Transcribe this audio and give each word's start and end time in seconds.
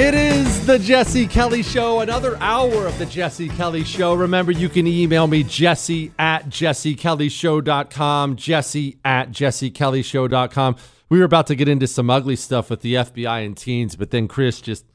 It 0.00 0.14
is 0.14 0.64
the 0.64 0.78
Jesse 0.78 1.26
Kelly 1.26 1.62
Show, 1.62 2.00
another 2.00 2.38
hour 2.38 2.86
of 2.86 2.98
the 2.98 3.04
Jesse 3.04 3.50
Kelly 3.50 3.84
Show. 3.84 4.14
Remember, 4.14 4.50
you 4.50 4.70
can 4.70 4.86
email 4.86 5.26
me, 5.26 5.42
jesse 5.42 6.10
at 6.18 6.48
jessekellyshow.com, 6.48 8.36
jesse 8.36 8.96
at 9.04 9.30
jessekellyshow.com. 9.30 10.76
We 11.10 11.18
were 11.18 11.26
about 11.26 11.48
to 11.48 11.54
get 11.54 11.68
into 11.68 11.86
some 11.86 12.08
ugly 12.08 12.36
stuff 12.36 12.70
with 12.70 12.80
the 12.80 12.94
FBI 12.94 13.44
and 13.44 13.54
teens, 13.54 13.94
but 13.94 14.10
then 14.10 14.26
Chris 14.26 14.62
just, 14.62 14.86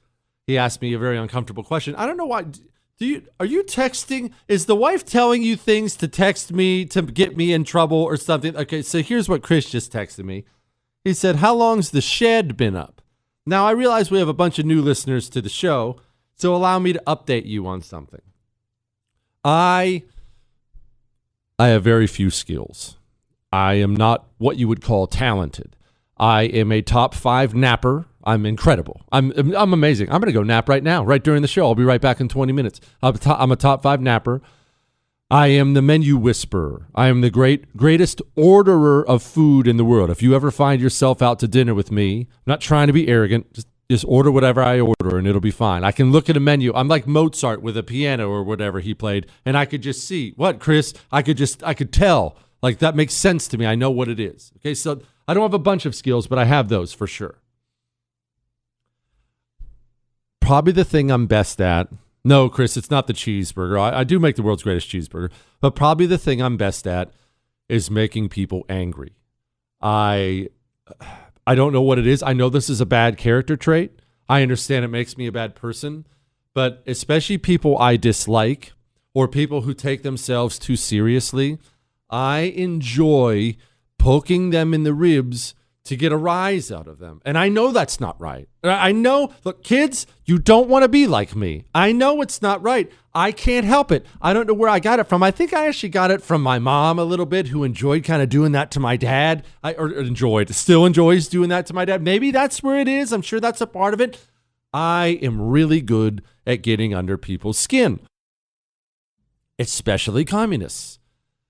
he 0.47 0.57
asked 0.57 0.81
me 0.81 0.95
a 0.95 0.97
very 0.97 1.19
uncomfortable 1.19 1.63
question. 1.63 1.93
I 1.97 2.07
don't 2.07 2.17
know 2.17 2.25
why. 2.25 2.45
Do 2.97 3.05
you, 3.05 3.27
are 3.39 3.45
you 3.45 3.61
texting? 3.63 4.31
Is 4.47 4.66
the 4.66 4.75
wife 4.75 5.05
telling 5.05 5.43
you 5.43 5.55
things 5.55 5.95
to 5.97 6.07
text 6.07 6.51
me 6.51 6.83
to 6.85 7.03
get 7.03 7.37
me 7.37 7.53
in 7.53 7.63
trouble 7.63 8.01
or 8.01 8.17
something? 8.17 8.57
Okay, 8.57 8.81
so 8.81 9.03
here's 9.03 9.29
what 9.29 9.43
Chris 9.43 9.69
just 9.69 9.93
texted 9.93 10.25
me. 10.25 10.45
He 11.03 11.13
said, 11.13 11.35
How 11.35 11.53
long's 11.53 11.91
the 11.91 12.01
shed 12.01 12.57
been 12.57 12.75
up? 12.75 12.94
Now, 13.45 13.67
I 13.67 13.72
realize 13.72 14.09
we 14.09 14.19
have 14.19 14.28
a 14.28 14.33
bunch 14.33 14.57
of 14.57 14.66
new 14.66 14.81
listeners 14.81 15.29
to 15.29 15.41
the 15.41 15.50
show, 15.50 15.97
so 16.35 16.56
allow 16.56 16.79
me 16.79 16.94
to 16.94 17.03
update 17.06 17.45
you 17.45 17.67
on 17.67 17.81
something. 17.81 18.22
I 19.44 20.03
I 21.59 21.67
have 21.67 21.84
very 21.84 22.07
few 22.07 22.29
skills. 22.29 22.97
I 23.53 23.75
am 23.75 23.95
not 23.95 24.28
what 24.38 24.57
you 24.57 24.67
would 24.67 24.81
call 24.81 25.07
talented. 25.07 25.75
I 26.17 26.44
am 26.44 26.72
a 26.72 26.81
top 26.81 27.13
5 27.13 27.53
napper. 27.53 28.05
I'm 28.23 28.45
incredible. 28.45 29.01
I'm 29.11 29.31
I'm 29.55 29.72
amazing. 29.72 30.09
I'm 30.09 30.19
going 30.19 30.34
to 30.34 30.39
go 30.39 30.44
nap 30.44 30.67
right 30.67 30.84
now, 30.84 31.03
right 31.03 31.23
during 31.23 31.41
the 31.44 31.47
show. 31.47 31.67
I'll 31.67 31.75
be 31.75 31.84
right 31.84 32.01
back 32.01 32.19
in 32.19 32.28
20 32.28 32.51
minutes. 32.51 32.81
I'm 33.03 33.16
a 33.16 33.17
top, 33.17 33.39
I'm 33.39 33.51
a 33.51 33.55
top 33.55 33.84
5 33.84 34.01
napper. 34.01 34.41
I 35.31 35.47
am 35.47 35.73
the 35.73 35.81
menu 35.81 36.17
whisperer. 36.17 36.87
I 36.93 37.07
am 37.07 37.21
the 37.21 37.31
great 37.31 37.75
greatest 37.75 38.21
orderer 38.35 39.07
of 39.07 39.23
food 39.23 39.67
in 39.67 39.77
the 39.77 39.85
world. 39.85 40.11
If 40.11 40.21
you 40.21 40.35
ever 40.35 40.51
find 40.51 40.79
yourself 40.79 41.21
out 41.21 41.39
to 41.39 41.47
dinner 41.47 41.73
with 41.73 41.91
me, 41.91 42.21
I'm 42.21 42.27
not 42.45 42.61
trying 42.61 42.87
to 42.87 42.93
be 42.93 43.07
arrogant, 43.07 43.51
just 43.53 43.67
just 43.89 44.05
order 44.07 44.31
whatever 44.31 44.63
I 44.63 44.79
order 44.79 45.17
and 45.17 45.27
it'll 45.27 45.41
be 45.41 45.51
fine. 45.51 45.83
I 45.83 45.91
can 45.91 46.11
look 46.11 46.29
at 46.29 46.37
a 46.37 46.39
menu. 46.39 46.73
I'm 46.73 46.87
like 46.87 47.05
Mozart 47.05 47.61
with 47.61 47.77
a 47.77 47.83
piano 47.83 48.29
or 48.29 48.43
whatever 48.43 48.79
he 48.79 48.93
played 48.93 49.27
and 49.45 49.57
I 49.57 49.65
could 49.65 49.81
just 49.81 50.07
see. 50.07 50.33
What, 50.35 50.59
Chris? 50.59 50.93
I 51.11 51.21
could 51.21 51.37
just 51.37 51.63
I 51.63 51.73
could 51.73 51.93
tell. 51.93 52.35
Like 52.61 52.79
that 52.79 52.95
makes 52.95 53.13
sense 53.13 53.47
to 53.49 53.57
me. 53.57 53.65
I 53.65 53.75
know 53.75 53.91
what 53.91 54.07
it 54.07 54.19
is. 54.19 54.51
Okay? 54.57 54.73
So 54.73 55.01
I 55.27 55.33
don't 55.33 55.43
have 55.43 55.53
a 55.53 55.59
bunch 55.59 55.85
of 55.85 55.95
skills, 55.95 56.27
but 56.27 56.39
I 56.39 56.45
have 56.45 56.69
those 56.69 56.93
for 56.93 57.07
sure. 57.07 57.39
Probably 60.39 60.73
the 60.73 60.85
thing 60.85 61.11
I'm 61.11 61.25
best 61.27 61.59
at 61.61 61.89
no, 62.25 62.49
Chris, 62.49 62.75
it's 62.75 62.89
not 62.89 63.05
the 63.05 63.13
cheeseburger. 63.13 63.79
I, 63.79 63.99
I, 63.99 64.03
do 64.03 64.19
make 64.19 64.35
the 64.35 64.41
world's 64.41 64.63
greatest 64.63 64.89
cheeseburger, 64.89 65.31
but 65.61 65.75
probably 65.75 66.07
the 66.07 66.17
thing 66.17 66.41
I'm 66.41 66.57
best 66.57 66.87
at 66.87 67.13
is 67.69 67.91
making 67.91 68.29
people 68.29 68.65
angry. 68.67 69.13
I 69.79 70.49
I 71.47 71.53
don't 71.53 71.71
know 71.71 71.83
what 71.83 71.99
it 71.99 72.07
is. 72.07 72.23
I 72.23 72.33
know 72.33 72.49
this 72.49 72.69
is 72.69 72.81
a 72.81 72.85
bad 72.85 73.17
character 73.17 73.55
trait. 73.55 73.99
I 74.27 74.41
understand 74.41 74.83
it 74.83 74.87
makes 74.89 75.17
me 75.17 75.27
a 75.27 75.31
bad 75.31 75.53
person, 75.53 76.07
but 76.55 76.81
especially 76.87 77.37
people 77.37 77.77
I 77.77 77.95
dislike 77.95 78.73
or 79.13 79.27
people 79.27 79.61
who 79.61 79.75
take 79.75 80.01
themselves 80.01 80.57
too 80.57 80.75
seriously, 80.75 81.59
I 82.09 82.39
enjoy 82.39 83.55
poking 83.99 84.49
them 84.49 84.73
in 84.73 84.83
the 84.83 84.93
ribs 84.93 85.53
to 85.85 85.96
get 85.96 86.12
a 86.12 86.18
rise 86.18 86.72
out 86.72 86.88
of 86.88 86.97
them. 86.97 87.22
And 87.23 87.38
I 87.38 87.47
know 87.47 87.72
that's 87.72 87.99
not 87.99 88.20
right. 88.20 88.49
I 88.64 88.91
know, 88.91 89.32
look, 89.43 89.64
kids, 89.64 90.08
you 90.26 90.40
don't 90.40 90.67
want 90.67 90.82
to 90.82 90.90
be 90.90 91.05
like 91.05 91.35
me. 91.35 91.66
I 91.76 91.91
know 91.91 92.22
it's 92.22 92.41
not 92.41 92.61
right. 92.64 92.91
I 93.14 93.32
can't 93.32 93.66
help 93.66 93.91
it. 93.91 94.05
I 94.20 94.34
don't 94.34 94.47
know 94.47 94.55
where 94.55 94.70
I 94.70 94.79
got 94.79 94.99
it 94.99 95.08
from. 95.08 95.22
I 95.22 95.29
think 95.29 95.53
I 95.53 95.67
actually 95.67 95.90
got 95.90 96.09
it 96.09 96.23
from 96.23 96.41
my 96.41 96.58
mom 96.58 96.97
a 96.97 97.05
little 97.05 97.28
bit, 97.28 97.47
who 97.47 97.64
enjoyed 97.64 98.03
kind 98.03 98.23
of 98.23 98.29
doing 98.29 98.52
that 98.53 98.72
to 98.72 98.79
my 98.79 98.97
dad. 98.97 99.46
I 99.64 99.73
or 99.73 99.91
enjoyed, 99.91 100.49
still 100.55 100.85
enjoys 100.85 101.28
doing 101.28 101.49
that 101.49 101.67
to 101.67 101.73
my 101.73 101.85
dad. 101.85 102.02
Maybe 102.02 102.31
that's 102.31 102.64
where 102.64 102.79
it 102.79 102.88
is. 102.88 103.14
I'm 103.14 103.22
sure 103.22 103.40
that's 103.40 103.61
a 103.61 103.67
part 103.67 103.93
of 103.93 104.02
it. 104.02 104.20
I 104.73 105.20
am 105.22 105.40
really 105.40 105.81
good 105.81 106.23
at 106.47 106.64
getting 106.64 106.93
under 106.96 107.17
people's 107.17 107.59
skin, 107.59 107.99
especially 109.59 110.26
communists. 110.26 110.99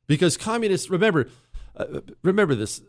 Because 0.08 0.38
communists, 0.38 0.90
remember, 0.90 1.30
uh, 1.76 2.02
remember 2.22 2.54
this 2.54 2.82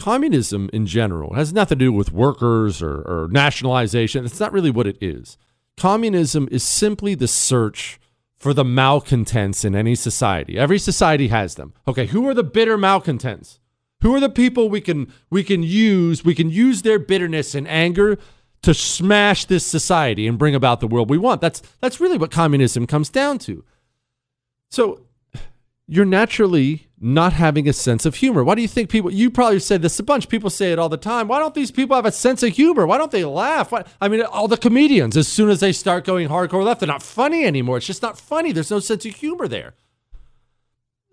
communism 0.00 0.68
in 0.72 0.86
general 0.86 1.34
has 1.34 1.52
nothing 1.52 1.78
to 1.78 1.84
do 1.84 1.92
with 1.92 2.12
workers 2.12 2.82
or, 2.82 3.02
or 3.02 3.28
nationalization. 3.30 4.24
It's 4.24 4.40
not 4.40 4.52
really 4.52 4.70
what 4.70 4.86
it 4.86 4.98
is. 5.00 5.36
Communism 5.76 6.48
is 6.50 6.64
simply 6.64 7.14
the 7.14 7.28
search 7.28 8.00
for 8.36 8.54
the 8.54 8.64
malcontents 8.64 9.64
in 9.64 9.76
any 9.76 9.94
society. 9.94 10.58
Every 10.58 10.78
society 10.78 11.28
has 11.28 11.54
them. 11.54 11.74
Okay, 11.86 12.06
who 12.06 12.26
are 12.28 12.34
the 12.34 12.42
bitter 12.42 12.78
malcontents? 12.78 13.60
Who 14.00 14.14
are 14.14 14.20
the 14.20 14.30
people 14.30 14.70
we 14.70 14.80
can 14.80 15.12
we 15.28 15.44
can 15.44 15.62
use? 15.62 16.24
We 16.24 16.34
can 16.34 16.48
use 16.50 16.82
their 16.82 16.98
bitterness 16.98 17.54
and 17.54 17.68
anger 17.68 18.18
to 18.62 18.74
smash 18.74 19.44
this 19.44 19.64
society 19.64 20.26
and 20.26 20.38
bring 20.38 20.54
about 20.54 20.80
the 20.80 20.86
world 20.86 21.10
we 21.10 21.18
want. 21.18 21.40
That's 21.40 21.60
that's 21.80 22.00
really 22.00 22.16
what 22.16 22.30
communism 22.30 22.86
comes 22.86 23.10
down 23.10 23.38
to. 23.40 23.62
So 24.70 25.02
you're 25.86 26.06
naturally 26.06 26.88
not 27.02 27.32
having 27.32 27.66
a 27.66 27.72
sense 27.72 28.04
of 28.04 28.16
humor. 28.16 28.44
Why 28.44 28.54
do 28.54 28.60
you 28.60 28.68
think 28.68 28.90
people, 28.90 29.10
you 29.10 29.30
probably 29.30 29.58
said 29.58 29.80
this 29.80 29.98
a 29.98 30.02
bunch, 30.02 30.28
people 30.28 30.50
say 30.50 30.70
it 30.70 30.78
all 30.78 30.90
the 30.90 30.98
time. 30.98 31.28
Why 31.28 31.38
don't 31.38 31.54
these 31.54 31.70
people 31.70 31.96
have 31.96 32.04
a 32.04 32.12
sense 32.12 32.42
of 32.42 32.52
humor? 32.52 32.86
Why 32.86 32.98
don't 32.98 33.10
they 33.10 33.24
laugh? 33.24 33.72
Why, 33.72 33.84
I 34.02 34.08
mean, 34.08 34.22
all 34.22 34.48
the 34.48 34.58
comedians, 34.58 35.16
as 35.16 35.26
soon 35.26 35.48
as 35.48 35.60
they 35.60 35.72
start 35.72 36.04
going 36.04 36.28
hardcore 36.28 36.62
left, 36.62 36.80
they're 36.80 36.86
not 36.86 37.02
funny 37.02 37.46
anymore. 37.46 37.78
It's 37.78 37.86
just 37.86 38.02
not 38.02 38.18
funny. 38.18 38.52
There's 38.52 38.70
no 38.70 38.80
sense 38.80 39.06
of 39.06 39.14
humor 39.14 39.48
there. 39.48 39.74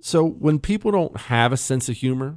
So 0.02 0.26
when 0.26 0.60
people 0.60 0.92
don't 0.92 1.18
have 1.22 1.54
a 1.54 1.58
sense 1.58 1.88
of 1.88 1.96
humor 1.96 2.36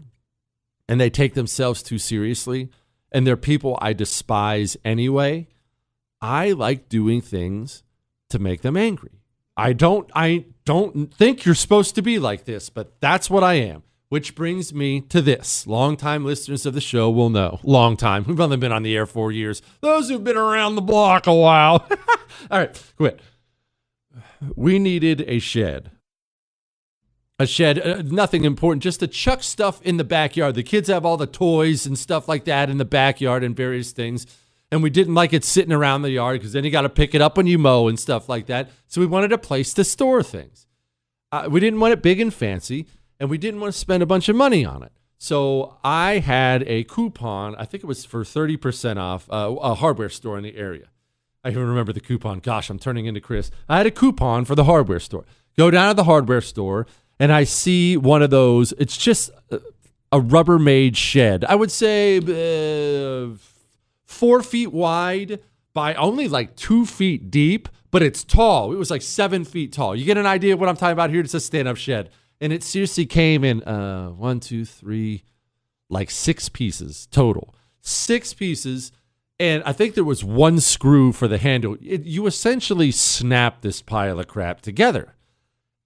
and 0.89 1.01
they 1.01 1.11
take 1.11 1.35
themselves 1.35 1.83
too 1.83 1.99
seriously, 1.99 2.71
and 3.11 3.27
they're 3.27 3.37
people 3.37 3.77
I 3.83 3.93
despise 3.93 4.77
anyway, 4.85 5.49
I 6.21 6.53
like 6.53 6.89
doing 6.89 7.21
things 7.21 7.83
to 8.29 8.39
make 8.39 8.63
them 8.63 8.77
angry. 8.77 9.20
I 9.61 9.75
don't 9.75 10.11
I 10.15 10.47
don't 10.65 11.13
think 11.13 11.45
you're 11.45 11.55
supposed 11.55 11.95
to 11.97 12.03
be 12.03 12.19
like 12.19 12.45
this, 12.45 12.71
but 12.71 12.99
that's 13.01 13.29
what 13.29 13.45
I 13.45 13.55
am. 13.55 13.83
Which 14.09 14.35
brings 14.35 14.73
me 14.73 15.03
to 15.03 15.21
this. 15.21 15.67
Longtime 15.67 16.25
listeners 16.25 16.65
of 16.65 16.73
the 16.75 16.81
show 16.81 17.11
will 17.11 17.29
know. 17.29 17.61
Long 17.63 17.97
time. 17.97 18.25
We've 18.27 18.41
only 18.41 18.57
been 18.57 18.73
on 18.73 18.83
the 18.83 18.97
air 18.97 19.07
four 19.07 19.31
years. 19.31 19.61
Those 19.83 20.09
who've 20.09 20.25
been 20.25 20.37
around 20.37 20.75
the 20.75 20.83
block 20.83 21.27
a 21.27 21.35
while. 21.35 21.87
All 22.51 22.59
right, 22.59 22.83
quit. 22.97 23.21
We 24.57 24.79
needed 24.79 25.25
a 25.29 25.39
shed. 25.39 25.91
A 27.39 27.47
shed, 27.47 27.79
uh, 27.79 28.03
nothing 28.03 28.45
important, 28.45 28.83
just 28.83 29.01
to 29.01 29.07
chuck 29.07 29.43
stuff 29.43 29.81
in 29.83 29.99
the 29.99 30.05
backyard. 30.05 30.55
The 30.55 30.63
kids 30.63 30.89
have 30.89 31.07
all 31.07 31.17
the 31.17 31.27
toys 31.27 31.87
and 31.87 31.99
stuff 31.99 32.29
like 32.29 32.45
that 32.45 32.69
in 32.69 32.77
the 32.77 32.85
backyard 32.85 33.43
and 33.43 33.57
various 33.57 33.93
things 33.93 34.27
and 34.71 34.83
we 34.83 34.91
didn't 34.91 35.15
like 35.15 35.33
it 35.33 35.45
sitting 35.45 35.73
around 35.73 36.03
the 36.03 36.11
yard 36.11 36.41
because 36.41 36.53
then 36.53 36.65
you 36.65 36.71
got 36.71 36.83
to 36.83 36.89
pick 36.89 37.15
it 37.15 37.21
up 37.21 37.37
when 37.37 37.47
you 37.47 37.59
mow 37.59 37.89
and 37.89 37.99
stuff 37.99 38.29
like 38.29 38.47
that. 38.47 38.71
So 38.87 39.01
we 39.01 39.07
wanted 39.07 39.33
a 39.33 39.39
place 39.39 39.75
to 39.75 39.85
store 39.85 40.23
things. 40.23 40.67
Uh, 41.33 41.49
we 41.51 41.61
didn't 41.61 41.81
want 41.81 41.93
it 41.93 42.03
big 42.03 42.21
and 42.21 42.33
fancy, 42.33 42.87
and 43.19 43.31
we 43.31 43.39
didn't 43.39 43.61
want 43.61 43.73
to 43.73 43.79
spend 43.79 44.03
a 44.03 44.07
bunch 44.07 44.29
of 44.29 44.37
money 44.37 44.65
on 44.65 44.83
it. 44.83 44.93
So 45.19 45.77
I 45.85 46.19
had 46.19 46.63
a 46.67 46.85
coupon. 46.85 47.55
I 47.57 47.65
think 47.65 47.85
it 47.85 47.87
was 47.87 48.05
for 48.05 48.25
thirty 48.25 48.57
percent 48.57 48.99
off 48.99 49.29
uh, 49.31 49.55
a 49.61 49.75
hardware 49.75 50.09
store 50.09 50.39
in 50.39 50.45
the 50.45 50.57
area. 50.57 50.89
I 51.45 51.51
even 51.51 51.67
remember 51.67 51.93
the 51.93 52.01
coupon. 52.01 52.41
Gosh, 52.41 52.71
I'm 52.71 52.79
turning 52.79 53.07
into 53.07 53.21
Chris. 53.21 53.51
I 53.69 53.77
had 53.79 53.87
a 53.87 53.91
coupon 53.91 54.45
for 54.45 54.55
the 54.55 54.65
hardware 54.65 55.01
store. 55.01 55.25
Go 55.59 55.71
down 55.71 55.89
to 55.91 55.95
the 55.95 56.05
hardware 56.05 56.41
store, 56.41 56.87
and 57.19 57.33
I 57.33 57.45
see 57.45 57.97
one 57.97 58.23
of 58.23 58.31
those. 58.31 58.73
It's 58.79 58.97
just 58.97 59.31
a, 59.51 59.61
Rubbermaid 60.13 60.97
shed. 60.97 61.45
I 61.45 61.55
would 61.55 61.71
say. 61.71 62.19
Uh, 62.19 63.37
four 64.11 64.43
feet 64.43 64.73
wide 64.73 65.41
by 65.73 65.95
only 65.95 66.27
like 66.27 66.57
two 66.57 66.85
feet 66.85 67.31
deep, 67.31 67.69
but 67.91 68.03
it's 68.03 68.25
tall. 68.25 68.73
It 68.73 68.77
was 68.77 68.91
like 68.91 69.03
seven 69.03 69.45
feet 69.45 69.73
tall. 69.73 69.95
You 69.95 70.05
get 70.05 70.19
an 70.19 70.27
idea 70.27 70.53
of 70.53 70.61
what 70.61 70.69
I'm 70.69 70.77
talking 70.77 70.93
about 70.93 71.11
here? 71.11 71.21
It's 71.21 71.33
a 71.33 71.41
stand 71.41 71.69
up 71.69 71.77
shed. 71.77 72.11
And 72.41 72.53
it 72.53 72.63
seriously 72.63 73.07
came 73.07 73.45
in 73.45 73.63
uh, 73.63 74.09
one, 74.09 74.41
two, 74.41 74.65
three, 74.65 75.23
like 75.89 76.11
six 76.11 76.49
pieces 76.49 77.07
total. 77.11 77.55
Six 77.83 78.35
pieces. 78.35 78.93
And 79.39 79.63
I 79.65 79.73
think 79.73 79.95
there 79.95 80.05
was 80.05 80.25
one 80.25 80.61
screw 80.61 81.13
for 81.13 81.29
the 81.29 81.39
handle. 81.39 81.77
It, 81.81 82.05
you 82.05 82.27
essentially 82.27 82.91
snap 82.91 83.61
this 83.61 83.81
pile 83.81 84.19
of 84.19 84.27
crap 84.27 84.61
together. 84.61 85.15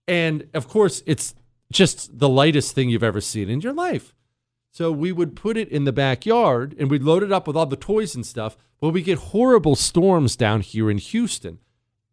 And 0.08 0.48
of 0.54 0.66
course, 0.66 1.02
it's 1.06 1.34
just 1.70 2.18
the 2.18 2.28
lightest 2.28 2.74
thing 2.74 2.88
you've 2.88 3.02
ever 3.02 3.20
seen 3.20 3.48
in 3.48 3.60
your 3.60 3.72
life. 3.72 4.14
So 4.74 4.90
we 4.90 5.12
would 5.12 5.36
put 5.36 5.56
it 5.56 5.68
in 5.68 5.84
the 5.84 5.92
backyard 5.92 6.74
and 6.80 6.90
we'd 6.90 7.04
load 7.04 7.22
it 7.22 7.30
up 7.30 7.46
with 7.46 7.56
all 7.56 7.64
the 7.64 7.76
toys 7.76 8.16
and 8.16 8.26
stuff. 8.26 8.56
But 8.80 8.88
we 8.88 9.02
get 9.02 9.18
horrible 9.18 9.76
storms 9.76 10.34
down 10.34 10.62
here 10.62 10.90
in 10.90 10.98
Houston. 10.98 11.60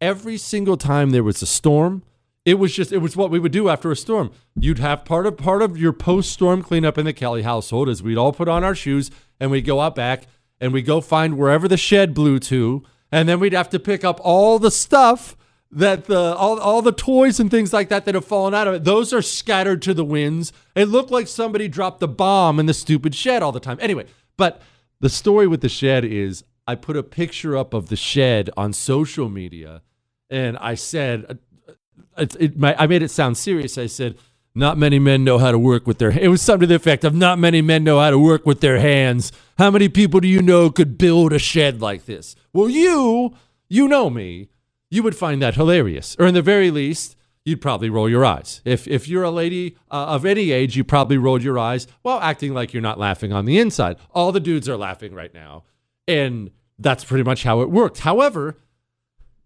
Every 0.00 0.36
single 0.36 0.76
time 0.76 1.10
there 1.10 1.24
was 1.24 1.42
a 1.42 1.46
storm, 1.46 2.04
it 2.44 2.60
was 2.60 2.72
just 2.72 2.92
it 2.92 2.98
was 2.98 3.16
what 3.16 3.32
we 3.32 3.40
would 3.40 3.50
do 3.50 3.68
after 3.68 3.90
a 3.90 3.96
storm. 3.96 4.30
You'd 4.54 4.78
have 4.78 5.04
part 5.04 5.26
of 5.26 5.38
part 5.38 5.60
of 5.60 5.76
your 5.76 5.92
post-storm 5.92 6.62
cleanup 6.62 6.98
in 6.98 7.04
the 7.04 7.12
Kelly 7.12 7.42
household 7.42 7.88
is 7.88 8.00
we'd 8.00 8.16
all 8.16 8.32
put 8.32 8.46
on 8.46 8.62
our 8.62 8.76
shoes 8.76 9.10
and 9.40 9.50
we'd 9.50 9.62
go 9.62 9.80
out 9.80 9.96
back 9.96 10.28
and 10.60 10.72
we'd 10.72 10.86
go 10.86 11.00
find 11.00 11.36
wherever 11.36 11.66
the 11.66 11.76
shed 11.76 12.14
blew 12.14 12.38
to, 12.38 12.84
and 13.10 13.28
then 13.28 13.40
we'd 13.40 13.54
have 13.54 13.70
to 13.70 13.80
pick 13.80 14.04
up 14.04 14.20
all 14.22 14.60
the 14.60 14.70
stuff 14.70 15.36
that 15.72 16.04
the 16.04 16.18
all, 16.36 16.60
all 16.60 16.82
the 16.82 16.92
toys 16.92 17.40
and 17.40 17.50
things 17.50 17.72
like 17.72 17.88
that 17.88 18.04
that 18.04 18.14
have 18.14 18.24
fallen 18.26 18.54
out 18.54 18.68
of 18.68 18.74
it 18.74 18.84
those 18.84 19.12
are 19.12 19.22
scattered 19.22 19.82
to 19.82 19.94
the 19.94 20.04
winds. 20.04 20.52
It 20.74 20.86
looked 20.86 21.10
like 21.10 21.26
somebody 21.26 21.66
dropped 21.66 22.02
a 22.02 22.06
bomb 22.06 22.60
in 22.60 22.66
the 22.66 22.74
stupid 22.74 23.14
shed 23.14 23.42
all 23.42 23.52
the 23.52 23.60
time. 23.60 23.78
Anyway 23.80 24.06
but 24.36 24.60
the 25.00 25.08
story 25.08 25.46
with 25.46 25.62
the 25.62 25.68
shed 25.68 26.04
is 26.04 26.44
i 26.66 26.74
put 26.74 26.96
a 26.96 27.02
picture 27.02 27.56
up 27.56 27.74
of 27.74 27.88
the 27.88 27.96
shed 27.96 28.50
on 28.56 28.72
social 28.72 29.28
media 29.28 29.82
and 30.30 30.56
i 30.58 30.74
said 30.74 31.24
uh, 31.28 31.72
it, 32.18 32.36
it, 32.38 32.58
my, 32.58 32.76
i 32.78 32.86
made 32.86 33.02
it 33.02 33.10
sound 33.10 33.36
serious. 33.38 33.78
I 33.78 33.86
said 33.86 34.16
not 34.54 34.76
many 34.76 34.98
men 34.98 35.24
know 35.24 35.38
how 35.38 35.50
to 35.50 35.58
work 35.58 35.86
with 35.86 35.98
their 35.98 36.10
it 36.18 36.28
was 36.28 36.42
something 36.42 36.62
to 36.62 36.66
the 36.66 36.74
effect 36.74 37.04
of 37.04 37.14
not 37.14 37.38
many 37.38 37.62
men 37.62 37.84
know 37.84 37.98
how 37.98 38.10
to 38.10 38.18
work 38.18 38.44
with 38.44 38.60
their 38.60 38.78
hands. 38.78 39.32
How 39.58 39.70
many 39.70 39.88
people 39.88 40.20
do 40.20 40.28
you 40.28 40.42
know 40.42 40.70
could 40.70 40.98
build 40.98 41.32
a 41.32 41.38
shed 41.38 41.80
like 41.80 42.04
this? 42.04 42.36
Well 42.52 42.68
you 42.68 43.34
you 43.68 43.88
know 43.88 44.10
me 44.10 44.50
you 44.92 45.02
would 45.02 45.16
find 45.16 45.40
that 45.40 45.54
hilarious. 45.54 46.14
Or 46.18 46.26
in 46.26 46.34
the 46.34 46.42
very 46.42 46.70
least, 46.70 47.16
you'd 47.46 47.62
probably 47.62 47.88
roll 47.88 48.10
your 48.10 48.26
eyes. 48.26 48.60
If, 48.66 48.86
if 48.86 49.08
you're 49.08 49.22
a 49.22 49.30
lady 49.30 49.78
uh, 49.90 50.04
of 50.08 50.26
any 50.26 50.50
age, 50.50 50.76
you 50.76 50.84
probably 50.84 51.16
rolled 51.16 51.42
your 51.42 51.58
eyes 51.58 51.86
while 52.02 52.20
acting 52.20 52.52
like 52.52 52.74
you're 52.74 52.82
not 52.82 52.98
laughing 52.98 53.32
on 53.32 53.46
the 53.46 53.58
inside. 53.58 53.96
All 54.14 54.32
the 54.32 54.38
dudes 54.38 54.68
are 54.68 54.76
laughing 54.76 55.14
right 55.14 55.32
now. 55.32 55.64
And 56.06 56.50
that's 56.78 57.04
pretty 57.04 57.24
much 57.24 57.42
how 57.44 57.62
it 57.62 57.70
worked. 57.70 58.00
However, 58.00 58.58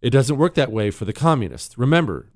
it 0.02 0.10
doesn't 0.10 0.36
work 0.36 0.54
that 0.54 0.72
way 0.72 0.90
for 0.90 1.04
the 1.04 1.12
communist. 1.12 1.78
Remember, 1.78 2.32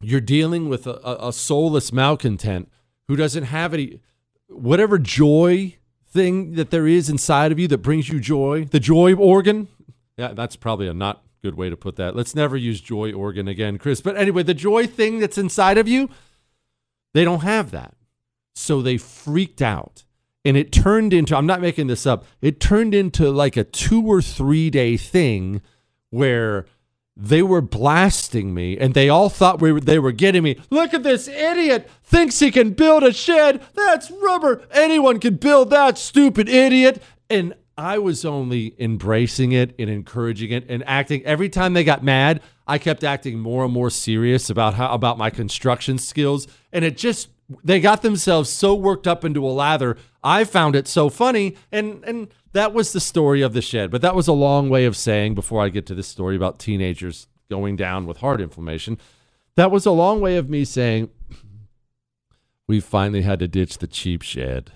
you're 0.00 0.20
dealing 0.20 0.68
with 0.68 0.88
a, 0.88 1.28
a 1.28 1.32
soulless 1.32 1.92
malcontent 1.92 2.68
who 3.06 3.14
doesn't 3.14 3.44
have 3.44 3.72
any, 3.72 4.00
whatever 4.48 4.98
joy 4.98 5.76
thing 6.04 6.54
that 6.54 6.70
there 6.70 6.88
is 6.88 7.08
inside 7.08 7.52
of 7.52 7.60
you 7.60 7.68
that 7.68 7.78
brings 7.78 8.08
you 8.08 8.18
joy, 8.18 8.64
the 8.64 8.80
joy 8.80 9.14
organ. 9.14 9.68
Yeah, 10.16 10.32
that's 10.32 10.56
probably 10.56 10.88
a 10.88 10.94
not 10.94 11.22
good 11.42 11.54
way 11.54 11.70
to 11.70 11.76
put 11.76 11.96
that. 11.96 12.16
Let's 12.16 12.34
never 12.34 12.56
use 12.56 12.80
joy 12.80 13.12
organ 13.12 13.48
again, 13.48 13.78
Chris. 13.78 14.00
But 14.00 14.16
anyway, 14.16 14.42
the 14.42 14.54
joy 14.54 14.86
thing 14.86 15.18
that's 15.18 15.38
inside 15.38 15.78
of 15.78 15.88
you, 15.88 16.08
they 17.14 17.24
don't 17.24 17.40
have 17.40 17.70
that. 17.70 17.94
So 18.54 18.82
they 18.82 18.96
freaked 18.96 19.62
out. 19.62 20.04
And 20.44 20.56
it 20.56 20.72
turned 20.72 21.12
into, 21.12 21.36
I'm 21.36 21.46
not 21.46 21.60
making 21.60 21.86
this 21.88 22.06
up, 22.06 22.24
it 22.40 22.60
turned 22.60 22.94
into 22.94 23.30
like 23.30 23.56
a 23.56 23.64
two 23.64 24.02
or 24.06 24.22
three 24.22 24.70
day 24.70 24.96
thing 24.96 25.60
where 26.08 26.66
they 27.16 27.42
were 27.42 27.60
blasting 27.60 28.54
me 28.54 28.78
and 28.78 28.94
they 28.94 29.10
all 29.10 29.28
thought 29.28 29.60
we 29.60 29.72
were, 29.72 29.80
they 29.80 29.98
were 29.98 30.12
getting 30.12 30.42
me. 30.42 30.58
Look 30.70 30.94
at 30.94 31.02
this 31.02 31.28
idiot 31.28 31.90
thinks 32.02 32.38
he 32.38 32.50
can 32.50 32.70
build 32.70 33.02
a 33.02 33.12
shed. 33.12 33.62
That's 33.74 34.10
rubber. 34.10 34.62
Anyone 34.70 35.20
can 35.20 35.36
build 35.36 35.68
that 35.70 35.98
stupid 35.98 36.48
idiot. 36.48 37.02
And 37.28 37.54
I 37.80 37.96
was 37.96 38.26
only 38.26 38.74
embracing 38.78 39.52
it 39.52 39.74
and 39.78 39.88
encouraging 39.88 40.50
it 40.50 40.66
and 40.68 40.84
acting 40.86 41.24
every 41.24 41.48
time 41.48 41.72
they 41.72 41.82
got 41.82 42.04
mad, 42.04 42.42
I 42.66 42.76
kept 42.76 43.02
acting 43.02 43.38
more 43.38 43.64
and 43.64 43.72
more 43.72 43.88
serious 43.88 44.50
about 44.50 44.74
how 44.74 44.92
about 44.92 45.16
my 45.16 45.30
construction 45.30 45.96
skills 45.96 46.46
and 46.72 46.84
it 46.84 46.98
just 46.98 47.30
they 47.64 47.80
got 47.80 48.02
themselves 48.02 48.50
so 48.50 48.74
worked 48.74 49.08
up 49.08 49.24
into 49.24 49.44
a 49.44 49.48
lather. 49.48 49.96
I 50.22 50.44
found 50.44 50.76
it 50.76 50.86
so 50.88 51.08
funny 51.08 51.56
and 51.72 52.04
and 52.04 52.28
that 52.52 52.74
was 52.74 52.92
the 52.92 53.00
story 53.00 53.40
of 53.40 53.54
the 53.54 53.62
shed. 53.62 53.90
But 53.90 54.02
that 54.02 54.14
was 54.14 54.28
a 54.28 54.32
long 54.32 54.68
way 54.68 54.84
of 54.84 54.94
saying 54.94 55.34
before 55.34 55.62
I 55.62 55.70
get 55.70 55.86
to 55.86 55.94
this 55.94 56.08
story 56.08 56.36
about 56.36 56.58
teenagers 56.58 57.28
going 57.48 57.76
down 57.76 58.06
with 58.06 58.18
heart 58.18 58.42
inflammation. 58.42 58.98
That 59.56 59.70
was 59.70 59.86
a 59.86 59.90
long 59.90 60.20
way 60.20 60.36
of 60.36 60.50
me 60.50 60.66
saying 60.66 61.08
we 62.68 62.78
finally 62.78 63.22
had 63.22 63.38
to 63.38 63.48
ditch 63.48 63.78
the 63.78 63.86
cheap 63.86 64.20
shed. 64.20 64.70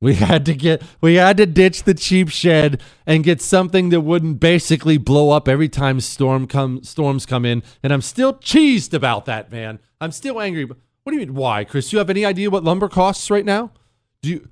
We 0.00 0.14
had 0.14 0.44
to 0.46 0.54
get 0.54 0.82
we 1.00 1.14
had 1.14 1.38
to 1.38 1.46
ditch 1.46 1.84
the 1.84 1.94
cheap 1.94 2.28
shed 2.28 2.82
and 3.06 3.24
get 3.24 3.40
something 3.40 3.88
that 3.88 4.02
wouldn't 4.02 4.40
basically 4.40 4.98
blow 4.98 5.30
up 5.30 5.48
every 5.48 5.70
time 5.70 6.00
storm 6.00 6.46
come 6.46 6.82
storms 6.82 7.24
come 7.24 7.46
in. 7.46 7.62
And 7.82 7.92
I'm 7.92 8.02
still 8.02 8.34
cheesed 8.34 8.92
about 8.92 9.24
that, 9.24 9.50
man. 9.50 9.78
I'm 10.00 10.12
still 10.12 10.40
angry. 10.40 10.64
What 10.64 10.76
do 11.06 11.12
you 11.12 11.20
mean 11.20 11.34
why, 11.34 11.64
Chris? 11.64 11.90
Do 11.90 11.96
you 11.96 11.98
have 11.98 12.10
any 12.10 12.24
idea 12.24 12.50
what 12.50 12.64
lumber 12.64 12.88
costs 12.88 13.30
right 13.30 13.44
now? 13.44 13.70
Do 14.20 14.28
you 14.28 14.48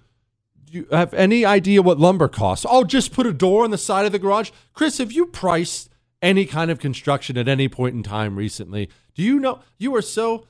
do 0.65 0.79
you 0.79 0.87
have 0.91 1.13
any 1.13 1.45
idea 1.45 1.83
what 1.83 1.99
lumber 1.99 2.29
costs? 2.29 2.65
Oh, 2.69 2.85
just 2.85 3.13
put 3.13 3.27
a 3.27 3.33
door 3.33 3.65
on 3.65 3.71
the 3.71 3.79
side 3.79 4.07
of 4.07 4.13
the 4.13 4.19
garage. 4.19 4.51
Chris, 4.73 4.99
have 4.99 5.13
you 5.13 5.27
priced 5.27 5.91
any 6.23 6.47
kind 6.47 6.71
of 6.71 6.79
construction 6.79 7.37
at 7.37 7.49
any 7.49 7.69
point 7.69 7.95
in 7.95 8.03
time 8.03 8.37
recently? 8.37 8.89
Do 9.15 9.23
you 9.23 9.39
know 9.39 9.61
you 9.77 9.95
are 9.95 10.03
so 10.03 10.47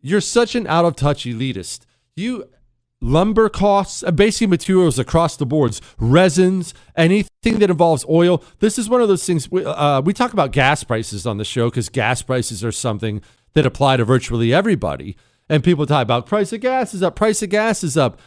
you're 0.00 0.20
such 0.20 0.54
an 0.54 0.66
out 0.66 0.84
of 0.84 0.96
touch 0.96 1.24
elitist. 1.24 1.80
You 2.16 2.48
lumber 3.00 3.48
costs, 3.48 4.02
uh, 4.02 4.10
basic 4.10 4.48
materials 4.48 4.98
across 4.98 5.36
the 5.36 5.46
boards, 5.46 5.80
resins, 5.98 6.74
anything 6.96 7.58
that 7.58 7.70
involves 7.70 8.04
oil. 8.08 8.42
This 8.58 8.78
is 8.78 8.88
one 8.88 9.00
of 9.00 9.08
those 9.08 9.24
things 9.24 9.50
we, 9.50 9.64
uh, 9.64 10.00
we 10.00 10.12
talk 10.12 10.32
about 10.32 10.52
gas 10.52 10.84
prices 10.84 11.26
on 11.26 11.38
the 11.38 11.44
show 11.44 11.70
because 11.70 11.88
gas 11.88 12.22
prices 12.22 12.64
are 12.64 12.72
something 12.72 13.22
that 13.54 13.66
apply 13.66 13.96
to 13.96 14.04
virtually 14.04 14.52
everybody. 14.52 15.16
And 15.48 15.64
people 15.64 15.86
talk 15.86 16.02
about 16.02 16.26
price 16.26 16.52
of 16.52 16.60
gas 16.60 16.92
is 16.92 17.02
up, 17.02 17.16
price 17.16 17.42
of 17.42 17.50
gas 17.50 17.82
is 17.82 17.96
up. 17.96 18.20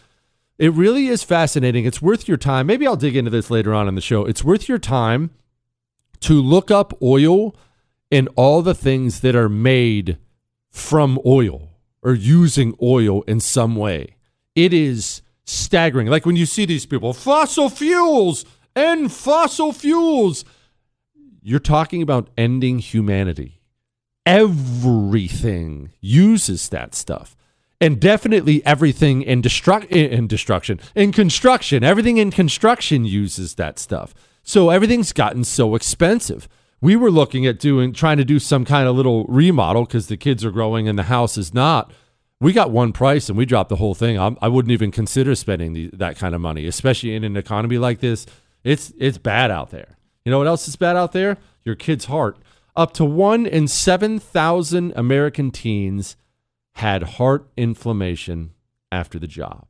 It 0.57 0.73
really 0.73 1.07
is 1.07 1.23
fascinating. 1.23 1.85
It's 1.85 2.01
worth 2.01 2.27
your 2.27 2.37
time. 2.37 2.67
Maybe 2.67 2.85
I'll 2.85 2.95
dig 2.95 3.15
into 3.15 3.31
this 3.31 3.49
later 3.49 3.73
on 3.73 3.87
in 3.87 3.95
the 3.95 4.01
show. 4.01 4.25
It's 4.25 4.43
worth 4.43 4.69
your 4.69 4.77
time 4.77 5.31
to 6.21 6.33
look 6.33 6.69
up 6.69 6.93
oil 7.01 7.55
and 8.11 8.29
all 8.35 8.61
the 8.61 8.75
things 8.75 9.21
that 9.21 9.35
are 9.35 9.49
made 9.49 10.17
from 10.69 11.19
oil 11.25 11.69
or 12.03 12.13
using 12.13 12.75
oil 12.81 13.23
in 13.23 13.39
some 13.39 13.75
way. 13.75 14.15
It 14.55 14.73
is 14.73 15.21
staggering. 15.45 16.07
Like 16.07 16.25
when 16.25 16.35
you 16.35 16.45
see 16.45 16.65
these 16.65 16.85
people, 16.85 17.13
fossil 17.13 17.69
fuels 17.69 18.45
and 18.75 19.11
fossil 19.11 19.73
fuels, 19.73 20.45
you're 21.41 21.59
talking 21.59 22.01
about 22.01 22.29
ending 22.37 22.79
humanity. 22.79 23.61
Everything 24.25 25.91
uses 25.99 26.69
that 26.69 26.93
stuff. 26.93 27.35
And 27.79 27.99
definitely 27.99 28.63
everything 28.63 29.23
in, 29.23 29.41
destruct 29.41 29.87
in 29.87 30.27
destruction, 30.27 30.79
in 30.93 31.11
construction, 31.11 31.83
everything 31.83 32.17
in 32.17 32.29
construction 32.29 33.05
uses 33.05 33.55
that 33.55 33.79
stuff. 33.79 34.13
So 34.43 34.69
everything's 34.69 35.13
gotten 35.13 35.43
so 35.43 35.73
expensive. 35.73 36.47
We 36.79 36.95
were 36.95 37.09
looking 37.09 37.47
at 37.47 37.59
doing, 37.59 37.93
trying 37.93 38.17
to 38.17 38.25
do 38.25 38.37
some 38.37 38.65
kind 38.65 38.87
of 38.87 38.95
little 38.95 39.25
remodel 39.25 39.85
because 39.85 40.07
the 40.07 40.17
kids 40.17 40.45
are 40.45 40.51
growing 40.51 40.87
and 40.87 40.97
the 40.97 41.03
house 41.03 41.37
is 41.37 41.53
not. 41.53 41.91
We 42.41 42.53
got 42.53 42.71
one 42.71 42.91
price 42.91 43.29
and 43.29 43.37
we 43.37 43.45
dropped 43.45 43.69
the 43.69 43.75
whole 43.75 43.93
thing. 43.93 44.19
I'm, 44.19 44.35
I 44.41 44.47
would 44.47 44.67
not 44.67 44.73
even 44.73 44.91
consider 44.91 45.35
spending 45.35 45.73
the, 45.73 45.91
that 45.93 46.17
kind 46.17 46.33
of 46.33 46.41
money, 46.41 46.65
especially 46.65 47.15
in 47.15 47.23
an 47.23 47.37
economy 47.37 47.77
like 47.77 47.99
this. 47.99 48.25
It's 48.63 48.91
it's 48.97 49.19
bad 49.19 49.51
out 49.51 49.69
there. 49.69 49.95
You 50.25 50.31
know 50.31 50.39
what 50.39 50.47
else 50.47 50.67
is 50.67 50.75
bad 50.75 50.95
out 50.95 51.13
there? 51.13 51.37
Your 51.63 51.75
kid's 51.75 52.05
heart. 52.05 52.37
Up 52.75 52.93
to 52.93 53.05
one 53.05 53.45
in 53.45 53.67
seven 53.67 54.17
thousand 54.19 54.91
American 54.95 55.51
teens 55.51 56.17
had 56.75 57.03
heart 57.03 57.47
inflammation 57.55 58.51
after 58.91 59.19
the 59.19 59.27
job. 59.27 59.67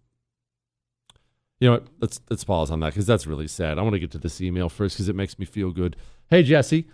You 1.59 1.67
know 1.67 1.73
what? 1.73 1.87
Let's 1.99 2.21
let's 2.29 2.43
pause 2.45 2.71
on 2.71 2.79
that 2.79 2.91
because 2.91 3.05
that's 3.05 3.27
really 3.27 3.47
sad. 3.47 3.79
I 3.79 3.81
want 3.81 3.93
to 3.93 3.99
get 3.99 4.11
to 4.11 4.17
this 4.17 4.39
email 4.39 4.69
first 4.69 4.95
because 4.95 5.09
it 5.09 5.15
makes 5.15 5.37
me 5.37 5.45
feel 5.45 5.71
good. 5.71 5.97
Hey 6.29 6.41
Jesse, 6.41 6.87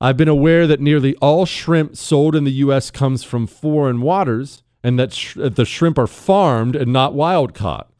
I've 0.00 0.16
been 0.16 0.28
aware 0.28 0.66
that 0.66 0.80
nearly 0.80 1.14
all 1.16 1.46
shrimp 1.46 1.96
sold 1.96 2.34
in 2.34 2.42
the 2.42 2.52
U.S. 2.52 2.90
comes 2.90 3.22
from 3.22 3.46
foreign 3.46 4.00
waters, 4.00 4.62
and 4.82 4.98
that 4.98 5.12
sh- 5.12 5.36
uh, 5.36 5.48
the 5.48 5.64
shrimp 5.64 5.98
are 5.98 6.06
farmed 6.06 6.76
and 6.76 6.92
not 6.92 7.14
wild 7.14 7.54
caught. 7.54 7.90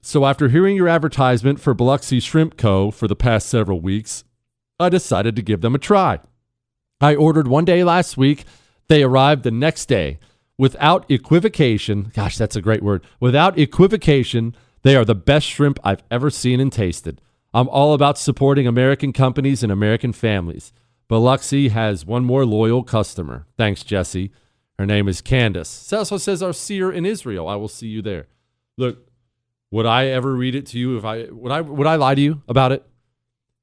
So 0.00 0.26
after 0.26 0.48
hearing 0.48 0.76
your 0.76 0.88
advertisement 0.88 1.60
for 1.60 1.74
Biloxi 1.74 2.18
Shrimp 2.18 2.56
Co. 2.56 2.90
for 2.90 3.06
the 3.06 3.16
past 3.16 3.48
several 3.48 3.80
weeks, 3.80 4.24
I 4.80 4.88
decided 4.88 5.36
to 5.36 5.42
give 5.42 5.60
them 5.60 5.74
a 5.74 5.78
try. 5.78 6.18
I 7.00 7.14
ordered 7.14 7.46
one 7.46 7.64
day 7.64 7.84
last 7.84 8.16
week. 8.16 8.44
They 8.88 9.02
arrived 9.02 9.44
the 9.44 9.50
next 9.50 9.86
day 9.86 10.18
without 10.58 11.10
equivocation, 11.10 12.12
gosh, 12.14 12.36
that's 12.36 12.56
a 12.56 12.62
great 12.62 12.82
word. 12.82 13.04
Without 13.20 13.58
equivocation, 13.58 14.54
they 14.82 14.96
are 14.96 15.04
the 15.04 15.14
best 15.14 15.46
shrimp 15.46 15.78
I've 15.82 16.02
ever 16.10 16.30
seen 16.30 16.60
and 16.60 16.72
tasted. 16.72 17.20
I'm 17.54 17.68
all 17.68 17.94
about 17.94 18.18
supporting 18.18 18.66
American 18.66 19.12
companies 19.12 19.62
and 19.62 19.70
American 19.70 20.12
families. 20.12 20.72
Biloxi 21.08 21.68
has 21.68 22.06
one 22.06 22.24
more 22.24 22.46
loyal 22.46 22.82
customer. 22.82 23.46
Thanks, 23.56 23.82
Jesse. 23.82 24.30
Her 24.82 24.86
name 24.86 25.06
is 25.06 25.20
Candace. 25.20 25.92
Also 25.92 26.16
says 26.16 26.42
our 26.42 26.52
seer 26.52 26.90
in 26.90 27.06
Israel. 27.06 27.46
I 27.46 27.54
will 27.54 27.68
see 27.68 27.86
you 27.86 28.02
there. 28.02 28.26
Look, 28.76 29.08
would 29.70 29.86
I 29.86 30.06
ever 30.06 30.34
read 30.34 30.56
it 30.56 30.66
to 30.66 30.78
you 30.80 30.98
if 30.98 31.04
I 31.04 31.28
would 31.30 31.52
I 31.52 31.60
would 31.60 31.86
I 31.86 31.94
lie 31.94 32.16
to 32.16 32.20
you 32.20 32.42
about 32.48 32.72
it? 32.72 32.84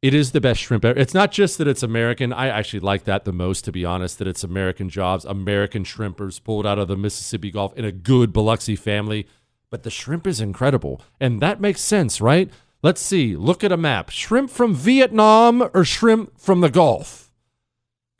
It 0.01 0.13
is 0.13 0.31
the 0.31 0.39
best 0.39 0.61
shrimp 0.61 0.85
ever. 0.85 0.97
It's 0.97 1.13
not 1.13 1.33
just 1.33 1.57
that 1.57 1.67
it's 1.67 1.83
American. 1.83 2.31
I 2.31 2.47
actually 2.47 2.79
like 2.79 3.03
that 3.03 3.25
the 3.25 3.33
most, 3.33 3.65
to 3.65 3.73
be 3.73 3.83
honest, 3.83 4.17
that 4.19 4.29
it's 4.29 4.45
American 4.45 4.87
jobs, 4.87 5.25
American 5.25 5.83
shrimpers 5.83 6.41
pulled 6.41 6.65
out 6.65 6.79
of 6.79 6.87
the 6.87 6.95
Mississippi 6.95 7.51
Gulf 7.51 7.75
in 7.75 7.83
a 7.83 7.91
good 7.91 8.31
Biloxi 8.31 8.77
family. 8.77 9.27
But 9.69 9.83
the 9.83 9.91
shrimp 9.91 10.25
is 10.25 10.39
incredible. 10.39 11.01
And 11.19 11.41
that 11.41 11.59
makes 11.59 11.81
sense, 11.81 12.21
right? 12.21 12.49
Let's 12.81 13.01
see. 13.01 13.35
Look 13.35 13.61
at 13.65 13.73
a 13.73 13.77
map. 13.77 14.09
Shrimp 14.09 14.51
from 14.51 14.73
Vietnam 14.73 15.69
or 15.73 15.83
shrimp 15.83 16.39
from 16.39 16.61
the 16.61 16.69
Gulf? 16.69 17.29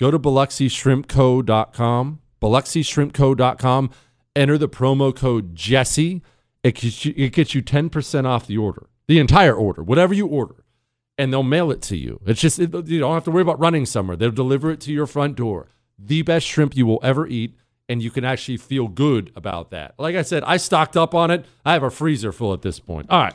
Go 0.02 0.12
to 0.12 0.20
BiloxiShrimpCo.com, 0.20 2.20
BiloxiShrimpCo.com. 2.42 3.90
Enter 4.36 4.58
the 4.58 4.70
promo 4.70 5.16
code 5.16 5.56
Jesse. 5.56 6.22
It 6.64 6.76
gets 6.76 7.06
you, 7.06 7.14
it 7.16 7.34
gets 7.34 7.56
you 7.56 7.62
10% 7.62 8.26
off 8.26 8.48
the 8.48 8.58
order, 8.58 8.88
the 9.08 9.20
entire 9.20 9.56
order, 9.56 9.82
whatever 9.82 10.14
you 10.14 10.28
order 10.28 10.64
and 11.20 11.34
they'll 11.34 11.44
mail 11.44 11.70
it 11.70 11.82
to 11.82 11.98
you. 11.98 12.22
It's 12.26 12.40
just, 12.40 12.60
it, 12.60 12.74
you 12.88 13.00
don't 13.00 13.14
have 13.14 13.26
to 13.26 13.32
worry 13.32 13.42
about 13.42 13.60
running 13.60 13.86
somewhere. 13.86 14.16
They'll 14.16 14.32
deliver 14.32 14.72
it 14.72 14.80
to 14.82 14.94
your 14.94 15.06
front 15.06 15.36
door. 15.36 15.68
The 16.00 16.22
best 16.22 16.48
shrimp 16.48 16.78
you 16.78 16.86
will 16.86 17.02
ever 17.04 17.28
eat, 17.28 17.58
and 17.90 18.02
you 18.02 18.10
can 18.10 18.24
actually 18.24 18.56
feel 18.56 18.88
good 18.88 19.34
about 19.36 19.70
that. 19.72 19.96
Like 19.98 20.16
I 20.16 20.22
said, 20.22 20.46
I 20.46 20.56
stocked 20.56 20.96
up 20.96 21.14
on 21.14 21.30
it. 21.30 21.46
I 21.66 21.74
have 21.74 21.84
a 21.84 21.90
freezer 21.90 22.32
full 22.32 22.54
at 22.54 22.62
this 22.62 22.80
point. 22.80 23.08
All 23.10 23.20
right. 23.22 23.34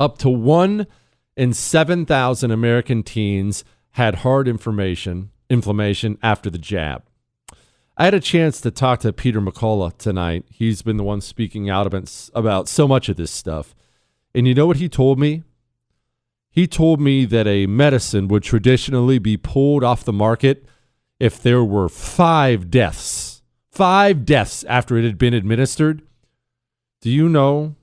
Up 0.00 0.16
to 0.18 0.30
one 0.30 0.86
in 1.36 1.52
7,000 1.52 2.50
American 2.50 3.02
teens 3.02 3.62
had 3.90 4.16
hard 4.16 4.48
inflammation, 4.48 5.32
inflammation 5.48 6.18
after 6.22 6.50
the 6.50 6.58
jab. 6.58 7.02
I 7.96 8.04
had 8.06 8.14
a 8.14 8.20
chance 8.20 8.60
to 8.60 8.72
talk 8.72 9.00
to 9.00 9.12
Peter 9.12 9.40
McCullough 9.40 9.96
tonight. 9.98 10.44
He's 10.50 10.82
been 10.82 10.96
the 10.96 11.04
one 11.04 11.20
speaking 11.20 11.70
out 11.70 11.86
about, 11.86 12.30
about 12.34 12.68
so 12.68 12.88
much 12.88 13.08
of 13.08 13.16
this 13.16 13.30
stuff. 13.30 13.74
And 14.34 14.48
you 14.48 14.54
know 14.54 14.66
what 14.66 14.78
he 14.78 14.88
told 14.88 15.18
me? 15.18 15.44
He 16.50 16.66
told 16.66 17.00
me 17.00 17.24
that 17.24 17.46
a 17.46 17.66
medicine 17.66 18.28
would 18.28 18.42
traditionally 18.42 19.18
be 19.18 19.36
pulled 19.36 19.84
off 19.84 20.04
the 20.04 20.12
market 20.12 20.64
if 21.20 21.40
there 21.40 21.64
were 21.64 21.88
five 21.88 22.70
deaths, 22.70 23.42
five 23.70 24.24
deaths 24.24 24.64
after 24.64 24.96
it 24.96 25.04
had 25.04 25.18
been 25.18 25.34
administered. 25.34 26.02
Do 27.00 27.10
you 27.10 27.28
know 27.28 27.76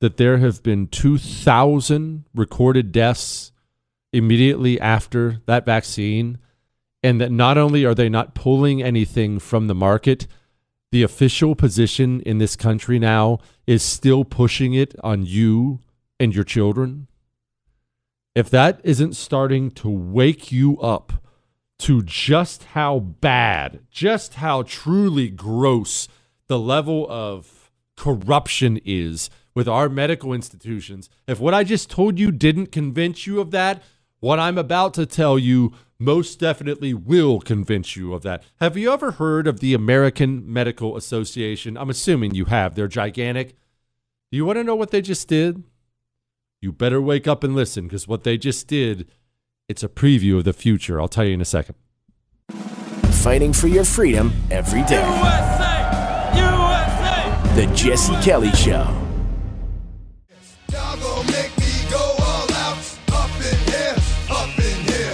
that 0.00 0.16
there 0.16 0.38
have 0.38 0.62
been 0.62 0.86
2,000 0.88 2.24
recorded 2.34 2.92
deaths 2.92 3.52
immediately 4.12 4.80
after 4.80 5.42
that 5.46 5.66
vaccine? 5.66 6.38
And 7.02 7.20
that 7.20 7.30
not 7.30 7.56
only 7.56 7.84
are 7.84 7.94
they 7.94 8.08
not 8.08 8.34
pulling 8.34 8.82
anything 8.82 9.38
from 9.38 9.68
the 9.68 9.74
market, 9.74 10.26
the 10.90 11.02
official 11.02 11.54
position 11.54 12.20
in 12.22 12.38
this 12.38 12.56
country 12.56 12.98
now 12.98 13.38
is 13.66 13.82
still 13.82 14.24
pushing 14.24 14.74
it 14.74 14.94
on 15.04 15.24
you 15.24 15.80
and 16.18 16.34
your 16.34 16.44
children. 16.44 17.06
If 18.34 18.50
that 18.50 18.80
isn't 18.84 19.14
starting 19.16 19.70
to 19.72 19.88
wake 19.88 20.50
you 20.50 20.78
up 20.80 21.12
to 21.80 22.02
just 22.02 22.64
how 22.64 22.98
bad, 22.98 23.80
just 23.90 24.34
how 24.34 24.62
truly 24.62 25.28
gross 25.28 26.08
the 26.46 26.58
level 26.58 27.06
of 27.10 27.70
corruption 27.96 28.80
is 28.84 29.28
with 29.54 29.68
our 29.68 29.88
medical 29.88 30.32
institutions, 30.32 31.10
if 31.26 31.38
what 31.38 31.54
I 31.54 31.64
just 31.64 31.90
told 31.90 32.18
you 32.18 32.30
didn't 32.32 32.72
convince 32.72 33.26
you 33.26 33.40
of 33.40 33.50
that, 33.50 33.82
what 34.20 34.38
I'm 34.38 34.58
about 34.58 34.94
to 34.94 35.06
tell 35.06 35.38
you 35.38 35.72
most 36.00 36.38
definitely 36.38 36.94
will 36.94 37.40
convince 37.40 37.96
you 37.96 38.14
of 38.14 38.22
that. 38.22 38.42
Have 38.60 38.76
you 38.76 38.92
ever 38.92 39.12
heard 39.12 39.46
of 39.46 39.60
the 39.60 39.74
American 39.74 40.50
Medical 40.50 40.96
Association? 40.96 41.76
I'm 41.76 41.90
assuming 41.90 42.34
you 42.34 42.46
have. 42.46 42.74
They're 42.74 42.88
gigantic. 42.88 43.56
Do 44.30 44.36
you 44.36 44.44
want 44.44 44.58
to 44.58 44.64
know 44.64 44.76
what 44.76 44.90
they 44.90 45.00
just 45.00 45.26
did? 45.28 45.64
You 46.60 46.72
better 46.72 47.00
wake 47.00 47.26
up 47.26 47.42
and 47.42 47.54
listen 47.54 47.84
because 47.84 48.06
what 48.06 48.24
they 48.24 48.36
just 48.36 48.66
did, 48.68 49.08
it's 49.68 49.82
a 49.82 49.88
preview 49.88 50.38
of 50.38 50.44
the 50.44 50.52
future. 50.52 51.00
I'll 51.00 51.08
tell 51.08 51.24
you 51.24 51.34
in 51.34 51.40
a 51.40 51.44
second. 51.44 51.76
Fighting 53.10 53.52
for 53.52 53.68
your 53.68 53.84
freedom 53.84 54.32
every 54.50 54.84
day. 54.84 55.02
USA! 55.02 56.30
USA! 56.34 57.54
The 57.54 57.74
Jesse 57.74 58.14
Kelly 58.22 58.52
Show. 58.52 59.07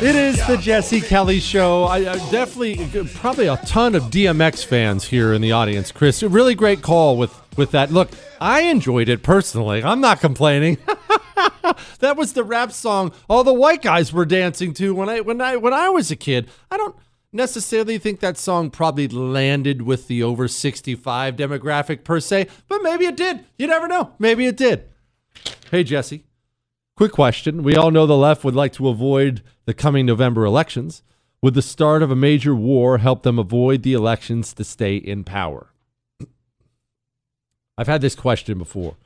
It 0.05 0.17
is 0.17 0.47
the 0.47 0.59
Jesse 0.59 1.01
Kelly 1.01 1.41
Show. 1.41 1.85
I, 1.85 1.97
I, 1.97 2.31
definitely, 2.31 3.07
probably 3.15 3.47
a 3.47 3.57
ton 3.65 3.95
of 3.95 4.03
DMX 4.05 4.63
fans 4.63 5.05
here 5.05 5.33
in 5.33 5.41
the 5.41 5.53
audience. 5.53 5.91
Chris, 5.93 6.23
a 6.23 6.29
really 6.29 6.55
great 6.55 6.83
call 6.83 7.17
with 7.17 7.35
with 7.57 7.71
that. 7.71 7.91
Look, 7.91 8.11
I 8.39 8.65
enjoyed 8.65 9.09
it 9.09 9.23
personally. 9.23 9.83
I'm 9.83 10.03
not 10.03 10.21
complaining. 10.21 10.77
that 12.01 12.19
was 12.19 12.35
the 12.35 12.45
rap 12.45 12.71
song 12.73 13.13
all 13.31 13.45
the 13.45 13.55
white 13.55 13.81
guys 13.81 14.13
were 14.13 14.27
dancing 14.27 14.75
to 14.75 14.95
when 14.95 15.09
I 15.09 15.23
when 15.23 15.41
I 15.41 15.57
when 15.57 15.73
I 15.73 15.89
was 15.89 16.11
a 16.11 16.17
kid. 16.17 16.51
I 16.71 16.77
don't 16.77 16.97
necessarily 17.33 17.97
think 17.97 18.21
that 18.21 18.37
song 18.37 18.69
probably 18.69 19.09
landed 19.09 19.81
with 19.81 20.07
the 20.07 20.23
over 20.23 20.49
65 20.49 21.35
demographic 21.35 22.05
per 22.05 22.21
se, 22.21 22.49
but 22.69 22.83
maybe 22.83 23.07
it 23.07 23.17
did. 23.17 23.47
You 23.57 23.69
never 23.69 23.89
know. 23.89 24.13
Maybe 24.19 24.45
it 24.45 24.59
did. 24.59 24.85
Hey 25.71 25.83
Jesse. 25.83 26.27
Quick 26.97 27.13
question. 27.13 27.63
We 27.63 27.75
all 27.75 27.91
know 27.91 28.07
the 28.07 28.17
left 28.17 28.45
would 28.45 28.55
like 28.55 28.73
to 28.75 28.89
avoid 28.89 29.43
the 29.65 29.75
coming 29.75 30.07
November 30.07 30.45
elections. 30.45 31.03
Would 31.43 31.55
the 31.55 31.63
start 31.63 32.03
of 32.03 32.11
a 32.11 32.17
major 32.17 32.55
war 32.55 32.99
help 32.99 33.23
them 33.23 33.39
avoid 33.39 33.83
the 33.83 33.95
elections 33.95 34.55
to 34.55 34.65
stay 34.65 34.97
in 34.97 35.25
power? 35.25 35.73
I've 37.77 37.89
had 37.89 38.01
this 38.01 38.15
question 38.15 38.59
before 38.59 38.97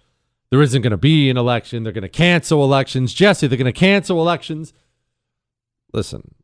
there 0.50 0.62
isn't 0.62 0.82
going 0.82 0.90
to 0.90 0.96
be 0.96 1.30
an 1.30 1.36
election. 1.36 1.82
They're 1.82 1.92
going 1.92 2.02
to 2.02 2.08
cancel 2.08 2.64
elections. 2.64 3.12
Jesse, 3.12 3.46
they're 3.46 3.58
going 3.58 3.66
to 3.66 3.72
cancel 3.72 4.20
elections. 4.20 4.72
Listen, 5.92 6.34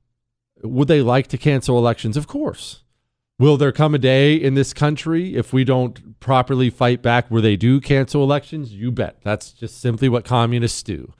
would 0.63 0.89
they 0.89 1.03
like 1.03 1.27
to 1.29 1.39
cancel 1.39 1.79
elections? 1.79 2.17
Of 2.17 2.27
course. 2.27 2.83
Will 3.39 3.57
there 3.57 3.73
come 3.73 3.95
a 3.95 3.99
day 3.99 4.35
in 4.35 4.55
this 4.55 4.73
country 4.73 5.35
if 5.37 5.53
we 5.53 5.65
don't 5.65 6.21
properly 6.21 6.71
fight 6.71 7.03
back 7.03 7.31
where 7.31 7.43
they 7.43 7.57
do 7.57 7.81
cancel 7.81 8.23
elections? 8.23 8.73
You 8.73 8.93
bet. 8.93 9.19
That's 9.23 9.51
just 9.51 9.81
simply 9.81 10.09
what 10.09 10.25
communists 10.25 10.83
do. 10.83 11.13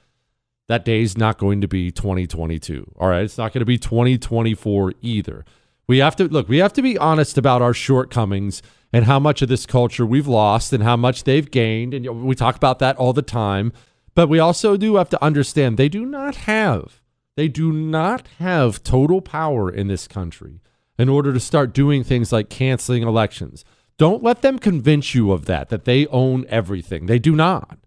That 0.69 0.85
day's 0.85 1.17
not 1.17 1.39
going 1.39 1.61
to 1.61 1.69
be 1.69 1.91
2022. 1.91 2.93
All 2.99 3.09
right. 3.09 3.23
It's 3.23 3.39
not 3.39 3.53
going 3.53 3.61
to 3.61 3.67
be 3.67 3.79
2024 3.79 4.95
either. 5.03 5.45
We 5.87 5.99
have 5.99 6.17
to 6.17 6.25
look, 6.25 6.49
we 6.49 6.59
have 6.59 6.73
to 6.75 6.83
be 6.83 6.97
honest 6.97 7.37
about 7.37 7.61
our 7.61 7.75
shortcomings 7.75 8.63
and 8.93 9.05
how 9.05 9.19
much 9.19 9.43
of 9.43 9.49
this 9.49 9.67
culture 9.67 10.07
we've 10.07 10.27
lost 10.27 10.73
and 10.73 10.83
how 10.83 10.97
much 10.97 11.25
they've 11.25 11.51
gained. 11.51 11.93
And 11.93 12.25
we 12.25 12.35
talk 12.35 12.57
about 12.57 12.79
that 12.79 12.97
all 12.97 13.13
the 13.13 13.23
time. 13.23 13.73
But 14.15 14.29
we 14.29 14.39
also 14.39 14.77
do 14.77 14.97
have 14.97 15.11
to 15.11 15.23
understand 15.23 15.77
they 15.77 15.89
do 15.89 16.07
not 16.07 16.37
have, 16.37 17.03
they 17.37 17.49
do 17.49 17.73
not 17.73 18.29
have 18.39 18.83
total 18.83 19.21
power 19.21 19.71
in 19.71 19.89
this 19.89 20.07
country 20.07 20.61
in 20.97 21.09
order 21.09 21.33
to 21.33 21.41
start 21.41 21.75
doing 21.75 22.05
things 22.05 22.33
like 22.33 22.49
canceling 22.49 23.03
elections. 23.03 23.65
Don't 23.99 24.23
let 24.23 24.43
them 24.43 24.59
convince 24.59 25.15
you 25.15 25.33
of 25.33 25.47
that, 25.47 25.69
that 25.69 25.85
they 25.85 26.07
own 26.07 26.47
everything. 26.49 27.07
They 27.07 27.19
do 27.19 27.35
not. 27.35 27.79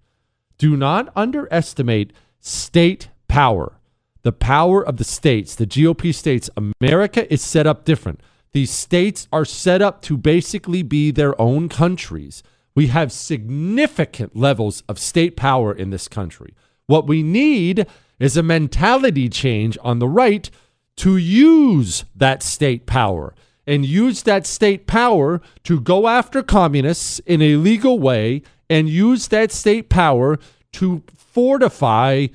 Do 0.58 0.76
not 0.76 1.12
underestimate 1.16 2.12
state 2.40 3.10
power, 3.28 3.80
the 4.24 4.32
power 4.32 4.86
of 4.86 4.98
the 4.98 5.04
states, 5.04 5.56
the 5.56 5.68
GOP 5.68 6.14
states. 6.14 6.50
America 6.82 7.32
is 7.32 7.42
set 7.42 7.68
up 7.68 7.86
different. 7.86 8.22
These 8.54 8.72
states 8.72 9.28
are 9.32 9.46
set 9.46 9.82
up 9.82 10.02
to 10.04 10.18
basically 10.18 10.84
be 10.84 11.12
their 11.12 11.40
own 11.40 11.70
countries. 11.70 12.44
We 12.76 12.88
have 12.88 13.12
significant 13.12 14.36
levels 14.36 14.84
of 14.88 15.00
state 15.00 15.36
power 15.36 15.74
in 15.74 15.90
this 15.90 16.08
country. 16.08 16.56
What 16.88 17.08
we 17.08 17.24
need 17.24 17.86
is 18.20 18.38
a 18.38 18.44
mentality 18.44 19.30
change 19.30 19.78
on 19.84 20.00
the 20.00 20.08
right 20.08 20.50
to 20.98 21.18
use 21.18 22.06
that 22.16 22.42
state 22.42 22.86
power 22.86 23.36
and 23.68 23.86
use 23.86 24.24
that 24.24 24.48
state 24.48 24.88
power 24.88 25.42
to 25.64 25.80
go 25.80 26.08
after 26.08 26.42
communists 26.42 27.20
in 27.20 27.42
a 27.42 27.58
legal 27.58 28.00
way 28.00 28.42
and 28.70 28.90
use 28.90 29.28
that 29.28 29.52
state 29.52 29.90
power 29.90 30.40
to 30.72 31.04
fortify 31.38 32.26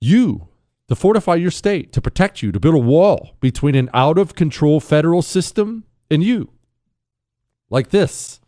you, 0.00 0.46
to 0.86 0.94
fortify 0.94 1.34
your 1.34 1.50
state, 1.50 1.92
to 1.92 2.00
protect 2.00 2.40
you, 2.40 2.52
to 2.52 2.60
build 2.60 2.76
a 2.76 2.78
wall 2.78 3.32
between 3.40 3.74
an 3.74 3.90
out 3.92 4.16
of 4.16 4.36
control 4.36 4.78
federal 4.78 5.22
system 5.22 5.82
and 6.08 6.22
you. 6.22 6.48
Like 7.68 7.90
this 7.90 8.40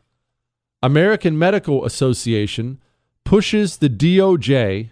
American 0.81 1.37
Medical 1.37 1.85
Association 1.85 2.81
pushes 3.25 3.78
the 3.78 3.88
DOJ 3.88 4.90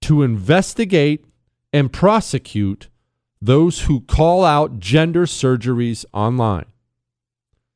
to 0.00 0.22
investigate 0.22 1.26
and 1.70 1.92
prosecute 1.92 2.88
those 3.42 3.80
who 3.80 4.00
call 4.00 4.46
out 4.46 4.78
gender 4.78 5.26
surgeries 5.26 6.06
online. 6.14 6.72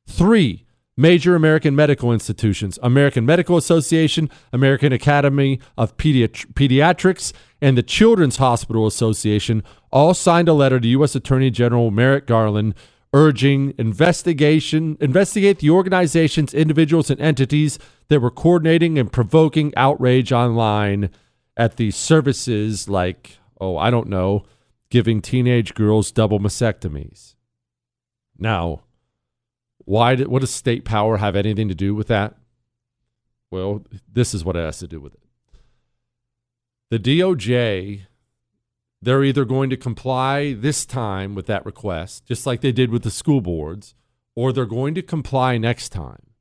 Three 0.07 0.65
major 0.97 1.35
American 1.35 1.75
medical 1.75 2.11
institutions 2.11 2.77
American 2.83 3.25
Medical 3.25 3.55
Association, 3.55 4.29
American 4.51 4.91
Academy 4.91 5.59
of 5.77 5.95
Pediat- 5.95 6.53
Pediatrics, 6.53 7.31
and 7.61 7.77
the 7.77 7.83
Children's 7.83 8.37
Hospital 8.37 8.85
Association 8.85 9.63
all 9.91 10.13
signed 10.13 10.49
a 10.49 10.53
letter 10.53 10.79
to 10.79 10.87
U.S. 10.89 11.15
Attorney 11.15 11.51
General 11.51 11.91
Merrick 11.91 12.27
Garland 12.27 12.73
urging 13.13 13.73
investigation 13.77 14.97
investigate 14.99 15.59
the 15.59 15.69
organizations 15.69 16.53
individuals 16.53 17.09
and 17.09 17.21
entities 17.21 17.79
that 18.09 18.19
were 18.19 18.29
coordinating 18.29 18.99
and 18.99 19.13
provoking 19.13 19.73
outrage 19.77 20.33
online 20.33 21.09
at 21.55 21.77
the 21.77 21.89
services 21.89 22.89
like 22.89 23.37
oh 23.61 23.77
i 23.77 23.89
don't 23.89 24.09
know 24.09 24.43
giving 24.89 25.21
teenage 25.21 25.73
girls 25.73 26.11
double 26.11 26.39
mastectomies. 26.39 27.35
Now, 28.37 28.83
why 29.87 30.15
did, 30.15 30.27
what 30.27 30.41
does 30.41 30.51
state 30.51 30.83
power 30.83 31.15
have 31.15 31.37
anything 31.37 31.69
to 31.69 31.73
do 31.73 31.95
with 31.95 32.07
that? 32.07 32.35
Well, 33.49 33.85
this 34.11 34.33
is 34.33 34.43
what 34.43 34.57
it 34.57 34.65
has 34.65 34.79
to 34.79 34.87
do 34.87 34.99
with 34.99 35.13
it. 35.13 35.21
The 36.89 36.99
DOJ, 36.99 38.01
they're 39.01 39.23
either 39.23 39.45
going 39.45 39.69
to 39.69 39.77
comply 39.77 40.51
this 40.51 40.85
time 40.85 41.35
with 41.35 41.45
that 41.45 41.65
request, 41.65 42.25
just 42.25 42.45
like 42.45 42.59
they 42.59 42.73
did 42.73 42.91
with 42.91 43.03
the 43.03 43.09
school 43.09 43.39
boards, 43.39 43.95
or 44.35 44.51
they're 44.51 44.65
going 44.65 44.93
to 44.95 45.01
comply 45.01 45.57
next 45.57 45.89
time. 45.89 46.31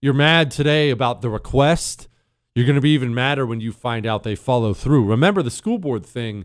You're 0.00 0.14
mad 0.14 0.52
today 0.52 0.90
about 0.90 1.20
the 1.20 1.30
request. 1.30 2.06
You're 2.54 2.66
going 2.66 2.76
to 2.76 2.80
be 2.80 2.90
even 2.90 3.12
madder 3.12 3.44
when 3.44 3.60
you 3.60 3.72
find 3.72 4.06
out 4.06 4.22
they 4.22 4.36
follow 4.36 4.72
through. 4.72 5.04
Remember, 5.04 5.42
the 5.42 5.50
school 5.50 5.78
board 5.78 6.06
thing 6.06 6.44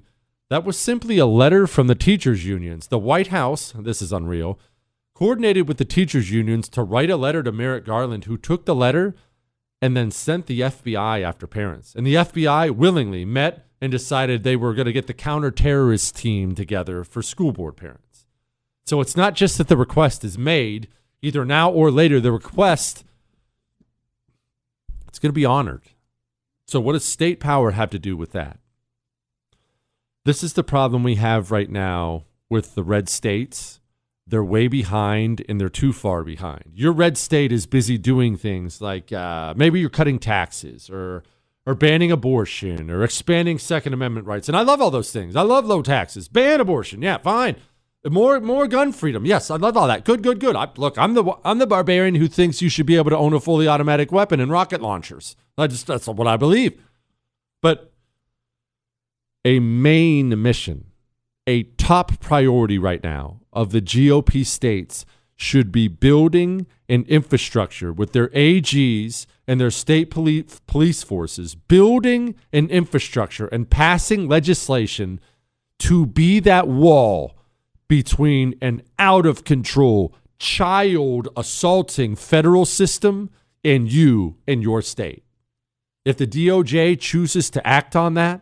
that 0.49 0.65
was 0.65 0.79
simply 0.79 1.19
a 1.19 1.27
letter 1.27 1.67
from 1.67 1.85
the 1.85 1.93
teachers' 1.93 2.43
unions. 2.43 2.87
The 2.87 2.97
White 2.97 3.27
House, 3.27 3.71
this 3.77 4.01
is 4.01 4.11
unreal, 4.11 4.57
coordinated 5.19 5.67
with 5.67 5.75
the 5.75 5.83
teachers' 5.83 6.31
unions 6.31 6.69
to 6.69 6.81
write 6.81 7.09
a 7.09 7.17
letter 7.17 7.43
to 7.43 7.51
Merrick 7.51 7.83
Garland, 7.83 8.23
who 8.23 8.37
took 8.37 8.63
the 8.63 8.73
letter 8.73 9.13
and 9.81 9.95
then 9.95 10.11
sent 10.11 10.45
the 10.45 10.61
FBI 10.61 11.21
after 11.21 11.45
parents. 11.45 11.93
And 11.93 12.07
the 12.07 12.15
FBI 12.15 12.71
willingly 12.71 13.25
met 13.25 13.67
and 13.81 13.91
decided 13.91 14.43
they 14.43 14.55
were 14.55 14.73
going 14.73 14.85
to 14.85 14.93
get 14.93 15.07
the 15.07 15.13
counter-terrorist 15.13 16.15
team 16.15 16.55
together 16.55 17.03
for 17.03 17.21
school 17.21 17.51
board 17.51 17.75
parents. 17.75 18.27
So 18.85 19.01
it's 19.01 19.17
not 19.17 19.35
just 19.35 19.57
that 19.57 19.67
the 19.67 19.75
request 19.75 20.23
is 20.23 20.37
made, 20.37 20.87
either 21.21 21.43
now 21.43 21.69
or 21.69 21.91
later, 21.91 22.21
the 22.21 22.31
request 22.31 23.03
it's 25.09 25.19
going 25.19 25.31
to 25.31 25.33
be 25.33 25.43
honored. 25.43 25.81
So 26.65 26.79
what 26.79 26.93
does 26.93 27.03
state 27.03 27.41
power 27.41 27.71
have 27.71 27.89
to 27.89 27.99
do 27.99 28.15
with 28.15 28.31
that? 28.31 28.59
This 30.23 30.45
is 30.45 30.53
the 30.53 30.63
problem 30.63 31.03
we 31.03 31.15
have 31.15 31.51
right 31.51 31.69
now 31.69 32.23
with 32.49 32.75
the 32.75 32.83
red 32.83 33.09
states. 33.09 33.78
They're 34.29 34.43
way 34.43 34.67
behind 34.67 35.43
and 35.49 35.59
they're 35.59 35.69
too 35.69 35.91
far 35.91 36.23
behind. 36.23 36.71
Your 36.75 36.91
red 36.91 37.17
state 37.17 37.51
is 37.51 37.65
busy 37.65 37.97
doing 37.97 38.37
things 38.37 38.79
like 38.79 39.11
uh, 39.11 39.53
maybe 39.57 39.79
you're 39.79 39.89
cutting 39.89 40.19
taxes 40.19 40.89
or 40.89 41.23
or 41.65 41.75
banning 41.75 42.11
abortion 42.11 42.89
or 42.89 43.03
expanding 43.03 43.59
Second 43.59 43.93
Amendment 43.93 44.25
rights. 44.27 44.47
And 44.47 44.55
I 44.55 44.61
love 44.61 44.81
all 44.81 44.91
those 44.91 45.11
things. 45.11 45.35
I 45.35 45.41
love 45.41 45.65
low 45.65 45.81
taxes. 45.81 46.27
Ban 46.27 46.59
abortion. 46.61 47.01
Yeah, 47.01 47.17
fine. 47.17 47.57
More 48.07 48.39
more 48.39 48.67
gun 48.67 48.93
freedom. 48.93 49.25
Yes, 49.25 49.51
I 49.51 49.57
love 49.57 49.75
all 49.75 49.87
that. 49.87 50.05
Good, 50.05 50.23
good, 50.23 50.39
good. 50.39 50.55
I, 50.55 50.69
look, 50.77 50.97
I'm 50.97 51.15
the 51.15 51.33
I'm 51.43 51.57
the 51.57 51.67
barbarian 51.67 52.15
who 52.15 52.27
thinks 52.27 52.61
you 52.61 52.69
should 52.69 52.85
be 52.85 52.95
able 52.95 53.09
to 53.09 53.17
own 53.17 53.33
a 53.33 53.39
fully 53.39 53.67
automatic 53.67 54.11
weapon 54.11 54.39
and 54.39 54.51
rocket 54.51 54.81
launchers. 54.81 55.35
I 55.57 55.67
just 55.67 55.87
that's 55.87 56.07
what 56.07 56.27
I 56.27 56.37
believe. 56.37 56.81
But 57.61 57.91
a 59.43 59.59
main 59.59 60.41
mission, 60.41 60.88
a 61.49 61.63
top 61.77 62.19
priority 62.19 62.77
right 62.77 63.03
now 63.03 63.39
of 63.51 63.71
the 63.71 63.81
GOP 63.81 64.45
states 64.45 65.03
should 65.35 65.71
be 65.71 65.87
building 65.87 66.67
an 66.87 67.03
infrastructure 67.07 67.91
with 67.91 68.13
their 68.13 68.27
AGs 68.29 69.25
and 69.47 69.59
their 69.59 69.71
state 69.71 70.11
police, 70.11 70.61
police 70.67 71.01
forces, 71.01 71.55
building 71.55 72.35
an 72.53 72.69
infrastructure 72.69 73.47
and 73.47 73.67
passing 73.67 74.27
legislation 74.27 75.19
to 75.79 76.05
be 76.05 76.39
that 76.39 76.67
wall 76.67 77.35
between 77.87 78.53
an 78.61 78.83
out 78.99 79.25
of 79.25 79.43
control, 79.43 80.13
child 80.37 81.29
assaulting 81.35 82.15
federal 82.15 82.65
system 82.65 83.31
and 83.63 83.91
you 83.91 84.35
and 84.47 84.61
your 84.61 84.83
state. 84.83 85.23
If 86.05 86.17
the 86.17 86.27
DOJ 86.27 86.99
chooses 86.99 87.49
to 87.49 87.65
act 87.65 87.95
on 87.95 88.13
that, 88.13 88.41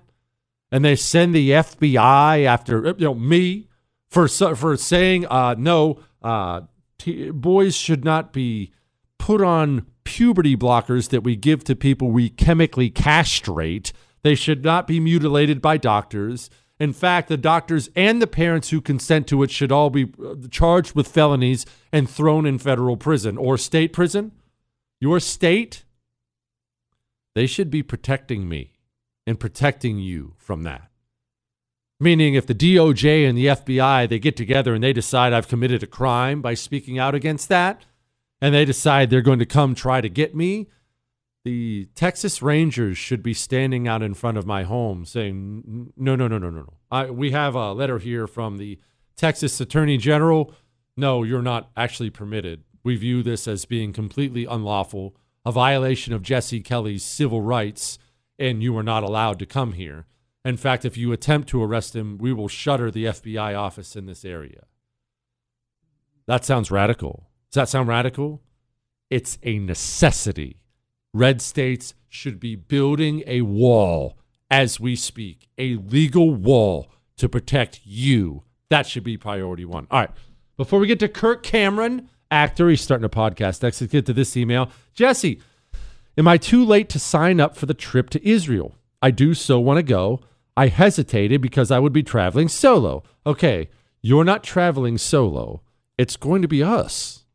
and 0.72 0.84
they 0.84 0.96
send 0.96 1.34
the 1.34 1.52
FBI 1.52 2.46
after 2.46 2.88
you 2.98 3.06
know 3.06 3.14
me 3.14 3.68
for 4.10 4.28
for 4.28 4.78
saying 4.78 5.26
uh, 5.28 5.56
no, 5.58 6.00
uh, 6.22 6.62
t- 6.98 7.32
boys 7.32 7.76
should 7.76 8.04
not 8.04 8.34
be 8.34 8.72
put 9.18 9.42
on 9.42 9.86
puberty 10.04 10.56
blockers 10.56 11.10
that 11.10 11.24
we 11.24 11.36
give 11.36 11.64
to 11.66 11.76
people 11.76 12.12
we 12.12 12.30
chemically 12.30 12.90
castrate. 12.90 13.92
They 14.24 14.36
should 14.36 14.64
not 14.64 14.88
be 14.88 15.00
mutilated 15.00 15.62
by 15.62 15.78
doctors. 15.78 16.50
In 16.80 16.94
fact, 16.94 17.28
the 17.28 17.38
doctors 17.38 17.90
and 17.96 18.22
the 18.22 18.28
parents 18.28 18.70
who 18.70 18.82
consent 18.82 19.28
to 19.28 19.42
it 19.42 19.50
should 19.50 19.72
all 19.72 19.90
be 19.90 20.14
uh, 20.24 20.36
charged 20.52 20.96
with 20.96 21.08
felonies 21.08 21.66
and 21.92 22.10
thrown 22.10 22.46
in 22.46 22.60
federal 22.60 22.98
prison 22.98 23.38
or 23.38 23.58
state 23.58 23.94
prison. 23.94 24.32
Your 25.00 25.20
state, 25.20 25.86
they 27.36 27.48
should 27.48 27.72
be 27.72 27.84
protecting 27.84 28.48
me 28.48 28.77
and 29.28 29.40
protecting 29.40 30.00
you 30.00 30.34
from 30.38 30.63
that. 30.63 30.90
Meaning, 32.00 32.36
if 32.36 32.48
the 32.48 32.56
DOJ 32.56 33.28
and 33.28 33.38
the 33.38 33.48
FBI 33.48 34.08
they 34.08 34.20
get 34.20 34.38
together 34.38 34.74
and 34.74 34.84
they 34.84 34.94
decide 34.94 35.34
I've 35.34 35.48
committed 35.48 35.84
a 35.84 35.88
crime 35.88 36.42
by 36.42 36.54
speaking 36.54 36.98
out 36.98 37.13
against 37.13 37.50
that, 37.50 37.86
and 38.40 38.56
they 38.56 38.66
decide 38.66 39.10
they're 39.10 39.22
going 39.22 39.40
to 39.40 39.46
come 39.46 39.76
try 39.76 40.00
to 40.00 40.10
get 40.10 40.36
me, 40.36 40.68
the 41.44 41.90
Texas 41.96 42.42
Rangers 42.42 42.98
should 42.98 43.24
be 43.24 43.34
standing 43.34 43.88
out 43.88 44.04
in 44.04 44.13
front 44.13 44.38
of 44.38 44.46
my 44.46 44.63
home 44.63 45.06
saying, 45.06 45.92
"No, 45.98 46.16
no, 46.16 46.28
no, 46.28 46.38
no, 46.38 46.50
no, 46.50 46.62
no. 46.62 46.74
I, 46.90 47.10
we 47.10 47.32
have 47.32 47.56
a 47.56 47.74
letter 47.74 47.98
here 48.00 48.28
from 48.28 48.58
the 48.58 48.80
Texas 49.16 49.60
Attorney 49.60 49.98
General. 49.98 50.54
No, 50.96 51.24
you're 51.24 51.42
not 51.42 51.72
actually 51.76 52.12
permitted. 52.12 52.63
We 52.84 52.96
view 52.96 53.24
this 53.24 53.48
as 53.48 53.66
being 53.66 53.92
completely 53.92 54.46
unlawful, 54.46 55.16
a 55.46 55.52
violation 55.52 56.13
of 56.13 56.22
Jesse 56.22 56.62
Kelly's 56.62 57.04
civil 57.04 57.42
rights." 57.42 57.98
And 58.39 58.62
you 58.62 58.78
are 58.78 58.84
not 58.84 59.04
allowed 59.04 59.39
to 59.39 59.45
come 59.45 59.73
here. 59.73 60.06
In 60.45 60.58
fact, 60.58 60.86
if 60.86 60.95
you 60.95 61.12
attempt 61.12 61.50
to 61.50 61.62
arrest 61.62 61.95
him, 61.95 62.17
we 62.17 62.32
will 62.32 62.47
shutter 62.47 62.89
the 62.89 63.06
FBI 63.06 63.58
office 63.58 63.95
in 63.95 64.06
this 64.06 64.23
area. 64.23 64.65
That 66.26 66.45
sounds 66.45 66.71
radical. 66.71 67.30
Does 67.52 67.62
that 67.62 67.69
sound 67.69 67.88
radical? 67.88 68.41
It's 69.10 69.38
a 69.43 69.60
necessity. 69.60 70.62
Red 71.13 71.41
states 71.41 71.93
should 72.10 72.39
be 72.39 72.56
building 72.56 73.23
a 73.26 73.41
wall 73.41 74.17
as 74.50 74.80
we 74.80 74.95
speak, 74.95 75.50
a 75.58 75.76
legal 75.76 76.34
wall 76.34 76.91
to 77.17 77.28
protect 77.28 77.82
you. 77.84 78.43
That 78.69 78.86
should 78.88 79.04
be 79.04 79.17
priority 79.17 79.65
one. 79.65 79.88
All 79.91 80.02
right. 80.02 80.12
Before 80.56 80.80
we 80.80 80.88
get 80.88 81.00
to 81.00 81.08
Kirk 81.08 81.43
Cameron, 81.43 82.10
actor, 82.32 82.69
he's 82.69 82.82
starting 82.82 83.06
a 83.06 83.10
podcast. 83.10 83.62
Next, 83.63 83.82
let's 83.82 83.91
get 83.91 84.06
to 84.06 84.13
this 84.13 84.36
email. 84.36 84.69
Jesse, 84.93 85.41
am 86.18 86.28
I 86.28 86.38
too 86.38 86.64
late 86.64 86.90
to 86.90 87.00
sign 87.00 87.40
up 87.40 87.56
for 87.56 87.66
the 87.66 87.74
trip 87.74 88.10
to 88.12 88.28
Israel? 88.28 88.76
I 89.02 89.12
do 89.12 89.34
so 89.34 89.60
want 89.60 89.78
to 89.78 89.84
go. 89.84 90.22
I 90.56 90.68
hesitated 90.68 91.42
because 91.42 91.70
I 91.70 91.80
would 91.80 91.94
be 91.94 92.04
traveling 92.04 92.48
solo. 92.48 93.04
Okay, 93.26 93.70
you're 94.02 94.24
not 94.24 94.44
traveling 94.44 94.98
solo. 94.98 95.62
It's 95.98 96.16
going 96.16 96.42
to 96.42 96.48
be 96.48 96.64
us. 96.64 97.26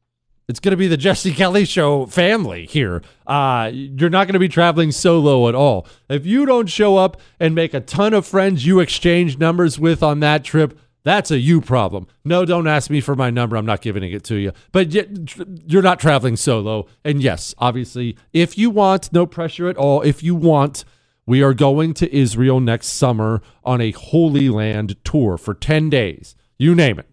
It's 0.49 0.61
going 0.61 0.73
to 0.73 0.77
be 0.77 0.89
the 0.89 0.97
Jesse 0.97 1.33
Kelly 1.35 1.65
Show 1.65 2.07
family 2.07 2.67
here. 2.67 3.03
Uh, 3.27 3.71
you're 3.73 4.11
not 4.11 4.27
going 4.27 4.35
to 4.35 4.41
be 4.41 4.49
traveling 4.49 4.91
solo 4.91 5.49
at 5.49 5.55
all. 5.55 5.87
If 6.09 6.27
you 6.27 6.45
don't 6.45 6.69
show 6.69 6.97
up 6.97 7.21
and 7.39 7.55
make 7.55 7.75
a 7.75 7.81
ton 7.81 8.13
of 8.13 8.27
friends 8.27 8.67
you 8.67 8.81
exchange 8.81 9.39
numbers 9.39 9.79
with 9.79 10.03
on 10.03 10.21
that 10.21 10.45
trip, 10.45 10.79
that's 11.05 11.31
a 11.31 11.39
you 11.39 11.61
problem. 11.61 12.07
No, 12.25 12.45
don't 12.45 12.67
ask 12.67 12.91
me 12.91 13.01
for 13.01 13.17
my 13.17 13.31
number. 13.31 13.57
I'm 13.57 13.67
not 13.67 13.83
giving 13.83 14.05
it 14.05 14.25
to 14.25 14.37
you. 14.37 14.53
But 14.71 14.93
you're 14.93 15.83
not 15.83 15.99
traveling 15.99 16.37
solo. 16.37 16.87
And 17.05 17.23
yes, 17.23 17.55
obviously, 17.59 18.17
if 18.33 18.57
you 18.57 18.71
want, 18.71 19.13
no 19.13 19.27
pressure 19.27 19.69
at 19.69 19.77
all. 19.77 20.03
If 20.03 20.23
you 20.23 20.35
want, 20.35 20.85
we 21.27 21.43
are 21.43 21.55
going 21.55 21.95
to 21.95 22.15
Israel 22.15 22.61
next 22.61 22.89
summer 22.89 23.43
on 23.65 23.81
a 23.81 23.91
Holy 23.93 24.49
Land 24.49 24.97
tour 25.05 25.37
for 25.37 25.55
10 25.55 25.91
days. 25.91 26.37
You 26.59 26.75
name 26.75 26.99
it. 26.99 27.09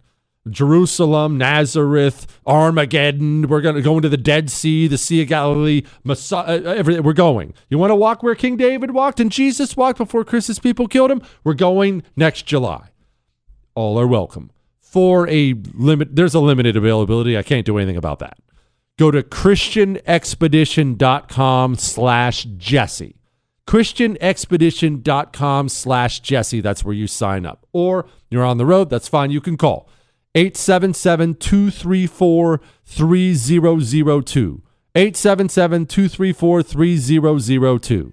Jerusalem, 0.48 1.36
Nazareth, 1.36 2.26
Armageddon. 2.46 3.46
We're 3.48 3.60
going 3.60 3.74
to 3.74 3.82
go 3.82 3.96
into 3.96 4.08
the 4.08 4.16
Dead 4.16 4.50
Sea, 4.50 4.86
the 4.86 4.96
Sea 4.96 5.22
of 5.22 5.28
Galilee, 5.28 5.82
Masada, 6.02 6.70
uh, 6.70 6.72
everything. 6.72 7.02
We're 7.02 7.12
going. 7.12 7.54
You 7.68 7.78
want 7.78 7.90
to 7.90 7.96
walk 7.96 8.22
where 8.22 8.34
King 8.34 8.56
David 8.56 8.92
walked 8.92 9.20
and 9.20 9.30
Jesus 9.30 9.76
walked 9.76 9.98
before 9.98 10.24
Chris's 10.24 10.58
people 10.58 10.88
killed 10.88 11.10
him? 11.10 11.22
We're 11.44 11.54
going 11.54 12.02
next 12.16 12.46
July. 12.46 12.88
All 13.80 13.98
are 13.98 14.06
welcome. 14.06 14.52
For 14.78 15.26
a 15.28 15.54
limit, 15.72 16.14
there's 16.14 16.34
a 16.34 16.40
limited 16.40 16.76
availability. 16.76 17.38
I 17.38 17.42
can't 17.42 17.64
do 17.64 17.78
anything 17.78 17.96
about 17.96 18.18
that. 18.18 18.36
Go 18.98 19.10
to 19.10 19.22
christianexpedition.com 19.22 21.76
slash 21.76 22.44
Jesse. 22.58 23.16
christianexpedition.com 23.66 25.70
slash 25.70 26.20
Jesse. 26.20 26.60
That's 26.60 26.84
where 26.84 26.92
you 26.92 27.06
sign 27.06 27.46
up. 27.46 27.64
Or 27.72 28.04
you're 28.28 28.44
on 28.44 28.58
the 28.58 28.66
road, 28.66 28.90
that's 28.90 29.08
fine. 29.08 29.30
You 29.30 29.40
can 29.40 29.56
call 29.56 29.88
877 30.34 31.36
234 31.36 32.60
3002. 32.84 34.62
877 34.94 35.86
234 35.86 36.62
3002. 36.62 38.12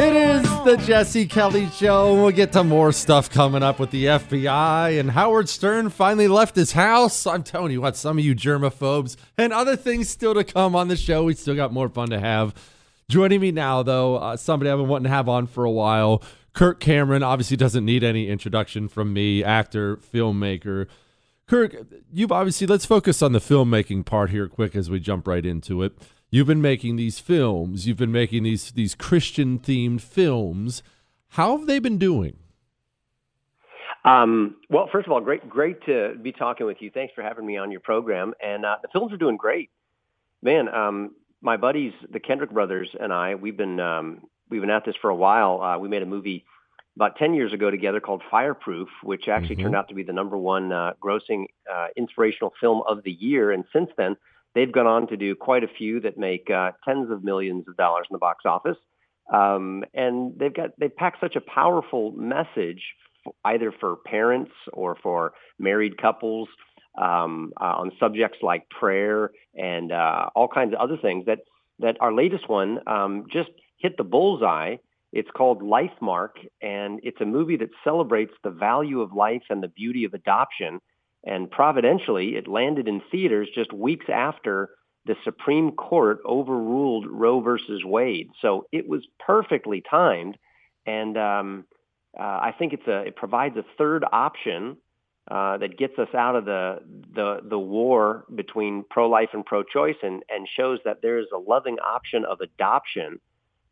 It 0.00 0.14
is 0.14 0.42
the 0.64 0.80
Jesse 0.86 1.26
Kelly 1.26 1.66
Show. 1.70 2.14
We'll 2.14 2.30
get 2.30 2.52
to 2.52 2.62
more 2.62 2.92
stuff 2.92 3.28
coming 3.28 3.62
up 3.62 3.80
with 3.80 3.90
the 3.90 4.04
FBI. 4.04 4.98
And 4.98 5.10
Howard 5.10 5.48
Stern 5.48 5.90
finally 5.90 6.28
left 6.28 6.54
his 6.54 6.72
house. 6.72 7.26
I'm 7.26 7.42
telling 7.42 7.72
you 7.72 7.80
what, 7.80 7.96
some 7.96 8.16
of 8.16 8.24
you 8.24 8.34
germaphobes 8.34 9.16
and 9.36 9.52
other 9.52 9.76
things 9.76 10.08
still 10.08 10.34
to 10.34 10.44
come 10.44 10.76
on 10.76 10.86
the 10.88 10.96
show. 10.96 11.24
We 11.24 11.34
still 11.34 11.56
got 11.56 11.72
more 11.72 11.88
fun 11.88 12.10
to 12.10 12.20
have. 12.20 12.54
Joining 13.08 13.40
me 13.40 13.50
now, 13.50 13.82
though, 13.82 14.16
uh, 14.16 14.36
somebody 14.36 14.70
I've 14.70 14.78
been 14.78 14.88
wanting 14.88 15.04
to 15.04 15.10
have 15.10 15.28
on 15.28 15.46
for 15.46 15.64
a 15.64 15.70
while. 15.70 16.22
Kirk 16.52 16.78
Cameron 16.80 17.22
obviously 17.22 17.56
doesn't 17.56 17.84
need 17.84 18.04
any 18.04 18.28
introduction 18.28 18.88
from 18.88 19.12
me, 19.12 19.42
actor, 19.42 19.96
filmmaker. 19.96 20.86
Kirk, 21.46 21.74
you've 22.12 22.30
obviously, 22.32 22.66
let's 22.66 22.84
focus 22.84 23.22
on 23.22 23.32
the 23.32 23.38
filmmaking 23.38 24.04
part 24.04 24.30
here 24.30 24.46
quick 24.46 24.76
as 24.76 24.90
we 24.90 25.00
jump 25.00 25.26
right 25.26 25.44
into 25.44 25.82
it. 25.82 25.96
You've 26.30 26.46
been 26.46 26.62
making 26.62 26.96
these 26.96 27.18
films. 27.18 27.86
You've 27.86 27.96
been 27.96 28.12
making 28.12 28.42
these 28.42 28.70
these 28.72 28.94
Christian 28.94 29.58
themed 29.58 30.00
films. 30.00 30.82
How 31.30 31.56
have 31.56 31.66
they 31.66 31.78
been 31.78 31.98
doing? 31.98 32.36
Um, 34.04 34.56
well, 34.70 34.88
first 34.92 35.06
of 35.06 35.12
all, 35.12 35.20
great 35.20 35.48
great 35.48 35.84
to 35.86 36.14
be 36.22 36.32
talking 36.32 36.66
with 36.66 36.78
you. 36.80 36.90
Thanks 36.90 37.14
for 37.14 37.22
having 37.22 37.46
me 37.46 37.56
on 37.56 37.70
your 37.70 37.80
program. 37.80 38.34
And 38.42 38.64
uh, 38.64 38.76
the 38.82 38.88
films 38.92 39.12
are 39.12 39.16
doing 39.16 39.36
great, 39.36 39.70
man. 40.42 40.68
Um, 40.68 41.14
my 41.40 41.56
buddies, 41.56 41.92
the 42.10 42.20
Kendrick 42.20 42.50
brothers, 42.50 42.88
and 42.98 43.12
I, 43.12 43.34
we've 43.34 43.56
been 43.56 43.80
um, 43.80 44.22
we've 44.50 44.60
been 44.60 44.70
at 44.70 44.84
this 44.84 44.96
for 45.00 45.08
a 45.08 45.16
while. 45.16 45.62
Uh, 45.62 45.78
we 45.78 45.88
made 45.88 46.02
a 46.02 46.06
movie 46.06 46.44
about 46.96 47.16
10 47.16 47.32
years 47.32 47.52
ago 47.52 47.70
together 47.70 48.00
called 48.00 48.22
Fireproof, 48.28 48.88
which 49.04 49.28
actually 49.28 49.54
mm-hmm. 49.54 49.64
turned 49.66 49.76
out 49.76 49.88
to 49.88 49.94
be 49.94 50.02
the 50.02 50.12
number 50.12 50.36
one 50.36 50.72
uh, 50.72 50.94
grossing 51.00 51.44
uh, 51.72 51.86
inspirational 51.96 52.52
film 52.60 52.82
of 52.88 53.04
the 53.04 53.12
year. 53.12 53.52
And 53.52 53.64
since 53.72 53.88
then, 53.96 54.16
they've 54.58 54.72
gone 54.72 54.88
on 54.88 55.06
to 55.06 55.16
do 55.16 55.36
quite 55.36 55.62
a 55.62 55.68
few 55.68 56.00
that 56.00 56.18
make 56.18 56.50
uh, 56.50 56.72
tens 56.84 57.10
of 57.12 57.22
millions 57.22 57.64
of 57.68 57.76
dollars 57.76 58.06
in 58.10 58.14
the 58.14 58.18
box 58.18 58.44
office. 58.44 58.76
Um, 59.32 59.84
and 59.94 60.36
they've 60.36 60.54
got 60.54 60.70
they 60.78 60.88
pack 60.88 61.14
such 61.20 61.36
a 61.36 61.40
powerful 61.40 62.12
message 62.12 62.82
f- 63.24 63.32
either 63.44 63.72
for 63.78 63.96
parents 63.96 64.50
or 64.72 64.96
for 65.00 65.32
married 65.58 66.00
couples 66.00 66.48
um, 67.00 67.52
uh, 67.60 67.74
on 67.76 67.92
subjects 68.00 68.38
like 68.42 68.68
prayer 68.70 69.30
and 69.54 69.92
uh, 69.92 70.30
all 70.34 70.48
kinds 70.48 70.72
of 70.72 70.80
other 70.80 70.96
things 71.00 71.26
that 71.26 71.40
that 71.78 71.96
our 72.00 72.12
latest 72.12 72.48
one 72.48 72.80
um, 72.88 73.26
just 73.32 73.50
hit 73.76 73.96
the 73.96 74.04
bullseye. 74.04 74.76
It's 75.12 75.30
called 75.34 75.62
Lifemark, 75.62 76.32
and 76.60 77.00
it's 77.02 77.20
a 77.20 77.24
movie 77.24 77.56
that 77.58 77.70
celebrates 77.84 78.32
the 78.42 78.50
value 78.50 79.00
of 79.00 79.12
life 79.12 79.44
and 79.50 79.62
the 79.62 79.68
beauty 79.68 80.04
of 80.04 80.14
adoption 80.14 80.80
and 81.24 81.50
providentially, 81.50 82.36
it 82.36 82.48
landed 82.48 82.88
in 82.88 83.02
theaters 83.10 83.48
just 83.54 83.72
weeks 83.72 84.06
after 84.12 84.70
the 85.04 85.16
Supreme 85.24 85.72
Court 85.72 86.18
overruled 86.24 87.06
Roe 87.08 87.40
versus 87.40 87.82
Wade. 87.84 88.30
So 88.40 88.66
it 88.72 88.88
was 88.88 89.06
perfectly 89.18 89.82
timed, 89.88 90.36
and 90.86 91.16
um, 91.16 91.64
uh, 92.18 92.22
I 92.22 92.54
think 92.58 92.72
it's 92.72 92.86
a 92.86 93.00
it 93.02 93.16
provides 93.16 93.56
a 93.56 93.64
third 93.76 94.04
option 94.10 94.76
uh, 95.30 95.58
that 95.58 95.76
gets 95.78 95.98
us 95.98 96.08
out 96.14 96.36
of 96.36 96.44
the 96.44 96.80
the 97.14 97.40
the 97.42 97.58
war 97.58 98.24
between 98.34 98.84
pro-life 98.88 99.30
and 99.32 99.44
pro-choice, 99.44 99.96
and 100.02 100.22
and 100.28 100.46
shows 100.56 100.78
that 100.84 101.02
there 101.02 101.18
is 101.18 101.26
a 101.34 101.38
loving 101.38 101.78
option 101.78 102.24
of 102.24 102.40
adoption 102.40 103.18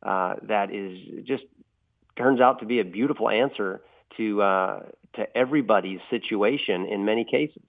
uh, 0.02 0.34
that 0.42 0.74
is 0.74 0.98
just 1.24 1.44
turns 2.16 2.40
out 2.40 2.60
to 2.60 2.66
be 2.66 2.80
a 2.80 2.84
beautiful 2.84 3.28
answer 3.28 3.82
to 4.16 4.42
uh, 4.42 4.80
to 5.14 5.36
everybody's 5.36 6.00
situation 6.10 6.86
in 6.86 7.04
many 7.04 7.24
cases. 7.24 7.62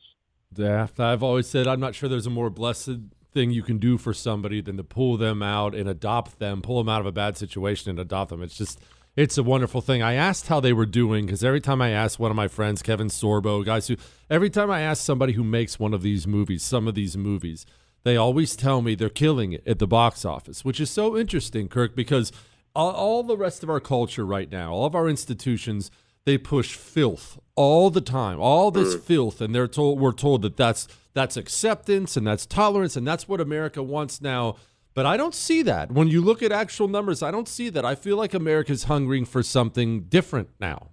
Yeah, 0.56 0.88
I've 0.98 1.24
always 1.24 1.48
said 1.48 1.68
I'm 1.68 1.80
not 1.80 1.96
sure 1.96 2.08
there's 2.08 2.28
a 2.28 2.32
more 2.32 2.50
blessed 2.50 3.00
thing 3.34 3.52
you 3.52 3.64
can 3.64 3.78
do 3.78 3.98
for 3.98 4.14
somebody 4.14 4.62
than 4.62 4.78
to 4.78 4.84
pull 4.84 5.18
them 5.18 5.44
out 5.44 5.76
and 5.76 5.90
adopt 5.90 6.40
them, 6.40 6.62
pull 6.62 6.78
them 6.78 6.90
out 6.90 7.02
of 7.02 7.06
a 7.06 7.12
bad 7.12 7.38
situation 7.38 7.90
and 7.90 8.00
adopt 8.00 8.30
them. 8.30 8.42
It's 8.42 8.58
just 8.58 8.80
it's 9.16 9.38
a 9.38 9.44
wonderful 9.44 9.82
thing. 9.82 10.02
I 10.02 10.14
asked 10.14 10.48
how 10.48 10.60
they 10.60 10.74
were 10.74 10.86
doing 10.86 11.26
because 11.26 11.44
every 11.44 11.62
time 11.62 11.82
I 11.82 11.90
ask 11.90 12.20
one 12.20 12.32
of 12.32 12.38
my 12.38 12.48
friends, 12.48 12.82
Kevin 12.82 13.08
Sorbo, 13.08 13.66
guys 13.66 13.88
who 13.88 13.98
every 14.30 14.50
time 14.50 14.72
I 14.72 14.82
ask 14.82 15.04
somebody 15.04 15.34
who 15.34 15.44
makes 15.44 15.80
one 15.80 15.94
of 15.94 16.02
these 16.02 16.28
movies, 16.28 16.64
some 16.64 16.88
of 16.88 16.96
these 16.96 17.18
movies, 17.18 17.66
they 18.04 18.16
always 18.16 18.56
tell 18.56 18.82
me 18.82 18.96
they're 18.96 19.10
killing 19.10 19.54
it 19.54 19.68
at 19.68 19.80
the 19.80 19.88
box 19.88 20.24
office, 20.24 20.64
which 20.64 20.80
is 20.80 20.90
so 20.90 21.18
interesting, 21.18 21.68
Kirk, 21.68 21.96
because 21.96 22.32
all, 22.76 22.92
all 22.92 23.24
the 23.24 23.38
rest 23.38 23.64
of 23.64 23.70
our 23.70 23.80
culture 23.80 24.26
right 24.26 24.52
now, 24.52 24.72
all 24.72 24.86
of 24.86 24.96
our 24.96 25.10
institutions– 25.10 25.92
they 26.28 26.38
push 26.38 26.76
filth 26.76 27.40
all 27.56 27.90
the 27.90 28.02
time, 28.02 28.38
all 28.38 28.70
this 28.70 28.96
mm. 28.96 29.02
filth, 29.02 29.40
and 29.40 29.56
they're 29.56 29.66
told 29.66 29.98
we're 29.98 30.12
told 30.12 30.42
that 30.42 30.58
that's 30.58 30.86
that's 31.14 31.38
acceptance 31.38 32.18
and 32.18 32.28
that's 32.28 32.46
tolerance 32.46 32.98
and 32.98 33.08
that's 33.08 33.30
what 33.30 33.40
America 33.40 33.82
wants 33.82 34.22
now. 34.22 34.58
But 34.94 35.06
I 35.06 35.16
don't 35.16 35.34
see 35.34 35.62
that 35.62 35.90
when 35.90 36.10
you 36.10 36.20
look 36.20 36.44
at 36.44 36.52
actual 36.52 36.90
numbers. 36.90 37.24
I 37.24 37.32
don't 37.32 37.48
see 37.48 37.70
that. 37.70 37.86
I 37.86 37.96
feel 37.96 38.18
like 38.18 38.34
America's 38.34 38.84
hungering 38.84 39.24
for 39.24 39.42
something 39.42 40.02
different 40.02 40.50
now. 40.60 40.90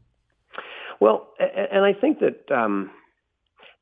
Well, 1.00 1.26
and 1.40 1.84
I 1.84 1.94
think 1.94 2.20
that 2.20 2.54
um, 2.54 2.92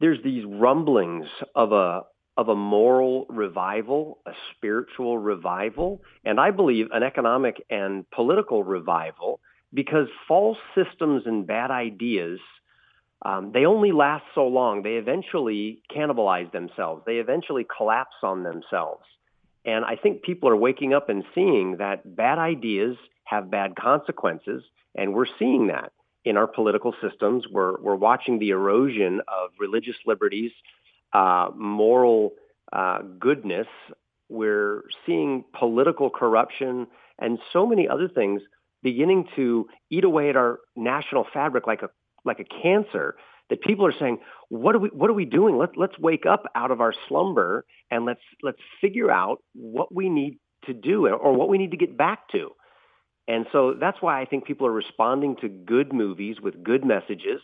there's 0.01 0.23
these 0.25 0.47
rumblings 0.47 1.27
of 1.55 1.73
a 1.73 2.01
of 2.39 2.49
a 2.49 2.57
moral 2.57 3.27
revival, 3.29 4.21
a 4.27 4.33
spiritual 4.57 5.19
revival, 5.19 6.01
and 6.25 6.41
I 6.41 6.51
believe 6.51 6.87
an 6.93 7.03
economic 7.03 7.63
and 7.69 8.11
political 8.11 8.65
revival 8.65 9.41
because 9.73 10.09
false 10.29 10.59
systems 10.75 11.23
and 11.27 11.47
bad 11.47 11.71
ideas 11.71 12.41
um, 13.25 13.53
they 13.53 13.65
only 13.65 13.93
last 13.93 14.25
so 14.35 14.47
long. 14.47 14.83
They 14.83 14.95
eventually 14.95 15.81
cannibalize 15.95 16.51
themselves. 16.51 17.03
They 17.07 17.17
eventually 17.17 17.65
collapse 17.77 18.17
on 18.23 18.43
themselves. 18.43 19.05
And 19.65 19.85
I 19.85 19.95
think 19.95 20.23
people 20.23 20.49
are 20.49 20.57
waking 20.57 20.93
up 20.93 21.09
and 21.09 21.23
seeing 21.35 21.77
that 21.77 22.17
bad 22.17 22.39
ideas 22.39 22.97
have 23.25 23.51
bad 23.51 23.77
consequences, 23.77 24.65
and 24.97 25.15
we're 25.15 25.27
seeing 25.39 25.69
that 25.69 25.93
in 26.25 26.37
our 26.37 26.49
political 26.49 26.95
systems. 27.01 27.45
We're 27.49 27.81
we're 27.81 27.95
watching 27.95 28.41
the 28.41 28.51
erosion 28.51 29.21
of 29.29 29.51
religious 29.61 29.95
liberties, 30.05 30.51
uh, 31.13 31.51
moral 31.55 32.33
uh, 32.73 33.03
goodness. 33.21 33.69
We're 34.29 34.83
seeing 35.07 35.45
political 35.57 36.11
corruption 36.11 36.89
and 37.21 37.39
so 37.53 37.67
many 37.67 37.89
other 37.89 38.09
things 38.09 38.43
beginning 38.83 39.29
to 39.37 39.69
eat 39.91 40.05
away 40.05 40.29
at 40.29 40.37
our 40.37 40.61
national 40.77 41.27
fabric 41.33 41.67
like 41.67 41.83
a 41.83 41.91
like 42.25 42.41
a 42.41 42.45
cancer 42.45 43.17
that 43.51 43.61
people 43.61 43.87
are 43.87 43.95
saying 43.99 44.19
what 44.49 44.75
are 44.75 44.79
we 44.79 44.89
what 44.89 45.11
are 45.11 45.15
we 45.15 45.25
doing? 45.25 45.57
Let 45.59 45.77
let's 45.77 45.99
wake 45.99 46.27
up 46.27 46.45
out 46.55 46.71
of 46.71 46.81
our 46.81 46.95
slumber 47.09 47.65
and 47.91 48.05
let's 48.05 48.21
let's 48.43 48.61
figure 48.81 49.11
out 49.11 49.43
what 49.55 49.95
we 49.95 50.09
need 50.09 50.39
to 50.67 50.75
do 50.75 51.07
or 51.09 51.33
what 51.35 51.49
we 51.49 51.59
need 51.59 51.73
to 51.73 51.77
get 51.77 51.97
back 51.97 52.29
to. 52.33 52.51
And 53.29 53.47
so 53.53 53.75
that's 53.79 53.99
why 54.01 54.21
I 54.21 54.25
think 54.25 54.47
people 54.47 54.67
are 54.67 54.73
responding 54.73 55.37
to 55.43 55.49
good 55.49 55.93
movies 55.93 56.37
with 56.43 56.63
good 56.63 56.85
messages. 56.85 57.41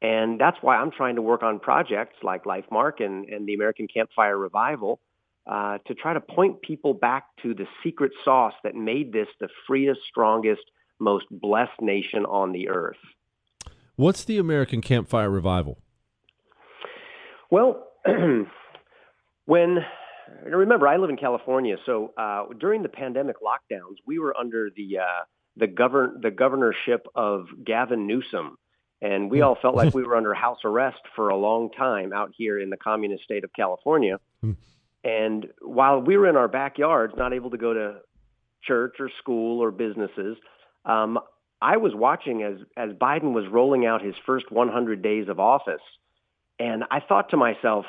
And 0.00 0.40
that's 0.40 0.58
why 0.60 0.76
I'm 0.76 0.92
trying 0.92 1.16
to 1.16 1.22
work 1.22 1.42
on 1.42 1.58
projects 1.58 2.16
like 2.22 2.44
Lifemark 2.44 3.04
and, 3.04 3.28
and 3.28 3.46
the 3.46 3.54
American 3.54 3.88
Campfire 3.92 4.38
Revival 4.38 5.00
uh, 5.48 5.78
to 5.86 5.94
try 5.94 6.12
to 6.12 6.20
point 6.20 6.60
people 6.60 6.92
back 6.92 7.24
to 7.42 7.54
the 7.54 7.66
secret 7.82 8.12
sauce 8.24 8.52
that 8.64 8.74
made 8.74 9.12
this 9.12 9.28
the 9.40 9.48
freest, 9.66 10.00
strongest, 10.08 10.62
most 10.98 11.24
blessed 11.30 11.80
nation 11.80 12.26
on 12.26 12.52
the 12.52 12.68
earth. 12.68 12.98
What's 13.96 14.24
the 14.24 14.38
American 14.38 14.80
Campfire 14.80 15.30
Revival? 15.30 15.78
Well, 17.50 17.88
when 19.46 19.78
remember, 20.44 20.86
I 20.86 20.98
live 20.98 21.10
in 21.10 21.16
California, 21.16 21.76
so 21.86 22.12
uh, 22.18 22.44
during 22.58 22.82
the 22.82 22.88
pandemic 22.88 23.36
lockdowns, 23.40 23.96
we 24.06 24.18
were 24.18 24.36
under 24.36 24.68
the 24.74 24.98
uh, 24.98 25.24
the 25.56 25.66
govern 25.66 26.20
the 26.22 26.30
governorship 26.30 27.06
of 27.14 27.46
Gavin 27.64 28.06
Newsom, 28.06 28.58
and 29.00 29.30
we 29.30 29.40
all 29.40 29.56
felt 29.60 29.74
like 29.74 29.94
we 29.94 30.02
were 30.06 30.14
under 30.14 30.34
house 30.34 30.58
arrest 30.64 31.00
for 31.16 31.30
a 31.30 31.36
long 31.36 31.70
time 31.70 32.12
out 32.12 32.32
here 32.36 32.60
in 32.60 32.68
the 32.68 32.76
communist 32.76 33.24
state 33.24 33.44
of 33.44 33.50
California. 33.54 34.20
And 35.04 35.46
while 35.62 36.00
we 36.00 36.16
were 36.16 36.28
in 36.28 36.36
our 36.36 36.48
backyards, 36.48 37.14
not 37.16 37.32
able 37.32 37.50
to 37.50 37.56
go 37.56 37.72
to 37.72 37.96
church 38.62 38.96
or 38.98 39.10
school 39.18 39.62
or 39.62 39.70
businesses, 39.70 40.36
um, 40.84 41.18
I 41.60 41.76
was 41.76 41.92
watching 41.94 42.42
as 42.42 42.58
as 42.76 42.92
Biden 42.92 43.32
was 43.32 43.46
rolling 43.50 43.84
out 43.86 44.02
his 44.02 44.14
first 44.26 44.50
100 44.50 45.02
days 45.02 45.28
of 45.28 45.40
office, 45.40 45.82
and 46.58 46.84
I 46.90 47.00
thought 47.00 47.30
to 47.30 47.36
myself, 47.36 47.84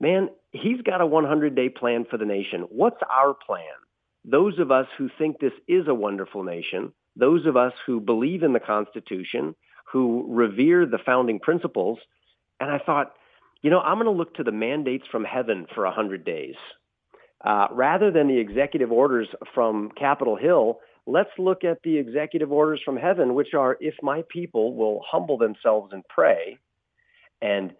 man, 0.00 0.28
he's 0.50 0.80
got 0.82 1.00
a 1.00 1.06
100-day 1.06 1.70
plan 1.70 2.04
for 2.08 2.16
the 2.16 2.24
nation. 2.24 2.62
What's 2.70 3.00
our 3.10 3.34
plan? 3.34 3.62
Those 4.24 4.58
of 4.58 4.72
us 4.72 4.86
who 4.98 5.08
think 5.18 5.38
this 5.38 5.52
is 5.68 5.86
a 5.86 5.94
wonderful 5.94 6.42
nation, 6.42 6.92
those 7.14 7.46
of 7.46 7.56
us 7.56 7.72
who 7.86 8.00
believe 8.00 8.42
in 8.42 8.52
the 8.52 8.60
Constitution, 8.60 9.54
who 9.92 10.26
revere 10.28 10.84
the 10.84 10.98
founding 10.98 11.38
principles, 11.38 11.98
and 12.58 12.70
I 12.70 12.78
thought, 12.78 13.12
you 13.66 13.70
know, 13.70 13.80
I'm 13.80 13.96
going 13.96 14.04
to 14.04 14.12
look 14.12 14.36
to 14.36 14.44
the 14.44 14.52
mandates 14.52 15.08
from 15.10 15.24
heaven 15.24 15.66
for 15.74 15.82
100 15.86 16.24
days. 16.24 16.54
Uh, 17.44 17.66
rather 17.72 18.12
than 18.12 18.28
the 18.28 18.38
executive 18.38 18.92
orders 18.92 19.26
from 19.52 19.90
Capitol 19.98 20.36
Hill, 20.36 20.78
let's 21.04 21.30
look 21.36 21.64
at 21.64 21.78
the 21.82 21.98
executive 21.98 22.52
orders 22.52 22.80
from 22.84 22.96
heaven, 22.96 23.34
which 23.34 23.54
are 23.54 23.76
if 23.80 23.94
my 24.02 24.22
people 24.28 24.76
will 24.76 25.02
humble 25.04 25.36
themselves 25.36 25.92
and 25.92 26.06
pray 26.08 26.58
and 27.42 27.72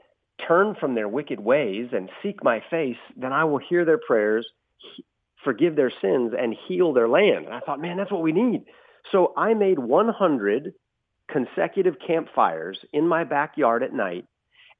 turn 0.48 0.74
from 0.74 0.96
their 0.96 1.06
wicked 1.06 1.38
ways 1.38 1.90
and 1.92 2.10
seek 2.20 2.42
my 2.42 2.64
face, 2.68 2.98
then 3.16 3.32
I 3.32 3.44
will 3.44 3.58
hear 3.58 3.84
their 3.84 4.00
prayers, 4.04 4.44
forgive 5.44 5.76
their 5.76 5.92
sins, 6.02 6.32
and 6.36 6.56
heal 6.66 6.94
their 6.94 7.08
land. 7.08 7.44
And 7.44 7.54
I 7.54 7.60
thought, 7.60 7.80
man, 7.80 7.96
that's 7.96 8.10
what 8.10 8.22
we 8.22 8.32
need. 8.32 8.64
So 9.12 9.32
I 9.36 9.54
made 9.54 9.78
100 9.78 10.74
consecutive 11.30 11.94
campfires 12.04 12.84
in 12.92 13.06
my 13.06 13.22
backyard 13.22 13.84
at 13.84 13.92
night, 13.92 14.24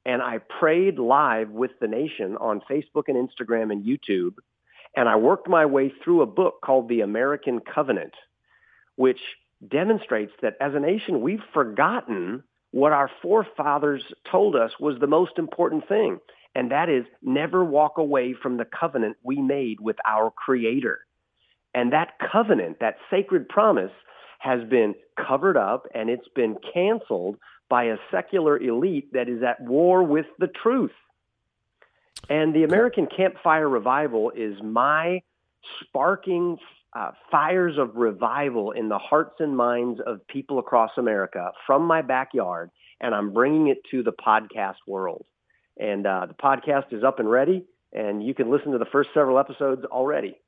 and 0.06 0.22
I 0.22 0.38
prayed 0.38 1.00
live 1.00 1.50
with 1.50 1.72
the 1.80 1.88
nation 1.88 2.36
on 2.36 2.62
Facebook 2.70 3.08
and 3.08 3.28
Instagram 3.28 3.72
and 3.72 3.84
YouTube. 3.84 4.34
And 4.94 5.08
I 5.08 5.16
worked 5.16 5.48
my 5.48 5.66
way 5.66 5.92
through 6.02 6.22
a 6.22 6.26
book 6.26 6.60
called 6.64 6.88
The 6.88 7.00
American 7.00 7.58
Covenant, 7.60 8.14
which 8.94 9.18
demonstrates 9.68 10.32
that 10.42 10.54
as 10.60 10.74
a 10.74 10.80
nation, 10.80 11.22
we've 11.22 11.42
forgotten 11.52 12.44
what 12.70 12.92
our 12.92 13.10
forefathers 13.20 14.04
told 14.30 14.54
us 14.54 14.70
was 14.78 14.96
the 15.00 15.08
most 15.08 15.38
important 15.38 15.88
thing. 15.88 16.20
And 16.54 16.70
that 16.70 16.88
is 16.88 17.04
never 17.20 17.64
walk 17.64 17.98
away 17.98 18.32
from 18.40 18.58
the 18.58 18.64
covenant 18.64 19.16
we 19.24 19.42
made 19.42 19.80
with 19.80 19.96
our 20.06 20.30
creator. 20.30 21.00
And 21.74 21.92
that 21.92 22.12
covenant, 22.32 22.78
that 22.80 22.96
sacred 23.10 23.48
promise 23.48 23.92
has 24.38 24.62
been 24.68 24.94
covered 25.16 25.56
up 25.56 25.86
and 25.94 26.08
it's 26.08 26.28
been 26.34 26.56
canceled 26.72 27.38
by 27.68 27.84
a 27.84 27.96
secular 28.10 28.58
elite 28.58 29.12
that 29.12 29.28
is 29.28 29.42
at 29.42 29.60
war 29.60 30.02
with 30.02 30.26
the 30.38 30.48
truth. 30.48 30.92
And 32.28 32.54
the 32.54 32.64
American 32.64 33.06
Campfire 33.06 33.68
Revival 33.68 34.32
is 34.34 34.60
my 34.62 35.22
sparking 35.80 36.58
uh, 36.92 37.10
fires 37.30 37.76
of 37.78 37.96
revival 37.96 38.70
in 38.72 38.88
the 38.88 38.98
hearts 38.98 39.36
and 39.38 39.56
minds 39.56 40.00
of 40.04 40.26
people 40.28 40.58
across 40.58 40.92
America 40.96 41.52
from 41.66 41.82
my 41.82 42.02
backyard, 42.02 42.70
and 43.00 43.14
I'm 43.14 43.32
bringing 43.32 43.68
it 43.68 43.78
to 43.90 44.02
the 44.02 44.12
podcast 44.12 44.76
world. 44.86 45.26
And 45.78 46.06
uh, 46.06 46.26
the 46.26 46.34
podcast 46.34 46.92
is 46.92 47.04
up 47.04 47.18
and 47.18 47.30
ready, 47.30 47.66
and 47.92 48.24
you 48.24 48.34
can 48.34 48.50
listen 48.50 48.72
to 48.72 48.78
the 48.78 48.86
first 48.86 49.10
several 49.12 49.38
episodes 49.38 49.84
already. 49.84 50.38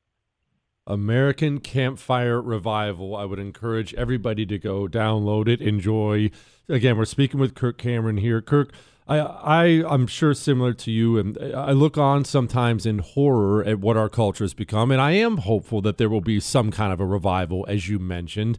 American 0.89 1.61
Campfire 1.61 2.41
Revival. 2.41 3.15
I 3.15 3.25
would 3.25 3.39
encourage 3.39 3.95
everybody 3.95 4.45
to 4.47 4.59
go 4.59 4.89
download 4.89 5.47
it, 5.47 5.61
enjoy. 5.61 6.31
Again, 6.69 6.97
we're 6.97 7.05
speaking 7.05 7.39
with 7.39 7.55
Kirk 7.55 7.79
Cameron 7.79 8.17
here. 8.17 8.41
Kirk, 8.41 8.73
I, 9.07 9.19
I 9.19 9.65
I'm 9.87 10.07
sure 10.07 10.35
similar 10.35 10.73
to 10.75 10.91
you, 10.91 11.19
and 11.19 11.39
I 11.55 11.73
look 11.73 11.97
on 11.97 12.25
sometimes 12.25 12.87
in 12.87 12.99
horror 12.99 13.63
at 13.65 13.79
what 13.79 13.97
our 13.97 14.09
culture 14.09 14.45
has 14.45 14.55
become, 14.55 14.91
and 14.91 15.01
I 15.01 15.13
am 15.13 15.39
hopeful 15.39 15.81
that 15.83 15.99
there 15.99 16.09
will 16.09 16.21
be 16.21 16.41
some 16.41 16.71
kind 16.71 16.93
of 16.93 17.01
a 17.01 17.07
revival, 17.07 17.65
as 17.69 17.89
you 17.89 17.99
mentioned. 17.99 18.59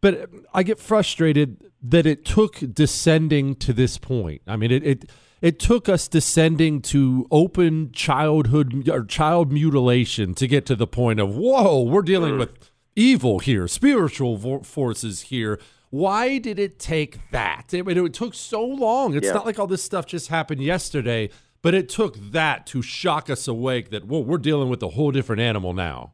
But 0.00 0.30
I 0.52 0.62
get 0.62 0.78
frustrated 0.78 1.70
that 1.82 2.06
it 2.06 2.24
took 2.24 2.58
descending 2.72 3.54
to 3.56 3.72
this 3.72 3.98
point. 3.98 4.42
I 4.46 4.56
mean, 4.56 4.70
it 4.70 4.84
it, 4.84 5.10
it 5.46 5.60
took 5.60 5.88
us 5.88 6.08
descending 6.08 6.82
to 6.82 7.26
open 7.30 7.92
childhood 7.92 8.88
or 8.88 9.04
child 9.04 9.52
mutilation 9.52 10.34
to 10.34 10.48
get 10.48 10.66
to 10.66 10.74
the 10.74 10.88
point 10.88 11.20
of 11.20 11.36
whoa, 11.36 11.82
we're 11.82 12.02
dealing 12.02 12.36
with 12.36 12.70
evil 12.96 13.38
here, 13.38 13.68
spiritual 13.68 14.62
forces 14.64 15.22
here 15.22 15.60
why 15.90 16.38
did 16.38 16.58
it 16.58 16.78
take 16.80 17.30
that? 17.30 17.66
I 17.72 17.82
mean, 17.82 17.96
it 17.96 18.12
took 18.12 18.34
so 18.34 18.64
long. 18.64 19.14
It's 19.14 19.28
yeah. 19.28 19.34
not 19.34 19.46
like 19.46 19.58
all 19.58 19.68
this 19.68 19.84
stuff 19.84 20.04
just 20.04 20.28
happened 20.28 20.60
yesterday, 20.60 21.30
but 21.62 21.74
it 21.74 21.88
took 21.88 22.16
that 22.32 22.66
to 22.66 22.82
shock 22.82 23.30
us 23.30 23.46
awake 23.46 23.90
that, 23.90 24.04
whoa, 24.04 24.20
we're 24.20 24.38
dealing 24.38 24.68
with 24.68 24.82
a 24.82 24.88
whole 24.88 25.12
different 25.12 25.40
animal 25.40 25.72
now. 25.72 26.12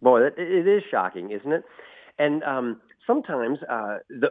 Boy, 0.00 0.22
it, 0.22 0.34
it 0.38 0.68
is 0.68 0.82
shocking, 0.90 1.32
isn't 1.32 1.52
it? 1.52 1.64
And 2.18 2.42
um, 2.44 2.80
sometimes 3.06 3.58
uh, 3.68 3.98
the, 4.08 4.30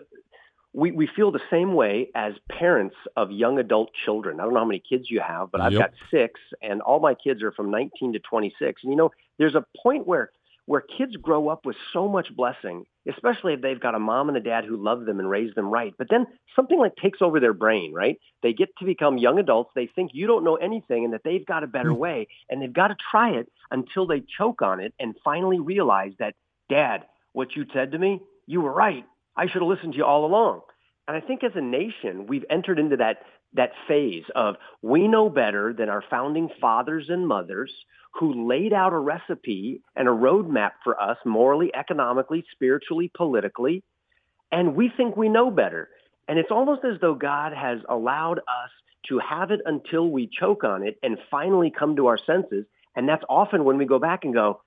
we, 0.74 0.92
we 0.92 1.08
feel 1.08 1.32
the 1.32 1.40
same 1.52 1.74
way 1.74 2.10
as 2.16 2.34
parents 2.50 2.96
of 3.16 3.32
young 3.32 3.60
adult 3.60 3.92
children. 4.06 4.40
I 4.40 4.44
don't 4.44 4.54
know 4.54 4.60
how 4.60 4.66
many 4.66 4.82
kids 4.88 5.06
you 5.10 5.22
have, 5.26 5.52
but 5.52 5.62
I've 5.62 5.74
yep. 5.74 5.82
got 5.82 5.92
six, 6.10 6.40
and 6.62 6.82
all 6.82 7.00
my 7.00 7.14
kids 7.14 7.44
are 7.44 7.52
from 7.52 7.70
19 7.70 8.14
to 8.14 8.20
26. 8.20 8.82
And, 8.84 8.92
you 8.92 8.98
know, 8.98 9.12
there's 9.38 9.56
a 9.56 9.66
point 9.82 10.08
where 10.08 10.32
where 10.66 10.82
kids 10.82 11.16
grow 11.18 11.50
up 11.50 11.66
with 11.66 11.76
so 11.92 12.08
much 12.08 12.34
blessing, 12.36 12.86
especially 13.10 13.54
if 13.54 13.62
they've 13.62 13.82
got 13.82 13.96
a 13.96 14.00
mom 14.00 14.30
and 14.30 14.38
a 14.38 14.42
dad 14.42 14.64
who 14.64 14.82
love 14.82 15.06
them 15.06 15.20
and 15.20 15.30
raise 15.30 15.54
them 15.56 15.70
right. 15.70 15.94
But 15.98 16.08
then 16.10 16.26
something 16.56 16.80
like 16.80 16.96
takes 16.96 17.22
over 17.22 17.40
their 17.40 17.54
brain, 17.54 17.94
right? 17.94 18.18
They 18.42 18.54
get 18.54 18.70
to 18.80 18.86
become 18.86 19.18
young 19.18 19.40
adults. 19.40 19.72
They 19.76 19.88
think 19.88 20.12
you 20.14 20.26
don't 20.26 20.46
know 20.46 20.56
anything 20.56 21.04
and 21.04 21.14
that 21.14 21.24
they've 21.26 21.46
got 21.46 21.64
a 21.64 21.68
better 21.68 21.92
hmm. 21.92 22.00
way. 22.00 22.28
And 22.50 22.62
they've 22.62 22.72
got 22.72 22.88
to 22.88 22.96
try 23.12 23.32
it 23.32 23.52
until 23.72 24.08
they 24.08 24.24
choke 24.38 24.62
on 24.62 24.80
it 24.80 24.94
and 25.00 25.16
finally 25.24 25.60
realize 25.60 26.14
that, 26.20 26.36
Dad, 26.70 27.04
what 27.34 27.56
you 27.58 27.66
said 27.74 27.92
to 27.92 27.98
me, 27.98 28.22
you 28.48 28.62
were 28.62 28.72
right. 28.72 29.06
I 29.36 29.48
should 29.48 29.62
have 29.62 29.70
listened 29.70 29.94
to 29.94 29.98
you 29.98 30.06
all 30.06 30.26
along. 30.26 30.62
And 31.08 31.18
I 31.18 31.20
think 31.20 31.44
as 31.44 31.52
a 31.56 31.62
nation, 31.62 32.28
we've 32.28 32.46
entered 32.50 32.80
into 32.80 32.98
that 32.98 33.18
that 33.56 33.72
phase 33.88 34.24
of 34.36 34.56
we 34.82 35.08
know 35.08 35.30
better 35.30 35.74
than 35.74 35.88
our 35.88 36.04
founding 36.10 36.50
fathers 36.60 37.06
and 37.10 37.28
mothers 37.28 37.72
who 38.14 38.48
laid 38.48 38.74
out 38.74 38.94
a 38.94 38.98
recipe 38.98 39.82
and 39.96 40.08
a 40.08 40.12
roadmap 40.12 40.72
for 40.84 41.00
us 41.00 41.18
morally, 41.26 41.72
economically, 41.76 42.44
spiritually, 42.52 43.12
politically, 43.16 43.84
and 44.52 44.76
we 44.76 44.92
think 44.96 45.18
we 45.18 45.30
know 45.30 45.50
better. 45.52 45.90
And 46.28 46.40
it's 46.40 46.52
almost 46.52 46.86
as 46.86 47.00
though 47.02 47.16
God 47.16 47.54
has 47.54 47.80
allowed 47.90 48.40
us 48.40 48.72
to 49.10 49.20
have 49.20 49.52
it 49.52 49.60
until 49.66 50.10
we 50.10 50.30
choke 50.40 50.64
on 50.64 50.84
it 50.84 50.98
and 51.04 51.18
finally 51.30 51.72
come 51.78 51.96
to 51.98 52.08
our 52.08 52.18
senses. 52.18 52.66
And 52.96 53.10
that's 53.10 53.24
often 53.28 53.66
when 53.66 53.78
we 53.78 53.86
go 53.86 54.00
back 54.00 54.24
and 54.24 54.34
go, 54.34 54.62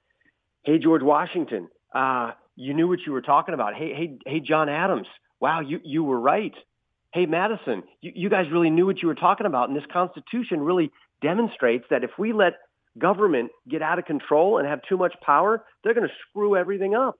hey, 0.65 0.79
George 0.79 1.03
Washington, 1.03 1.69
uh, 1.95 2.33
you 2.57 2.75
knew 2.75 2.89
what 2.89 3.01
you 3.07 3.13
were 3.13 3.23
talking 3.23 3.55
about. 3.55 3.75
Hey, 3.75 3.95
hey, 3.95 4.19
hey, 4.27 4.41
John 4.41 4.69
Adams, 4.69 5.07
wow, 5.41 5.61
you, 5.61 5.81
you 5.85 6.03
were 6.03 6.19
right 6.19 6.55
hey, 7.17 7.25
Madison, 7.25 7.83
you, 8.03 8.13
you 8.15 8.29
guys 8.29 8.45
really 8.53 8.69
knew 8.69 8.85
what 8.85 9.01
you 9.01 9.09
were 9.09 9.15
talking 9.15 9.47
about. 9.47 9.71
And 9.71 9.77
this 9.77 9.87
Constitution 9.91 10.61
really 10.61 10.93
demonstrates 11.23 11.87
that 11.89 12.05
if 12.05 12.11
we 12.19 12.35
let 12.35 12.55
government 12.99 13.51
get 13.67 13.81
out 13.81 13.99
of 13.99 14.05
control 14.05 14.59
and 14.59 14.69
have 14.69 14.81
too 14.87 14.99
much 14.99 15.15
power, 15.23 15.65
they're 15.83 15.95
going 15.95 16.07
to 16.07 16.15
screw 16.29 16.57
everything 16.57 16.95
up. 16.95 17.17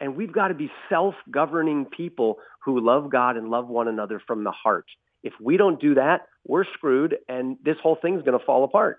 And 0.00 0.16
we've 0.16 0.32
got 0.32 0.48
to 0.48 0.54
be 0.54 0.70
self-governing 0.90 1.86
people 1.86 2.36
who 2.62 2.84
love 2.84 3.10
God 3.10 3.38
and 3.38 3.48
love 3.48 3.68
one 3.68 3.88
another 3.88 4.20
from 4.26 4.44
the 4.44 4.52
heart. 4.52 4.84
If 5.22 5.32
we 5.40 5.56
don't 5.56 5.80
do 5.80 5.94
that, 5.94 6.26
we're 6.46 6.64
screwed 6.74 7.16
and 7.26 7.56
this 7.64 7.76
whole 7.82 7.96
thing's 8.00 8.22
going 8.22 8.38
to 8.38 8.44
fall 8.44 8.64
apart. 8.64 8.98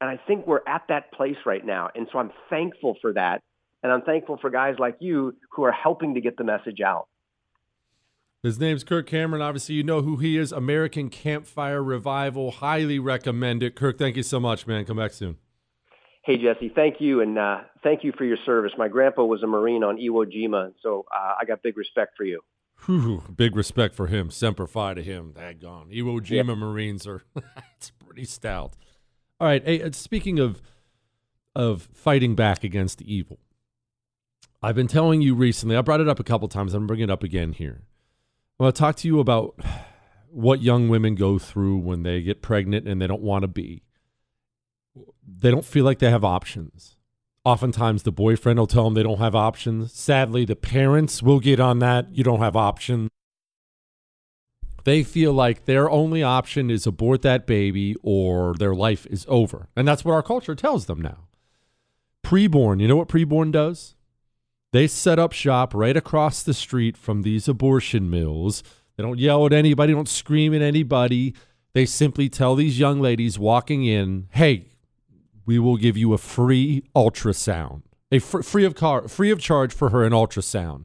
And 0.00 0.08
I 0.08 0.18
think 0.28 0.46
we're 0.46 0.66
at 0.66 0.82
that 0.90 1.12
place 1.12 1.36
right 1.44 1.64
now. 1.64 1.90
And 1.96 2.06
so 2.12 2.20
I'm 2.20 2.30
thankful 2.50 2.96
for 3.00 3.12
that. 3.14 3.42
And 3.82 3.92
I'm 3.92 4.02
thankful 4.02 4.38
for 4.40 4.50
guys 4.50 4.76
like 4.78 4.96
you 5.00 5.34
who 5.50 5.64
are 5.64 5.72
helping 5.72 6.14
to 6.14 6.20
get 6.20 6.36
the 6.36 6.44
message 6.44 6.80
out. 6.80 7.08
His 8.42 8.58
name's 8.58 8.82
Kirk 8.82 9.06
Cameron. 9.06 9.40
Obviously, 9.40 9.76
you 9.76 9.84
know 9.84 10.02
who 10.02 10.16
he 10.16 10.36
is. 10.36 10.50
American 10.50 11.10
Campfire 11.10 11.82
Revival. 11.82 12.50
Highly 12.50 12.98
recommend 12.98 13.62
it. 13.62 13.76
Kirk, 13.76 13.98
thank 13.98 14.16
you 14.16 14.24
so 14.24 14.40
much, 14.40 14.66
man. 14.66 14.84
Come 14.84 14.96
back 14.96 15.12
soon. 15.12 15.36
Hey, 16.24 16.38
Jesse. 16.38 16.70
Thank 16.74 17.00
you, 17.00 17.20
and 17.20 17.38
uh, 17.38 17.60
thank 17.82 18.04
you 18.04 18.12
for 18.16 18.24
your 18.24 18.36
service. 18.44 18.72
My 18.78 18.88
grandpa 18.88 19.24
was 19.24 19.42
a 19.42 19.46
Marine 19.46 19.82
on 19.82 19.96
Iwo 19.96 20.24
Jima, 20.24 20.72
so 20.80 21.04
uh, 21.12 21.34
I 21.40 21.44
got 21.44 21.62
big 21.62 21.76
respect 21.76 22.16
for 22.16 22.24
you. 22.24 22.40
Whew, 22.86 23.22
big 23.34 23.54
respect 23.54 23.94
for 23.94 24.08
him. 24.08 24.30
Semper 24.30 24.66
Fi 24.66 24.94
to 24.94 25.02
him. 25.02 25.34
Daggone. 25.36 25.96
Iwo 25.96 26.20
Jima 26.20 26.48
yeah. 26.48 26.54
Marines 26.54 27.06
are 27.06 27.22
it's 27.76 27.90
pretty 27.90 28.24
stout. 28.24 28.74
All 29.40 29.46
right. 29.46 29.64
Hey, 29.64 29.82
uh, 29.82 29.90
speaking 29.92 30.38
of 30.38 30.60
of 31.54 31.88
fighting 31.92 32.34
back 32.34 32.64
against 32.64 33.02
evil, 33.02 33.38
I've 34.62 34.76
been 34.76 34.88
telling 34.88 35.22
you 35.22 35.34
recently. 35.34 35.76
I 35.76 35.80
brought 35.80 36.00
it 36.00 36.08
up 36.08 36.20
a 36.20 36.24
couple 36.24 36.48
times. 36.48 36.74
I'm 36.74 36.86
bringing 36.86 37.04
it 37.04 37.10
up 37.10 37.22
again 37.22 37.52
here 37.52 37.82
I 38.62 38.64
want 38.64 38.76
to 38.76 38.78
talk 38.80 38.96
to 38.96 39.08
you 39.08 39.18
about 39.18 39.58
what 40.30 40.62
young 40.62 40.88
women 40.88 41.16
go 41.16 41.38
through 41.38 41.78
when 41.78 42.04
they 42.04 42.22
get 42.22 42.42
pregnant 42.42 42.86
and 42.86 43.02
they 43.02 43.08
don't 43.08 43.22
want 43.22 43.42
to 43.42 43.48
be. 43.48 43.82
They 45.26 45.50
don't 45.50 45.64
feel 45.64 45.84
like 45.84 45.98
they 45.98 46.10
have 46.10 46.24
options. 46.24 46.96
Oftentimes, 47.44 48.04
the 48.04 48.12
boyfriend 48.12 48.60
will 48.60 48.68
tell 48.68 48.84
them 48.84 48.94
they 48.94 49.02
don't 49.02 49.18
have 49.18 49.34
options. 49.34 49.92
Sadly, 49.92 50.44
the 50.44 50.54
parents 50.54 51.24
will 51.24 51.40
get 51.40 51.58
on 51.58 51.80
that. 51.80 52.14
You 52.14 52.22
don't 52.22 52.38
have 52.38 52.54
options. 52.54 53.10
They 54.84 55.02
feel 55.02 55.32
like 55.32 55.64
their 55.64 55.90
only 55.90 56.22
option 56.22 56.70
is 56.70 56.86
abort 56.86 57.22
that 57.22 57.46
baby 57.46 57.96
or 58.02 58.54
their 58.54 58.74
life 58.74 59.06
is 59.06 59.26
over. 59.28 59.68
And 59.74 59.88
that's 59.88 60.04
what 60.04 60.12
our 60.12 60.22
culture 60.22 60.54
tells 60.54 60.86
them 60.86 61.00
now. 61.00 61.26
Preborn, 62.24 62.80
you 62.80 62.86
know 62.86 62.96
what 62.96 63.08
preborn 63.08 63.50
does? 63.50 63.96
They 64.72 64.86
set 64.86 65.18
up 65.18 65.32
shop 65.32 65.74
right 65.74 65.96
across 65.96 66.42
the 66.42 66.54
street 66.54 66.96
from 66.96 67.22
these 67.22 67.46
abortion 67.46 68.08
mills. 68.08 68.62
They 68.96 69.02
don't 69.02 69.18
yell 69.18 69.44
at 69.44 69.52
anybody, 69.52 69.92
don't 69.92 70.08
scream 70.08 70.54
at 70.54 70.62
anybody. 70.62 71.34
They 71.74 71.84
simply 71.86 72.28
tell 72.28 72.54
these 72.54 72.78
young 72.78 73.00
ladies 73.00 73.38
walking 73.38 73.84
in, 73.84 74.28
"Hey, 74.30 74.66
we 75.44 75.58
will 75.58 75.76
give 75.76 75.96
you 75.96 76.12
a 76.12 76.18
free 76.18 76.82
ultrasound, 76.96 77.82
a 78.10 78.18
fr- 78.18 78.42
free 78.42 78.64
of 78.64 78.74
car, 78.74 79.08
free 79.08 79.30
of 79.30 79.40
charge 79.40 79.72
for 79.74 79.90
her 79.90 80.04
an 80.04 80.12
ultrasound." 80.12 80.84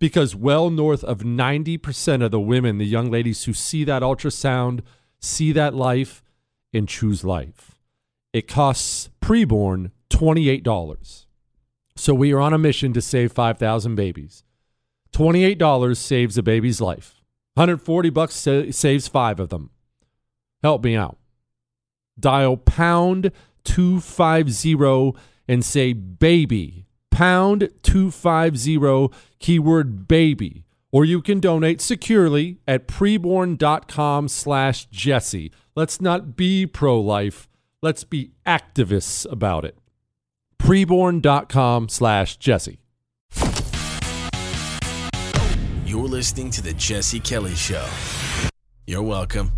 Because 0.00 0.34
well 0.34 0.70
north 0.70 1.02
of 1.04 1.24
90% 1.24 2.22
of 2.22 2.30
the 2.30 2.40
women, 2.40 2.78
the 2.78 2.86
young 2.86 3.10
ladies 3.10 3.44
who 3.44 3.52
see 3.52 3.84
that 3.84 4.02
ultrasound, 4.02 4.80
see 5.20 5.52
that 5.52 5.74
life 5.74 6.22
and 6.72 6.88
choose 6.88 7.24
life. 7.24 7.80
It 8.32 8.46
costs 8.46 9.10
preborn 9.20 9.90
$28. 10.10 11.26
So 11.98 12.14
we 12.14 12.32
are 12.32 12.38
on 12.38 12.52
a 12.52 12.58
mission 12.58 12.92
to 12.92 13.00
save 13.00 13.32
5,000 13.32 13.96
babies. 13.96 14.44
$28 15.12 15.96
saves 15.96 16.38
a 16.38 16.42
baby's 16.44 16.80
life. 16.80 17.20
140 17.54 18.10
bucks 18.10 18.36
sa- 18.36 18.70
saves 18.70 19.08
5 19.08 19.40
of 19.40 19.48
them. 19.48 19.70
Help 20.62 20.84
me 20.84 20.94
out. 20.94 21.18
Dial 22.18 22.56
pound 22.56 23.32
250 23.64 25.18
and 25.48 25.64
say 25.64 25.92
baby. 25.92 26.86
Pound 27.10 27.68
250 27.82 29.12
keyword 29.40 30.06
baby 30.06 30.64
or 30.92 31.04
you 31.04 31.20
can 31.20 31.40
donate 31.40 31.80
securely 31.80 32.58
at 32.66 32.86
preborn.com 32.86 34.28
slash 34.28 34.86
jesse 34.86 35.50
let's 35.74 36.00
not 36.00 36.36
be 36.36 36.64
pro-life 36.64 37.48
let's 37.82 38.04
be 38.04 38.30
activists 38.46 39.30
about 39.30 39.64
it 39.64 39.76
preborn.com 40.58 41.88
slash 41.88 42.36
jesse 42.36 42.78
You're 45.84 46.06
listening 46.08 46.50
to 46.50 46.62
The 46.62 46.74
Jesse 46.74 47.18
Kelly 47.20 47.54
Show. 47.54 47.86
You're 48.86 49.02
welcome. 49.02 49.52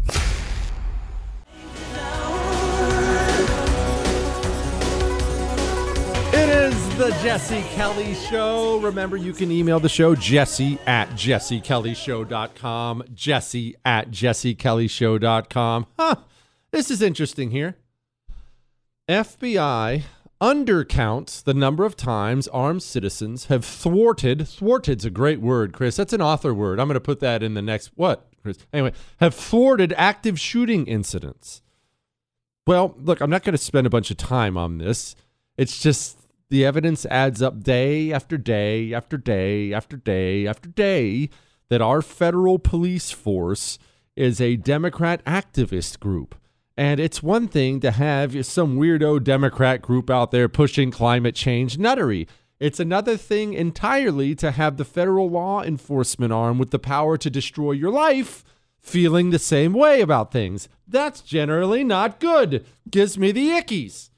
It 6.32 6.48
is 6.48 6.96
the 6.98 7.10
Jesse 7.22 7.62
Kelly 7.74 8.14
Show. 8.14 8.78
Remember, 8.78 9.16
you 9.16 9.32
can 9.32 9.50
email 9.50 9.80
the 9.80 9.88
show 9.88 10.14
jesse 10.14 10.78
at 10.86 11.08
jessekellyshow.com. 11.10 13.02
Jesse 13.12 13.74
at 13.84 14.10
jessekellyshow.com. 14.12 15.86
Huh. 15.98 16.14
This 16.70 16.90
is 16.90 17.02
interesting 17.02 17.50
here. 17.50 17.76
FBI 19.08 20.02
undercounts 20.40 21.42
the 21.42 21.54
number 21.54 21.84
of 21.84 21.96
times 21.96 22.48
armed 22.48 22.82
citizens 22.82 23.46
have 23.46 23.64
thwarted, 23.64 24.48
thwarted's 24.48 25.04
a 25.04 25.10
great 25.10 25.40
word, 25.40 25.72
Chris. 25.72 25.96
That's 25.96 26.12
an 26.12 26.22
author 26.22 26.54
word. 26.54 26.80
I'm 26.80 26.88
going 26.88 26.94
to 26.94 27.00
put 27.00 27.20
that 27.20 27.42
in 27.42 27.54
the 27.54 27.62
next, 27.62 27.90
what, 27.94 28.26
Chris? 28.42 28.58
Anyway, 28.72 28.92
have 29.18 29.34
thwarted 29.34 29.92
active 29.96 30.40
shooting 30.40 30.86
incidents. 30.86 31.62
Well, 32.66 32.94
look, 32.98 33.20
I'm 33.20 33.30
not 33.30 33.42
going 33.42 33.56
to 33.56 33.58
spend 33.58 33.86
a 33.86 33.90
bunch 33.90 34.10
of 34.10 34.16
time 34.16 34.56
on 34.56 34.78
this. 34.78 35.14
It's 35.56 35.80
just 35.80 36.18
the 36.48 36.64
evidence 36.64 37.04
adds 37.06 37.42
up 37.42 37.62
day 37.62 38.12
after 38.12 38.38
day 38.38 38.94
after 38.94 39.16
day 39.16 39.72
after 39.72 39.96
day 39.96 40.46
after 40.46 40.68
day 40.68 41.30
that 41.68 41.82
our 41.82 42.02
federal 42.02 42.58
police 42.58 43.10
force 43.10 43.78
is 44.16 44.40
a 44.40 44.56
Democrat 44.56 45.24
activist 45.24 46.00
group. 46.00 46.34
And 46.80 46.98
it's 46.98 47.22
one 47.22 47.46
thing 47.46 47.80
to 47.80 47.90
have 47.90 48.46
some 48.46 48.78
weirdo 48.78 49.22
Democrat 49.22 49.82
group 49.82 50.08
out 50.08 50.30
there 50.30 50.48
pushing 50.48 50.90
climate 50.90 51.34
change 51.34 51.76
nuttery. 51.76 52.26
It's 52.58 52.80
another 52.80 53.18
thing 53.18 53.52
entirely 53.52 54.34
to 54.36 54.50
have 54.50 54.78
the 54.78 54.86
federal 54.86 55.28
law 55.28 55.62
enforcement 55.62 56.32
arm 56.32 56.56
with 56.56 56.70
the 56.70 56.78
power 56.78 57.18
to 57.18 57.28
destroy 57.28 57.72
your 57.72 57.90
life 57.90 58.44
feeling 58.80 59.28
the 59.28 59.38
same 59.38 59.74
way 59.74 60.00
about 60.00 60.32
things. 60.32 60.70
That's 60.88 61.20
generally 61.20 61.84
not 61.84 62.18
good. 62.18 62.64
Gives 62.88 63.18
me 63.18 63.30
the 63.30 63.50
ickies 63.50 64.08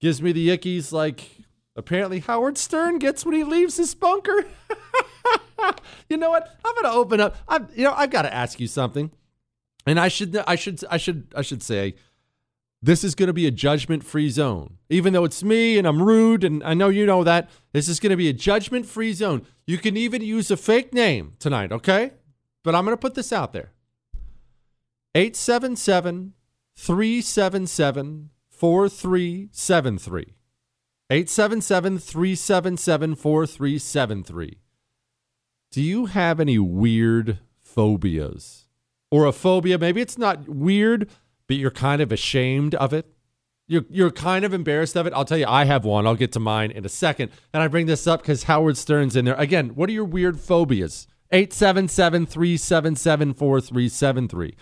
gives 0.00 0.22
me 0.22 0.32
the 0.32 0.48
ickies 0.48 0.92
like 0.92 1.38
apparently 1.76 2.20
Howard 2.20 2.58
Stern 2.58 2.98
gets 2.98 3.24
when 3.24 3.34
he 3.34 3.44
leaves 3.44 3.76
his 3.76 3.94
bunker. 3.94 4.44
you 6.08 6.16
know 6.16 6.30
what? 6.30 6.56
I'm 6.64 6.74
going 6.74 6.84
to 6.84 6.92
open 6.92 7.20
up. 7.20 7.36
I'm 7.48 7.68
you 7.74 7.84
know, 7.84 7.94
I've 7.94 8.10
got 8.10 8.22
to 8.22 8.34
ask 8.34 8.60
you 8.60 8.66
something. 8.66 9.10
And 9.88 9.98
I 9.98 10.08
should 10.08 10.36
I 10.46 10.54
should 10.54 10.84
I 10.90 10.98
should 10.98 11.32
I 11.34 11.40
should 11.40 11.62
say 11.62 11.94
this 12.82 13.02
is 13.02 13.14
going 13.14 13.28
to 13.28 13.32
be 13.32 13.46
a 13.46 13.50
judgment-free 13.50 14.28
zone. 14.28 14.76
Even 14.90 15.14
though 15.14 15.24
it's 15.24 15.42
me 15.42 15.78
and 15.78 15.86
I'm 15.86 16.02
rude 16.02 16.44
and 16.44 16.62
I 16.62 16.74
know 16.74 16.90
you 16.90 17.06
know 17.06 17.24
that, 17.24 17.48
this 17.72 17.88
is 17.88 17.98
going 17.98 18.10
to 18.10 18.16
be 18.16 18.28
a 18.28 18.34
judgment-free 18.34 19.14
zone. 19.14 19.46
You 19.66 19.78
can 19.78 19.96
even 19.96 20.22
use 20.22 20.50
a 20.50 20.58
fake 20.58 20.92
name 20.92 21.32
tonight, 21.38 21.72
okay? 21.72 22.12
But 22.62 22.74
I'm 22.74 22.84
going 22.84 22.96
to 22.96 23.00
put 23.00 23.14
this 23.14 23.32
out 23.32 23.52
there. 23.54 23.72
877 25.14 26.34
377 26.76 28.30
4373. 28.50 30.34
877 31.10 31.98
377 31.98 33.14
4373. 33.14 34.58
Do 35.72 35.82
you 35.82 36.06
have 36.06 36.40
any 36.40 36.58
weird 36.58 37.38
phobias? 37.60 38.67
Or 39.10 39.24
a 39.24 39.32
phobia? 39.32 39.78
Maybe 39.78 40.00
it's 40.00 40.18
not 40.18 40.48
weird, 40.48 41.08
but 41.46 41.56
you're 41.56 41.70
kind 41.70 42.02
of 42.02 42.12
ashamed 42.12 42.74
of 42.74 42.92
it. 42.92 43.06
You're, 43.66 43.84
you're 43.90 44.10
kind 44.10 44.44
of 44.44 44.54
embarrassed 44.54 44.96
of 44.96 45.06
it. 45.06 45.12
I'll 45.12 45.26
tell 45.26 45.38
you, 45.38 45.46
I 45.46 45.64
have 45.64 45.84
one. 45.84 46.06
I'll 46.06 46.14
get 46.14 46.32
to 46.32 46.40
mine 46.40 46.70
in 46.70 46.84
a 46.86 46.88
second. 46.88 47.30
And 47.52 47.62
I 47.62 47.68
bring 47.68 47.86
this 47.86 48.06
up 48.06 48.22
because 48.22 48.44
Howard 48.44 48.78
Stern's 48.78 49.14
in 49.14 49.26
there. 49.26 49.34
Again, 49.34 49.70
what 49.70 49.90
are 49.90 49.92
your 49.92 50.04
weird 50.04 50.40
phobias? 50.40 51.06
877 51.30 52.26
377 52.26 53.34
4373. 53.34 54.56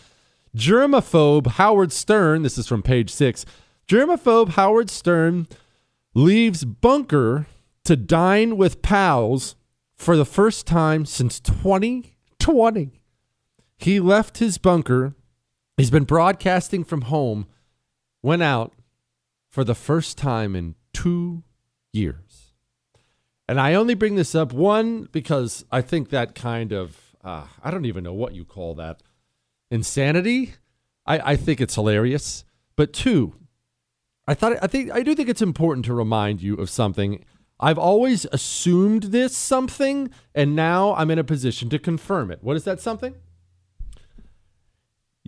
Germaphobe 0.56 1.46
Howard 1.48 1.92
Stern, 1.92 2.42
this 2.42 2.58
is 2.58 2.66
from 2.66 2.82
page 2.82 3.10
six. 3.10 3.44
Germaphobe 3.86 4.50
Howard 4.50 4.90
Stern 4.90 5.46
leaves 6.14 6.64
bunker 6.64 7.46
to 7.84 7.94
dine 7.94 8.56
with 8.56 8.82
pals 8.82 9.54
for 9.94 10.16
the 10.16 10.24
first 10.24 10.66
time 10.66 11.04
since 11.06 11.38
2020. 11.38 13.00
He 13.78 14.00
left 14.00 14.38
his 14.38 14.58
bunker. 14.58 15.14
He's 15.76 15.90
been 15.90 16.04
broadcasting 16.04 16.84
from 16.84 17.02
home, 17.02 17.46
went 18.22 18.42
out 18.42 18.72
for 19.50 19.64
the 19.64 19.74
first 19.74 20.16
time 20.16 20.56
in 20.56 20.74
two 20.92 21.42
years. 21.92 22.54
And 23.48 23.60
I 23.60 23.74
only 23.74 23.94
bring 23.94 24.16
this 24.16 24.34
up, 24.34 24.52
one, 24.52 25.08
because 25.12 25.64
I 25.70 25.82
think 25.82 26.08
that 26.10 26.34
kind 26.34 26.72
of, 26.72 27.16
uh, 27.22 27.46
I 27.62 27.70
don't 27.70 27.84
even 27.84 28.02
know 28.02 28.12
what 28.12 28.34
you 28.34 28.44
call 28.44 28.74
that, 28.74 29.02
insanity. 29.70 30.54
I, 31.06 31.32
I 31.32 31.36
think 31.36 31.60
it's 31.60 31.74
hilarious. 31.74 32.44
But 32.74 32.92
two, 32.92 33.34
I 34.26 34.34
thought 34.34 34.54
I 34.62 34.66
think 34.66 34.90
I 34.90 35.02
do 35.02 35.14
think 35.14 35.28
it's 35.28 35.42
important 35.42 35.84
to 35.86 35.94
remind 35.94 36.42
you 36.42 36.54
of 36.56 36.68
something. 36.68 37.24
I've 37.58 37.78
always 37.78 38.26
assumed 38.32 39.04
this 39.04 39.34
something, 39.34 40.10
and 40.34 40.54
now 40.54 40.94
I'm 40.94 41.10
in 41.10 41.18
a 41.18 41.24
position 41.24 41.70
to 41.70 41.78
confirm 41.78 42.30
it. 42.30 42.40
What 42.42 42.56
is 42.56 42.64
that 42.64 42.80
something? 42.80 43.14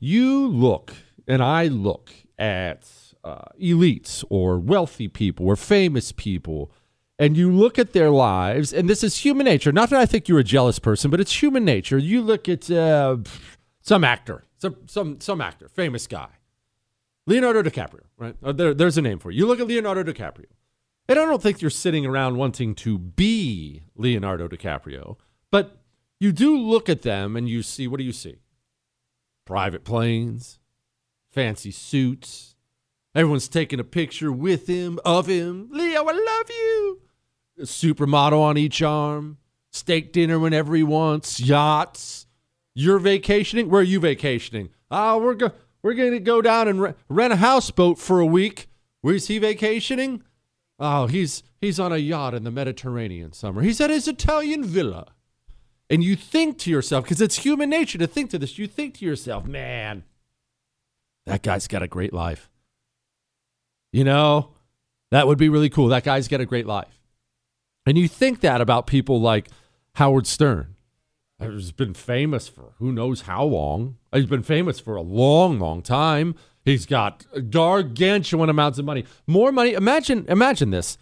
You 0.00 0.46
look, 0.46 0.94
and 1.26 1.42
I 1.42 1.66
look 1.66 2.10
at 2.38 2.88
uh, 3.24 3.46
elites 3.60 4.24
or 4.30 4.58
wealthy 4.58 5.08
people 5.08 5.46
or 5.46 5.56
famous 5.56 6.12
people, 6.12 6.70
and 7.18 7.36
you 7.36 7.50
look 7.50 7.78
at 7.78 7.92
their 7.92 8.10
lives, 8.10 8.72
and 8.72 8.88
this 8.88 9.02
is 9.02 9.18
human 9.18 9.44
nature. 9.44 9.72
Not 9.72 9.90
that 9.90 10.00
I 10.00 10.06
think 10.06 10.28
you're 10.28 10.38
a 10.38 10.44
jealous 10.44 10.78
person, 10.78 11.10
but 11.10 11.20
it's 11.20 11.42
human 11.42 11.64
nature. 11.64 11.98
You 11.98 12.22
look 12.22 12.48
at 12.48 12.70
uh, 12.70 13.16
some 13.80 14.04
actor, 14.04 14.44
some 14.58 14.76
some 14.86 15.20
some 15.20 15.40
actor, 15.40 15.68
famous 15.68 16.06
guy, 16.06 16.28
Leonardo 17.26 17.62
DiCaprio, 17.62 18.02
right? 18.16 18.36
Uh, 18.42 18.52
there, 18.52 18.72
there's 18.72 18.98
a 18.98 19.02
name 19.02 19.18
for 19.18 19.30
you. 19.32 19.38
You 19.38 19.46
look 19.46 19.58
at 19.58 19.66
Leonardo 19.66 20.04
DiCaprio, 20.04 20.46
and 21.08 21.18
I 21.18 21.24
don't 21.24 21.42
think 21.42 21.60
you're 21.60 21.70
sitting 21.70 22.06
around 22.06 22.36
wanting 22.36 22.76
to 22.76 22.98
be 22.98 23.82
Leonardo 23.96 24.46
DiCaprio, 24.46 25.16
but 25.50 25.82
you 26.20 26.30
do 26.30 26.56
look 26.56 26.88
at 26.88 27.02
them 27.02 27.36
and 27.36 27.48
you 27.48 27.62
see 27.62 27.88
what 27.88 27.98
do 27.98 28.04
you 28.04 28.12
see? 28.12 28.36
Private 29.48 29.82
planes, 29.82 30.58
fancy 31.30 31.70
suits. 31.70 32.54
Everyone's 33.14 33.48
taking 33.48 33.80
a 33.80 33.84
picture 33.84 34.30
with 34.30 34.66
him, 34.66 35.00
of 35.06 35.26
him. 35.26 35.70
Leo, 35.72 36.04
I 36.04 36.12
love 36.12 36.50
you. 36.50 37.00
A 37.58 37.62
supermodel 37.62 38.38
on 38.42 38.58
each 38.58 38.82
arm, 38.82 39.38
steak 39.70 40.12
dinner 40.12 40.38
whenever 40.38 40.74
he 40.76 40.82
wants, 40.82 41.40
yachts. 41.40 42.26
You're 42.74 42.98
vacationing. 42.98 43.70
Where 43.70 43.80
are 43.80 43.84
you 43.84 44.00
vacationing? 44.00 44.68
Ah, 44.90 45.16
we're 45.16 45.32
go- 45.32 45.52
we're 45.82 45.94
going 45.94 46.12
to 46.12 46.20
go 46.20 46.42
down 46.42 46.68
and 46.68 46.82
re- 46.82 46.94
rent 47.08 47.32
a 47.32 47.36
houseboat 47.36 47.98
for 47.98 48.20
a 48.20 48.26
week. 48.26 48.68
Where's 49.00 49.28
he 49.28 49.38
vacationing? 49.38 50.24
Oh, 50.78 51.06
he's 51.06 51.42
he's 51.58 51.80
on 51.80 51.90
a 51.90 51.96
yacht 51.96 52.34
in 52.34 52.44
the 52.44 52.50
Mediterranean 52.50 53.32
summer. 53.32 53.62
He's 53.62 53.80
at 53.80 53.88
his 53.88 54.08
Italian 54.08 54.62
villa. 54.62 55.06
And 55.90 56.04
you 56.04 56.16
think 56.16 56.58
to 56.58 56.70
yourself, 56.70 57.04
because 57.04 57.20
it's 57.20 57.36
human 57.36 57.70
nature 57.70 57.98
to 57.98 58.06
think 58.06 58.30
to 58.30 58.38
this, 58.38 58.58
you 58.58 58.66
think 58.66 58.98
to 58.98 59.04
yourself, 59.04 59.46
man, 59.46 60.04
that 61.26 61.42
guy's 61.42 61.66
got 61.66 61.82
a 61.82 61.88
great 61.88 62.12
life. 62.12 62.50
You 63.92 64.04
know, 64.04 64.50
that 65.10 65.26
would 65.26 65.38
be 65.38 65.48
really 65.48 65.70
cool. 65.70 65.88
That 65.88 66.04
guy's 66.04 66.28
got 66.28 66.40
a 66.40 66.46
great 66.46 66.66
life. 66.66 67.00
And 67.86 67.96
you 67.96 68.06
think 68.06 68.40
that 68.40 68.60
about 68.60 68.86
people 68.86 69.20
like 69.20 69.48
Howard 69.94 70.26
Stern, 70.26 70.74
who's 71.40 71.72
been 71.72 71.94
famous 71.94 72.48
for 72.48 72.74
who 72.78 72.92
knows 72.92 73.22
how 73.22 73.44
long. 73.44 73.96
He's 74.12 74.26
been 74.26 74.42
famous 74.42 74.80
for 74.80 74.96
a 74.96 75.02
long, 75.02 75.58
long 75.58 75.82
time. 75.82 76.34
He's 76.64 76.84
got 76.84 77.24
gargantuan 77.50 78.50
amounts 78.50 78.78
of 78.78 78.84
money. 78.84 79.04
More 79.26 79.52
money. 79.52 79.72
Imagine, 79.72 80.26
imagine 80.28 80.70
this. 80.70 80.98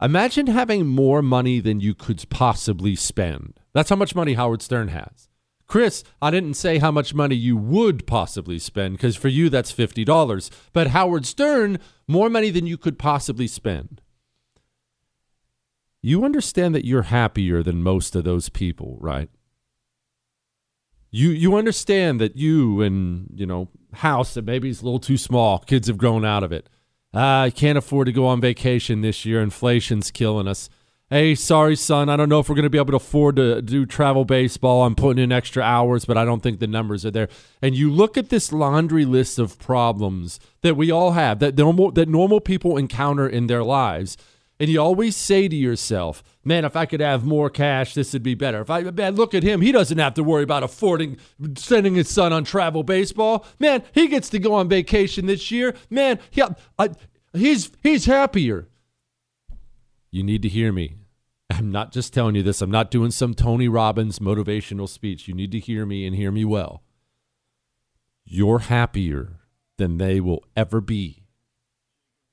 Imagine 0.00 0.48
having 0.48 0.86
more 0.86 1.22
money 1.22 1.58
than 1.58 1.80
you 1.80 1.94
could 1.94 2.28
possibly 2.28 2.94
spend. 2.94 3.58
That's 3.72 3.88
how 3.88 3.96
much 3.96 4.14
money 4.14 4.34
Howard 4.34 4.60
Stern 4.60 4.88
has. 4.88 5.28
Chris, 5.66 6.04
I 6.22 6.30
didn't 6.30 6.54
say 6.54 6.78
how 6.78 6.90
much 6.90 7.14
money 7.14 7.34
you 7.34 7.56
would 7.56 8.06
possibly 8.06 8.58
spend 8.58 8.94
because 8.94 9.16
for 9.16 9.28
you 9.28 9.48
that's 9.48 9.72
$50. 9.72 10.50
But 10.72 10.88
Howard 10.88 11.26
Stern, 11.26 11.78
more 12.06 12.30
money 12.30 12.50
than 12.50 12.66
you 12.66 12.78
could 12.78 12.98
possibly 12.98 13.48
spend. 13.48 14.00
You 16.02 16.24
understand 16.24 16.74
that 16.74 16.84
you're 16.84 17.02
happier 17.02 17.62
than 17.62 17.82
most 17.82 18.14
of 18.14 18.22
those 18.22 18.48
people, 18.48 18.96
right? 19.00 19.28
You 21.10 21.30
you 21.30 21.56
understand 21.56 22.20
that 22.20 22.36
you 22.36 22.82
and, 22.82 23.28
you 23.34 23.46
know, 23.46 23.70
house 23.94 24.34
that 24.34 24.44
maybe 24.44 24.68
is 24.68 24.82
a 24.82 24.84
little 24.84 25.00
too 25.00 25.16
small. 25.16 25.58
Kids 25.60 25.88
have 25.88 25.98
grown 25.98 26.24
out 26.24 26.44
of 26.44 26.52
it. 26.52 26.68
Uh, 27.14 27.46
I 27.46 27.50
can't 27.50 27.78
afford 27.78 28.06
to 28.06 28.12
go 28.12 28.26
on 28.26 28.40
vacation 28.40 29.00
this 29.00 29.24
year. 29.24 29.42
Inflation's 29.42 30.10
killing 30.10 30.48
us. 30.48 30.68
Hey, 31.08 31.36
sorry, 31.36 31.76
son. 31.76 32.08
I 32.08 32.16
don't 32.16 32.28
know 32.28 32.40
if 32.40 32.48
we're 32.48 32.56
going 32.56 32.64
to 32.64 32.70
be 32.70 32.78
able 32.78 32.90
to 32.90 32.96
afford 32.96 33.36
to 33.36 33.62
do 33.62 33.86
travel 33.86 34.24
baseball. 34.24 34.84
I'm 34.84 34.96
putting 34.96 35.22
in 35.22 35.30
extra 35.30 35.62
hours, 35.62 36.04
but 36.04 36.18
I 36.18 36.24
don't 36.24 36.42
think 36.42 36.58
the 36.58 36.66
numbers 36.66 37.06
are 37.06 37.12
there. 37.12 37.28
And 37.62 37.76
you 37.76 37.92
look 37.92 38.18
at 38.18 38.28
this 38.28 38.52
laundry 38.52 39.04
list 39.04 39.38
of 39.38 39.56
problems 39.56 40.40
that 40.62 40.76
we 40.76 40.90
all 40.90 41.12
have, 41.12 41.38
that 41.38 41.56
normal, 41.56 41.92
that 41.92 42.08
normal 42.08 42.40
people 42.40 42.76
encounter 42.76 43.28
in 43.28 43.46
their 43.46 43.62
lives. 43.62 44.16
And 44.58 44.70
you 44.70 44.80
always 44.80 45.16
say 45.16 45.48
to 45.48 45.56
yourself, 45.56 46.22
man, 46.42 46.64
if 46.64 46.76
I 46.76 46.86
could 46.86 47.00
have 47.00 47.24
more 47.24 47.50
cash, 47.50 47.92
this 47.92 48.12
would 48.14 48.22
be 48.22 48.34
better. 48.34 48.62
If 48.62 48.70
I 48.70 48.82
man, 48.82 49.14
look 49.14 49.34
at 49.34 49.42
him, 49.42 49.60
he 49.60 49.70
doesn't 49.70 49.98
have 49.98 50.14
to 50.14 50.22
worry 50.24 50.42
about 50.42 50.62
affording 50.62 51.18
sending 51.56 51.94
his 51.94 52.08
son 52.08 52.32
on 52.32 52.44
travel 52.44 52.82
baseball. 52.82 53.46
Man, 53.58 53.82
he 53.92 54.08
gets 54.08 54.30
to 54.30 54.38
go 54.38 54.54
on 54.54 54.68
vacation 54.68 55.26
this 55.26 55.50
year. 55.50 55.74
Man, 55.90 56.18
yeah, 56.32 56.48
I, 56.78 56.90
he's 57.34 57.70
he's 57.82 58.06
happier. 58.06 58.68
You 60.10 60.22
need 60.22 60.40
to 60.42 60.48
hear 60.48 60.72
me. 60.72 60.96
I'm 61.50 61.70
not 61.70 61.92
just 61.92 62.14
telling 62.14 62.34
you 62.34 62.42
this. 62.42 62.62
I'm 62.62 62.70
not 62.70 62.90
doing 62.90 63.10
some 63.10 63.34
Tony 63.34 63.68
Robbins 63.68 64.18
motivational 64.18 64.88
speech. 64.88 65.28
You 65.28 65.34
need 65.34 65.52
to 65.52 65.60
hear 65.60 65.84
me 65.84 66.06
and 66.06 66.16
hear 66.16 66.32
me 66.32 66.44
well. 66.44 66.82
You're 68.24 68.60
happier 68.60 69.40
than 69.76 69.98
they 69.98 70.20
will 70.20 70.42
ever 70.56 70.80
be 70.80 71.25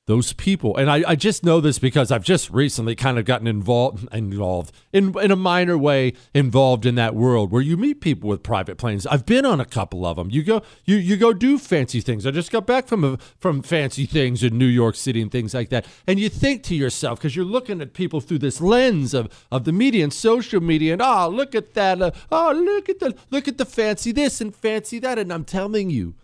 those 0.06 0.34
people. 0.34 0.76
And 0.76 0.90
I, 0.92 1.04
I 1.08 1.16
just 1.16 1.44
know 1.44 1.62
this 1.62 1.80
because 1.80 2.12
i've 2.12 2.24
just 2.24 2.50
recently 2.50 2.96
kind 2.96 3.18
of 3.18 3.26
gotten 3.26 3.48
involved 3.48 4.08
involved 4.14 4.74
in, 4.92 5.18
in 5.20 5.32
a 5.32 5.36
minor 5.36 5.78
way 5.78 6.14
involved 6.34 6.86
in 6.86 6.96
that 6.96 7.16
world 7.16 7.52
where 7.52 7.62
you 7.62 7.78
meet 7.78 8.02
people 8.02 8.30
with 8.30 8.44
private 8.44 8.78
planes. 8.78 9.08
I've 9.08 9.26
been 9.26 9.46
on 9.46 9.62
a 9.62 9.66
couple 9.66 10.06
of 10.06 10.18
them 10.18 10.30
you 10.30 10.44
go 10.44 10.62
you, 10.84 10.98
you 10.98 11.16
go 11.16 11.32
do 11.32 11.58
fancy 11.58 12.02
things. 12.02 12.26
I 12.26 12.32
just 12.32 12.52
got 12.52 12.68
back 12.68 12.88
from 12.88 13.04
a, 13.04 13.18
from 13.38 13.62
fancy 13.62 14.06
things 14.06 14.44
in 14.44 14.58
new 14.58 14.66
york 14.66 14.96
city 14.96 15.22
and 15.22 15.32
things 15.32 15.54
like 15.54 15.70
that. 15.70 15.86
And 16.06 16.20
you 16.20 16.30
think 16.30 16.64
to 16.64 16.76
yourself 16.76 17.20
because 17.20 17.36
you're 17.36 17.46
looking 17.46 17.82
at 17.82 17.94
people 17.94 18.20
through 18.20 18.40
this 18.40 18.60
lens 18.60 19.14
of, 19.14 19.30
of 19.52 19.64
the 19.64 19.72
media 19.72 20.04
and 20.04 20.14
social 20.14 20.62
media 20.62 20.94
and 20.94 21.02
oh 21.02 21.30
look 21.30 21.56
at 21.56 21.74
that 21.76 22.02
uh, 22.02 22.12
oh 22.32 22.52
look 22.52 22.90
at 22.90 23.00
the 23.00 23.16
look 23.32 23.48
at 23.48 23.58
the 23.58 23.66
fancy 23.66 24.12
this 24.12 24.42
and 24.42 24.54
fancy 24.54 25.00
that 25.00 25.18
and 25.18 25.32
i'm 25.32 25.46
telling 25.46 25.90
you 25.90 26.16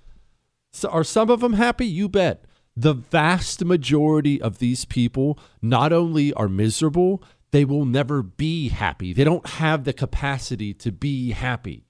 so 0.72 0.90
are 0.90 1.04
some 1.04 1.30
of 1.30 1.40
them 1.40 1.54
happy? 1.54 1.86
You 1.86 2.08
bet 2.10 2.44
the 2.80 2.94
vast 2.94 3.66
majority 3.66 4.42
of 4.42 4.60
these 4.60 4.86
people 4.86 5.38
not 5.62 5.92
only 5.92 6.32
are 6.34 6.48
miserable, 6.48 7.22
they 7.52 7.66
will 7.66 7.84
never 7.84 8.24
be 8.24 8.70
happy. 8.70 9.12
They 9.12 9.26
don't 9.26 9.46
have 9.46 9.84
the 9.84 9.92
capacity 9.92 10.74
to 10.76 10.92
be 10.92 11.32
happy. 11.32 11.84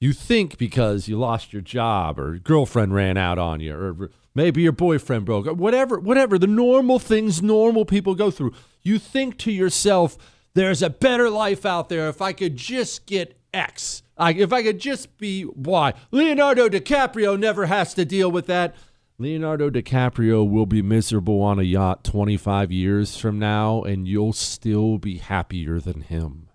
You 0.00 0.12
think 0.12 0.58
because 0.58 1.08
you 1.08 1.18
lost 1.18 1.54
your 1.54 1.62
job 1.62 2.18
or 2.18 2.38
girlfriend 2.38 2.94
ran 2.94 3.16
out 3.16 3.38
on 3.38 3.60
you 3.60 3.74
or 3.74 4.10
maybe 4.34 4.60
your 4.60 4.72
boyfriend 4.72 5.24
broke 5.24 5.46
up, 5.46 5.56
whatever, 5.56 5.98
whatever, 5.98 6.38
the 6.38 6.46
normal 6.46 6.98
things 6.98 7.42
normal 7.42 7.86
people 7.86 8.14
go 8.14 8.30
through. 8.30 8.52
You 8.82 8.98
think 8.98 9.38
to 9.38 9.52
yourself, 9.52 10.18
there's 10.52 10.82
a 10.82 10.90
better 10.90 11.30
life 11.30 11.64
out 11.64 11.88
there 11.88 12.10
if 12.10 12.20
I 12.20 12.34
could 12.34 12.56
just 12.56 13.06
get 13.06 13.40
X. 13.54 14.02
I, 14.18 14.34
if 14.34 14.52
I 14.52 14.62
could 14.62 14.80
just 14.80 15.16
be 15.16 15.46
Y. 15.46 15.94
Leonardo 16.10 16.68
DiCaprio 16.68 17.38
never 17.38 17.66
has 17.66 17.94
to 17.94 18.04
deal 18.04 18.30
with 18.30 18.46
that. 18.48 18.74
Leonardo 19.16 19.70
DiCaprio 19.70 20.48
will 20.48 20.66
be 20.66 20.82
miserable 20.82 21.40
on 21.40 21.60
a 21.60 21.62
yacht 21.62 22.02
25 22.02 22.72
years 22.72 23.16
from 23.16 23.38
now, 23.38 23.80
and 23.82 24.08
you'll 24.08 24.32
still 24.32 24.98
be 24.98 25.18
happier 25.18 25.78
than 25.78 26.00
him. 26.00 26.48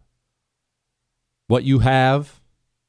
What 1.47 1.63
you 1.63 1.79
have, 1.79 2.41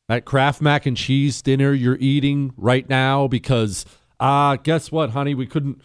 that 0.09 0.25
Kraft 0.25 0.61
mac 0.61 0.87
and 0.87 0.97
cheese 0.97 1.41
dinner 1.41 1.73
you're 1.73 1.97
eating 2.01 2.53
right 2.57 2.89
now 2.89 3.29
because, 3.29 3.87
ah, 4.19 4.51
uh, 4.51 4.57
guess 4.57 4.91
what, 4.91 5.11
honey? 5.11 5.37
We 5.37 5.47
couldn't 5.47 5.81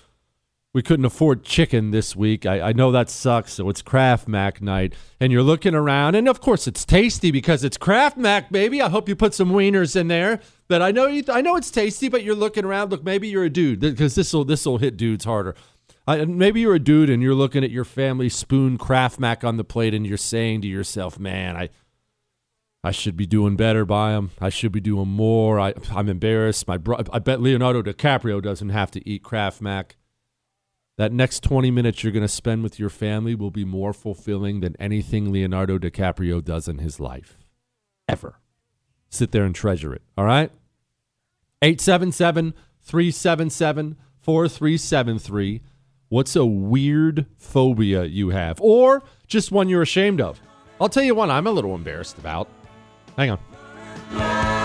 we 0.76 0.82
couldn't 0.82 1.06
afford 1.06 1.46
chicken 1.46 1.92
this 1.92 2.18
week. 2.18 2.46
I, 2.46 2.60
I 2.60 2.74
know 2.74 2.92
that 2.92 3.10
sucks. 3.10 3.54
So 3.54 3.70
it's 3.70 3.82
Kraft 3.82 4.28
Mac 4.28 4.62
night. 4.62 4.94
And 5.22 5.32
you're 5.32 5.42
looking 5.42 5.74
around, 5.74 6.16
and 6.16 6.28
of 6.28 6.42
course 6.42 6.68
it's 6.68 6.84
tasty 6.84 7.32
because 7.32 7.64
it's 7.64 7.78
Kraft 7.78 8.18
Mac, 8.18 8.52
baby. 8.52 8.82
I 8.82 8.90
hope 8.90 9.08
you 9.08 9.16
put 9.16 9.34
some 9.34 9.52
wieners 9.52 9.96
in 9.96 10.10
there. 10.10 10.42
But 10.68 10.82
I 10.82 10.92
know 10.92 11.08
you, 11.08 11.24
I 11.30 11.40
know 11.40 11.56
it's 11.56 11.72
tasty, 11.72 12.10
but 12.10 12.24
you're 12.24 12.36
looking 12.36 12.66
around. 12.66 12.92
Look, 12.92 13.06
maybe 13.06 13.30
you're 13.30 13.46
a 13.46 13.50
dude 13.50 13.80
because 13.80 14.16
this 14.16 14.34
will 14.34 14.44
this 14.44 14.66
will 14.66 14.78
hit 14.78 14.98
dudes 14.98 15.24
harder. 15.24 15.56
I, 16.06 16.26
maybe 16.26 16.60
you're 16.60 16.76
a 16.76 16.80
dude 16.80 17.10
and 17.10 17.24
you're 17.24 17.36
looking 17.36 17.64
at 17.64 17.72
your 17.72 17.86
family 17.86 18.28
spoon 18.28 18.78
Kraft 18.78 19.18
Mac 19.18 19.46
on 19.46 19.56
the 19.56 19.64
plate, 19.64 19.94
and 19.94 20.06
you're 20.06 20.18
saying 20.18 20.60
to 20.64 20.68
yourself, 20.68 21.18
"Man, 21.18 21.56
I." 21.56 21.70
I 22.84 22.92
should 22.92 23.18
be 23.18 23.26
doing 23.26 23.56
better 23.56 23.84
by 23.84 24.12
him. 24.12 24.30
I 24.40 24.50
should 24.50 24.72
be 24.72 24.80
doing 24.80 25.08
more. 25.08 25.60
I, 25.60 25.74
I'm 25.90 26.08
embarrassed. 26.08 26.68
My 26.68 26.78
bro- 26.78 27.02
I 27.12 27.18
bet 27.18 27.42
Leonardo 27.42 27.82
DiCaprio 27.82 28.40
doesn't 28.44 28.70
have 28.70 28.92
to 28.92 29.10
eat 29.10 29.24
Kraft 29.24 29.60
Mac. 29.60 29.96
That 30.98 31.12
next 31.12 31.44
20 31.44 31.72
minutes 31.72 32.04
you're 32.04 32.14
going 32.14 32.22
to 32.22 32.28
spend 32.28 32.64
with 32.64 32.80
your 32.80 32.90
family 32.90 33.36
will 33.36 33.52
be 33.52 33.66
more 33.66 33.94
fulfilling 33.94 34.62
than 34.62 34.76
anything 34.80 35.32
Leonardo 35.32 35.78
DiCaprio 35.78 36.44
does 36.44 36.68
in 36.68 36.78
his 36.78 37.00
life. 37.00 37.38
Ever. 38.08 38.40
Sit 39.10 39.32
there 39.32 39.44
and 39.44 39.54
treasure 39.54 39.94
it. 39.94 40.02
All 40.18 40.26
right? 40.26 40.52
877 41.62 42.54
377 42.82 43.98
4373. 44.20 45.62
What's 46.08 46.36
a 46.36 46.46
weird 46.46 47.26
phobia 47.38 48.06
you 48.06 48.30
have? 48.30 48.62
Or 48.62 49.04
just 49.28 49.52
one 49.52 49.68
you're 49.68 49.82
ashamed 49.82 50.22
of? 50.22 50.40
I'll 50.80 50.90
tell 50.90 51.04
you 51.04 51.16
one 51.16 51.30
I'm 51.32 51.48
a 51.48 51.52
little 51.52 51.76
embarrassed 51.76 52.18
about. 52.18 52.48
Hang 53.18 53.32
on. 53.32 54.65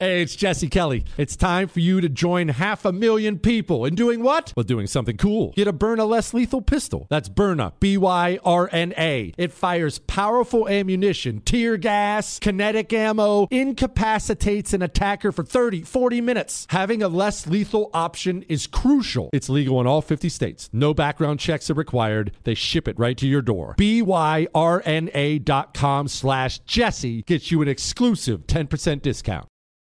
Hey, 0.00 0.22
it's 0.22 0.34
Jesse 0.34 0.68
Kelly. 0.68 1.04
It's 1.16 1.36
time 1.36 1.68
for 1.68 1.78
you 1.78 2.00
to 2.00 2.08
join 2.08 2.48
half 2.48 2.84
a 2.84 2.90
million 2.90 3.38
people 3.38 3.84
in 3.84 3.94
doing 3.94 4.24
what? 4.24 4.52
Well, 4.56 4.64
doing 4.64 4.88
something 4.88 5.16
cool. 5.16 5.52
Get 5.52 5.68
a 5.68 5.72
Byrna 5.72 6.04
less 6.04 6.34
lethal 6.34 6.62
pistol. 6.62 7.06
That's 7.10 7.28
Byrna, 7.28 7.74
B 7.78 7.96
Y 7.96 8.40
R 8.44 8.68
N 8.72 8.92
A. 8.98 9.32
It 9.38 9.52
fires 9.52 10.00
powerful 10.00 10.68
ammunition, 10.68 11.42
tear 11.42 11.76
gas, 11.76 12.40
kinetic 12.40 12.92
ammo, 12.92 13.46
incapacitates 13.52 14.72
an 14.72 14.82
attacker 14.82 15.30
for 15.30 15.44
30, 15.44 15.82
40 15.82 16.20
minutes. 16.20 16.66
Having 16.70 17.04
a 17.04 17.08
less 17.08 17.46
lethal 17.46 17.90
option 17.94 18.42
is 18.48 18.66
crucial. 18.66 19.30
It's 19.32 19.48
legal 19.48 19.80
in 19.80 19.86
all 19.86 20.02
50 20.02 20.28
states. 20.28 20.68
No 20.72 20.92
background 20.92 21.38
checks 21.38 21.70
are 21.70 21.74
required. 21.74 22.32
They 22.42 22.54
ship 22.54 22.88
it 22.88 22.98
right 22.98 23.16
to 23.18 23.28
your 23.28 23.42
door. 23.42 23.76
B 23.78 24.02
Y 24.02 24.48
R 24.56 24.82
N 24.84 25.08
A 25.14 25.38
dot 25.38 25.72
com 25.72 26.08
slash 26.08 26.58
Jesse 26.58 27.22
gets 27.22 27.52
you 27.52 27.62
an 27.62 27.68
exclusive 27.68 28.48
10% 28.48 29.00
discount. 29.00 29.46